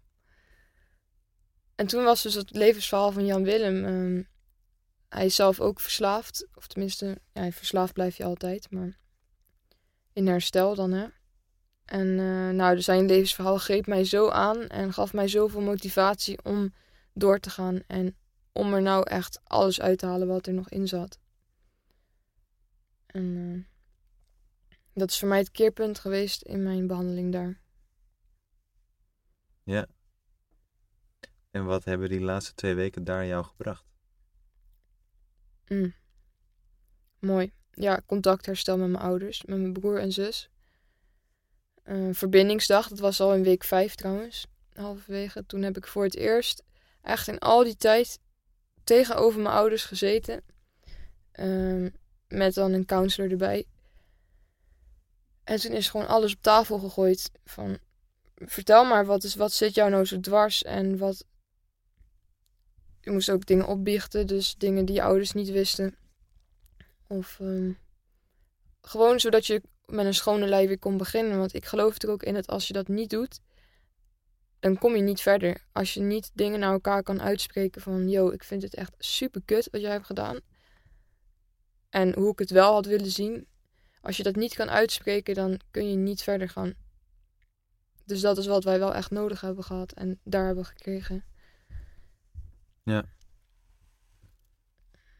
[1.75, 3.85] En toen was dus het levensverhaal van Jan Willem.
[3.85, 4.23] ehm,
[5.09, 6.47] hij is zelf ook verslaafd.
[6.53, 8.71] Of tenminste, ja, verslaafd blijf je altijd.
[8.71, 8.97] Maar
[10.13, 11.07] in herstel dan hè.
[11.89, 14.67] En eh, nou, dus zijn levensverhaal greep mij zo aan.
[14.67, 16.73] En gaf mij zoveel motivatie om
[17.13, 17.81] door te gaan.
[17.87, 18.15] En
[18.51, 21.19] om er nou echt alles uit te halen wat er nog in zat.
[23.05, 27.61] En eh, dat is voor mij het keerpunt geweest in mijn behandeling daar.
[29.63, 29.87] Ja.
[31.51, 33.85] En wat hebben die laatste twee weken daar jou gebracht?
[35.67, 35.93] Mm.
[37.19, 37.51] Mooi.
[37.71, 40.49] Ja, contactherstel met mijn ouders, met mijn broer en zus.
[42.11, 45.45] Verbindingsdag, dat was al in week vijf trouwens, halverwege.
[45.45, 46.63] Toen heb ik voor het eerst
[47.01, 48.19] echt in al die tijd
[48.83, 50.41] tegenover mijn ouders gezeten.
[51.31, 51.89] Ehm,
[52.27, 53.65] met dan een counselor erbij.
[55.43, 57.31] En toen is gewoon alles op tafel gegooid.
[57.45, 57.77] Van,
[58.35, 60.63] vertel maar, wat, is, wat zit jou nou zo dwars?
[60.63, 61.25] En wat...
[63.01, 65.95] Je moest ook dingen opbiechten, dus dingen die je ouders niet wisten.
[67.07, 67.71] Of ehm,
[68.81, 71.37] gewoon zodat je met een schone lei weer kon beginnen.
[71.37, 73.39] Want ik geloof er ook in dat als je dat niet doet,
[74.59, 75.65] dan kom je niet verder.
[75.71, 78.09] Als je niet dingen naar elkaar kan uitspreken van...
[78.09, 80.39] Yo, ik vind het echt super kut wat jij hebt gedaan.
[81.89, 83.47] En hoe ik het wel had willen zien.
[84.01, 86.73] Als je dat niet kan uitspreken, dan kun je niet verder gaan.
[88.05, 89.91] Dus dat is wat wij wel echt nodig hebben gehad.
[89.91, 91.23] En daar hebben gekregen.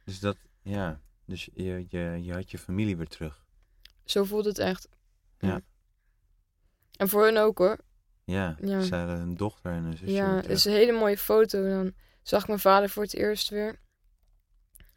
[0.04, 1.02] Dus dat, ja.
[1.26, 3.46] Dus je, je, je had je familie weer terug.
[4.10, 4.88] Zo voelt het echt.
[5.40, 5.62] Ja.
[6.98, 7.78] En voor hun ook hoor.
[8.24, 8.56] Ja.
[8.62, 8.82] Ja.
[8.82, 11.64] Ze hadden een dochter en een zusje Ja, het is een hele mooie foto.
[11.70, 13.80] Dan zag ik mijn vader voor het eerst weer.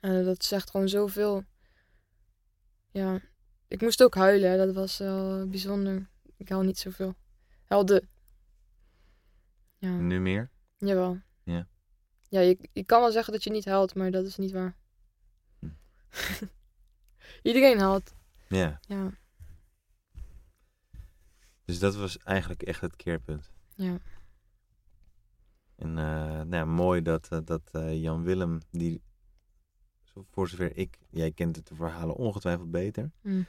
[0.01, 1.45] En dat zegt gewoon zoveel.
[2.91, 3.21] Ja,
[3.69, 4.51] ik moest ook huilen.
[4.51, 4.57] hè.
[4.57, 6.09] Dat was wel bijzonder.
[6.37, 7.15] Ik huil niet zoveel.
[7.65, 8.03] Helde.
[9.79, 10.51] Ja, En Nu meer?
[10.79, 11.21] jawel.
[11.43, 11.67] Ja.
[12.29, 14.77] Ja, je, je kan wel zeggen dat je niet huilt, maar dat is niet waar.
[15.59, 15.69] Hm.
[17.43, 18.15] Iedereen huilt.
[18.57, 18.79] Ja.
[18.81, 19.11] Ja,
[21.65, 23.51] Dus dat was eigenlijk echt het keerpunt.
[23.75, 23.99] ja.
[25.77, 29.03] En eh, nou ja, mooi dat, eh, dat eh, Jan Willem, die,
[30.31, 33.43] voor zover ik, jij kent het de verhalen ongetwijfeld beter, Hm.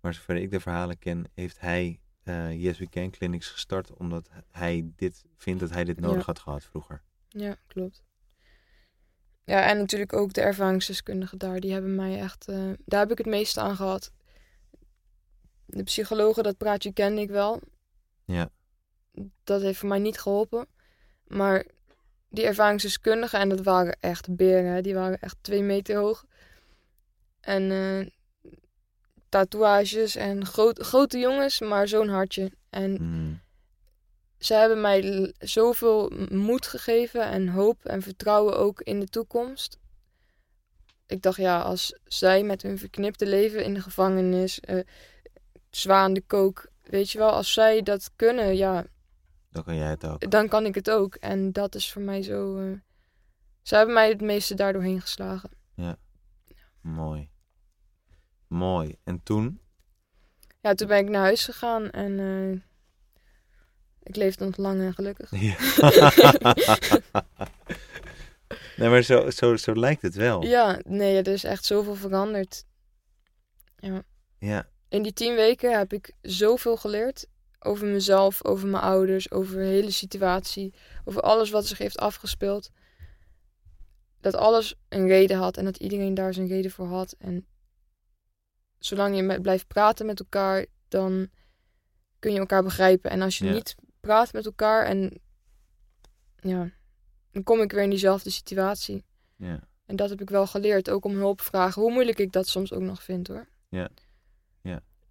[0.00, 4.28] maar zover ik de verhalen ken, heeft hij eh Yes We Can Clinics gestart omdat
[4.50, 6.22] hij dit vindt dat hij dit nodig Ja.
[6.26, 7.02] had gehad vroeger.
[7.28, 8.02] Ja, klopt.
[9.44, 11.60] Ja, en natuurlijk ook de ervaringsdeskundigen daar.
[11.60, 12.46] Die hebben mij echt...
[12.84, 14.12] daar heb ik het meeste aan gehad.
[15.74, 17.60] De psychologen, dat praatje kende ik wel.
[18.24, 18.48] Ja.
[19.44, 20.66] Dat heeft voor mij niet geholpen.
[21.26, 21.64] Maar
[22.28, 24.72] die ervaringsdeskundigen, en dat waren echt beren.
[24.72, 26.24] hè, Die waren echt twee meter hoog.
[27.40, 28.06] En eh,
[29.28, 32.52] tatoeages en groot, grote jongens, maar zo'n hartje.
[32.70, 33.40] En Mm.
[34.38, 39.78] ze hebben mij zoveel moed gegeven en hoop en vertrouwen ook in de toekomst.
[41.06, 44.78] Ik dacht, ja, als zij met hun verknipte leven in de gevangenis, eh
[45.76, 48.86] zwaar aan de kook, weet je wel, als zij dat kunnen, ja,
[49.50, 50.30] Dan kan jij het ook.
[50.30, 51.14] dan kan ik het ook.
[51.14, 52.58] En dat is voor mij zo.
[52.58, 52.72] eh
[53.62, 55.50] ze hebben mij het meeste daardoor heen geslagen.
[56.80, 57.30] Mooi.
[58.46, 58.96] Mooi.
[59.04, 59.60] En toen?
[60.60, 62.52] Ja, toen ben ik naar huis gegaan en eh,
[64.02, 65.30] ik leefde nog lang en gelukkig.
[65.40, 65.56] Ja.
[68.76, 70.44] nee, maar zo, zo, zo lijkt het wel.
[70.44, 72.64] Ja, nee, er is echt zoveel veranderd.
[73.76, 74.02] Ja.
[74.38, 74.68] Ja.
[74.92, 77.26] In die tien weken heb ik zoveel geleerd.
[77.58, 80.74] Over mezelf, over mijn ouders, over de hele situatie.
[81.04, 82.70] Over alles wat zich heeft afgespeeld.
[84.20, 87.14] Dat alles een reden had en dat iedereen daar zijn reden voor had.
[87.18, 87.46] En
[88.78, 91.28] zolang je met, blijft praten met elkaar, dan
[92.18, 93.10] kun je elkaar begrijpen.
[93.10, 93.52] En als je Ja.
[93.52, 95.20] niet praat met elkaar en
[96.40, 96.70] ja,
[97.30, 99.04] dan kom ik weer in diezelfde situatie.
[99.36, 99.68] Ja.
[99.86, 101.82] En dat heb ik wel geleerd, ook om hulp vragen.
[101.82, 103.48] Hoe moeilijk ik dat soms ook nog vind hoor.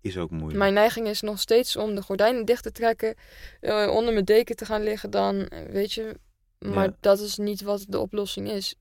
[0.02, 0.58] Is ook moeilijk.
[0.58, 3.16] Mijn neiging is nog steeds om de gordijnen dicht te trekken,
[3.60, 6.20] eh, onder mijn deken te gaan liggen dan, weet je.
[6.60, 6.96] Maar Ja.
[7.00, 8.76] dat is niet wat de oplossing is.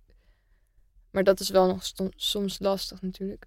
[1.11, 1.83] Maar dat is wel nog
[2.17, 3.47] soms lastig natuurlijk.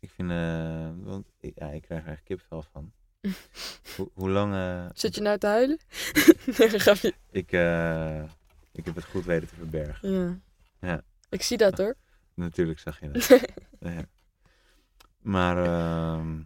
[0.00, 2.92] Ik vind, eh, want ik, ja, ik krijg er echt kipvel van.
[3.96, 4.54] Hoe- hoe lang...
[4.54, 5.78] eh, Zit je nou te huilen?
[6.58, 7.12] nee, grapje.
[7.30, 8.22] ik, eh,
[8.72, 10.10] ik heb het goed weten te verbergen.
[10.12, 10.38] Ja.
[10.88, 11.02] Ja.
[11.30, 11.96] Ik zie dat hoor.
[12.34, 13.26] Natuurlijk zag je dat.
[13.94, 14.04] ja.
[15.18, 16.42] Maar, ehm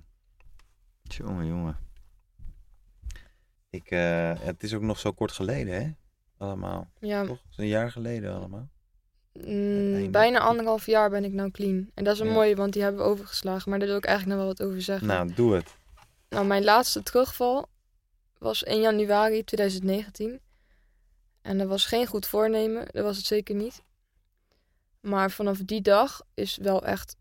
[1.03, 1.77] jongen, jongen.
[3.71, 5.91] Ik, eh, het is ook nog zo kort geleden, hè?
[6.37, 6.91] Allemaal.
[7.01, 7.39] Ja, Toch?
[7.57, 8.69] Een jaar geleden allemaal.
[9.33, 11.91] mm, bijna anderhalf jaar ben ik nou clean.
[11.95, 12.33] En dat is een Ja.
[12.33, 13.71] mooie, want die hebben we overgeslagen.
[13.71, 15.07] Maar daar wil ik eigenlijk nog wel wat over zeggen.
[15.07, 15.77] Nou, doe het.
[16.29, 17.67] Nou, mijn laatste terugval
[18.39, 20.41] was 1 januari 2019.
[21.43, 23.83] En dat was geen goed voornemen, dat was het zeker niet.
[25.01, 27.17] Maar vanaf die dag is wel echt,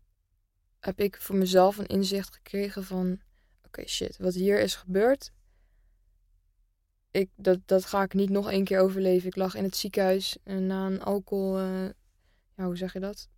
[0.84, 3.20] heb ik voor mezelf een inzicht gekregen van,
[3.66, 5.32] oké shit, wat hier is gebeurd,
[7.10, 9.28] ik, dat, dat ga ik niet nog één keer overleven.
[9.28, 11.84] Ik lag in het ziekenhuis en na een alcohol, eh,
[12.56, 13.28] ja, hoe zeg je dat?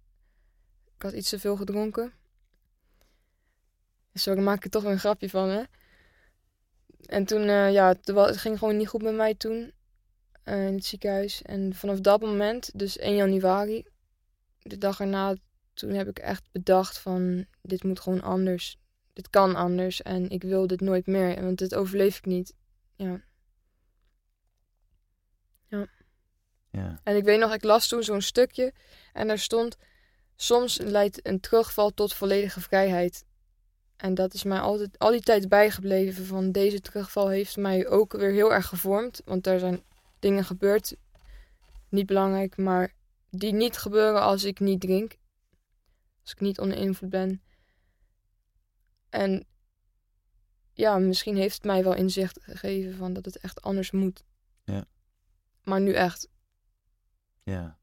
[0.96, 2.12] Ik had iets te veel gedronken.
[4.14, 5.62] Zo, daar maak ik er toch een grapje van, hè?
[7.06, 9.72] En toen, eh, ja, het, ging gewoon niet goed met mij toen.
[10.42, 11.42] eh, in het ziekenhuis.
[11.42, 13.84] En vanaf dat moment, dus 1 januari,
[14.62, 15.34] de dag erna,
[15.74, 18.78] toen heb ik echt bedacht van, dit moet gewoon anders.
[19.12, 22.54] Dit kan anders en ik wil dit nooit meer, want dit overleef ik niet.
[22.96, 23.20] Ja.
[26.74, 27.00] Ja.
[27.02, 28.72] En ik weet nog, ik las toen zo'n stukje
[29.12, 29.76] en daar stond:
[30.36, 33.24] Soms leidt een terugval tot volledige vrijheid.
[33.96, 36.24] En dat is mij altijd, al die tijd bijgebleven.
[36.24, 39.22] Van deze terugval heeft mij ook weer heel erg gevormd.
[39.24, 39.82] Want er zijn
[40.18, 40.96] dingen gebeurd,
[41.88, 42.94] niet belangrijk, maar
[43.30, 45.16] die niet gebeuren als ik niet drink.
[46.24, 47.42] Als ik niet onder invloed ben.
[49.08, 49.46] En
[50.72, 54.24] ja, misschien heeft het mij wel inzicht gegeven van dat het echt anders moet.
[54.64, 54.84] Ja.
[55.62, 56.28] Maar nu echt.
[57.42, 57.78] Ja.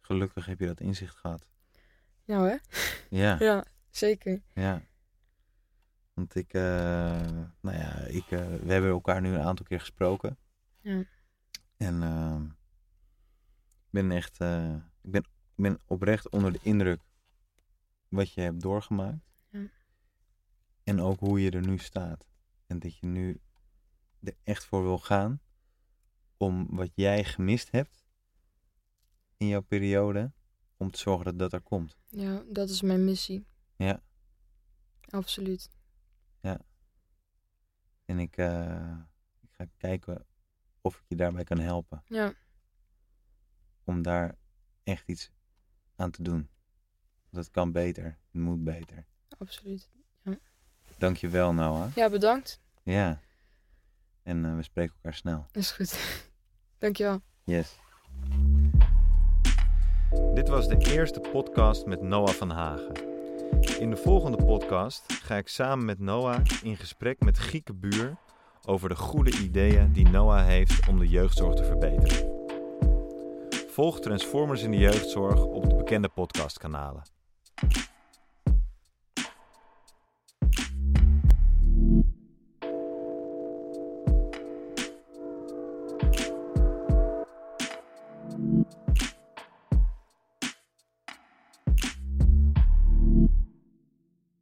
[0.00, 1.46] Gelukkig heb je dat inzicht gehad.
[2.24, 2.56] Nou hè?
[3.10, 3.36] Ja.
[3.48, 4.42] Ja, zeker.
[4.54, 4.82] Ja.
[6.14, 6.62] Want ik, eh,
[7.60, 10.38] nou ja, ik, eh, we hebben elkaar nu een aantal keer gesproken.
[10.80, 11.04] Ja.
[11.76, 12.40] En eh,
[13.84, 14.34] ik ben echt,
[15.02, 17.00] ik, ben, ik ben oprecht onder de indruk
[18.14, 19.32] wat je hebt doorgemaakt.
[19.50, 19.68] Ja.
[20.84, 22.26] En ook hoe je er nu staat.
[22.66, 23.40] En dat je nu
[24.20, 25.40] er echt voor wil gaan
[26.36, 28.04] om wat jij gemist hebt
[29.36, 30.32] in jouw periode,
[30.76, 31.98] om te zorgen dat dat er komt.
[32.06, 33.46] Ja, dat is mijn missie.
[33.76, 34.02] Ja.
[35.08, 35.70] Absoluut.
[38.04, 38.96] En ik, eh,
[39.40, 40.26] ik ga kijken
[40.80, 42.02] of ik je daarbij kan helpen.
[42.06, 42.34] Ja,
[43.84, 44.38] Om daar
[44.82, 45.30] echt iets
[45.96, 46.48] aan te doen.
[47.34, 48.04] Dat kan beter.
[48.04, 49.04] Het moet beter.
[49.38, 49.88] absoluut.
[50.98, 51.94] Dankjewel Noah.
[51.94, 52.60] Ja, bedankt.
[52.82, 53.20] Ja.
[54.22, 55.46] En eh, we spreken elkaar snel.
[55.52, 55.98] Is goed.
[56.78, 57.20] Dankjewel.
[57.44, 57.78] Yes.
[60.34, 62.92] Dit was de eerste podcast met Noah van Hagen.
[63.78, 68.16] In de volgende podcast ga ik samen met Noah in gesprek met Gieke Buur
[68.66, 72.32] over de goede ideeën die Noah heeft om de jeugdzorg te verbeteren.
[73.68, 77.02] Volg Transformers in de jeugdzorg op de bekende podcastkanalen.
[77.64, 77.93] Thank you.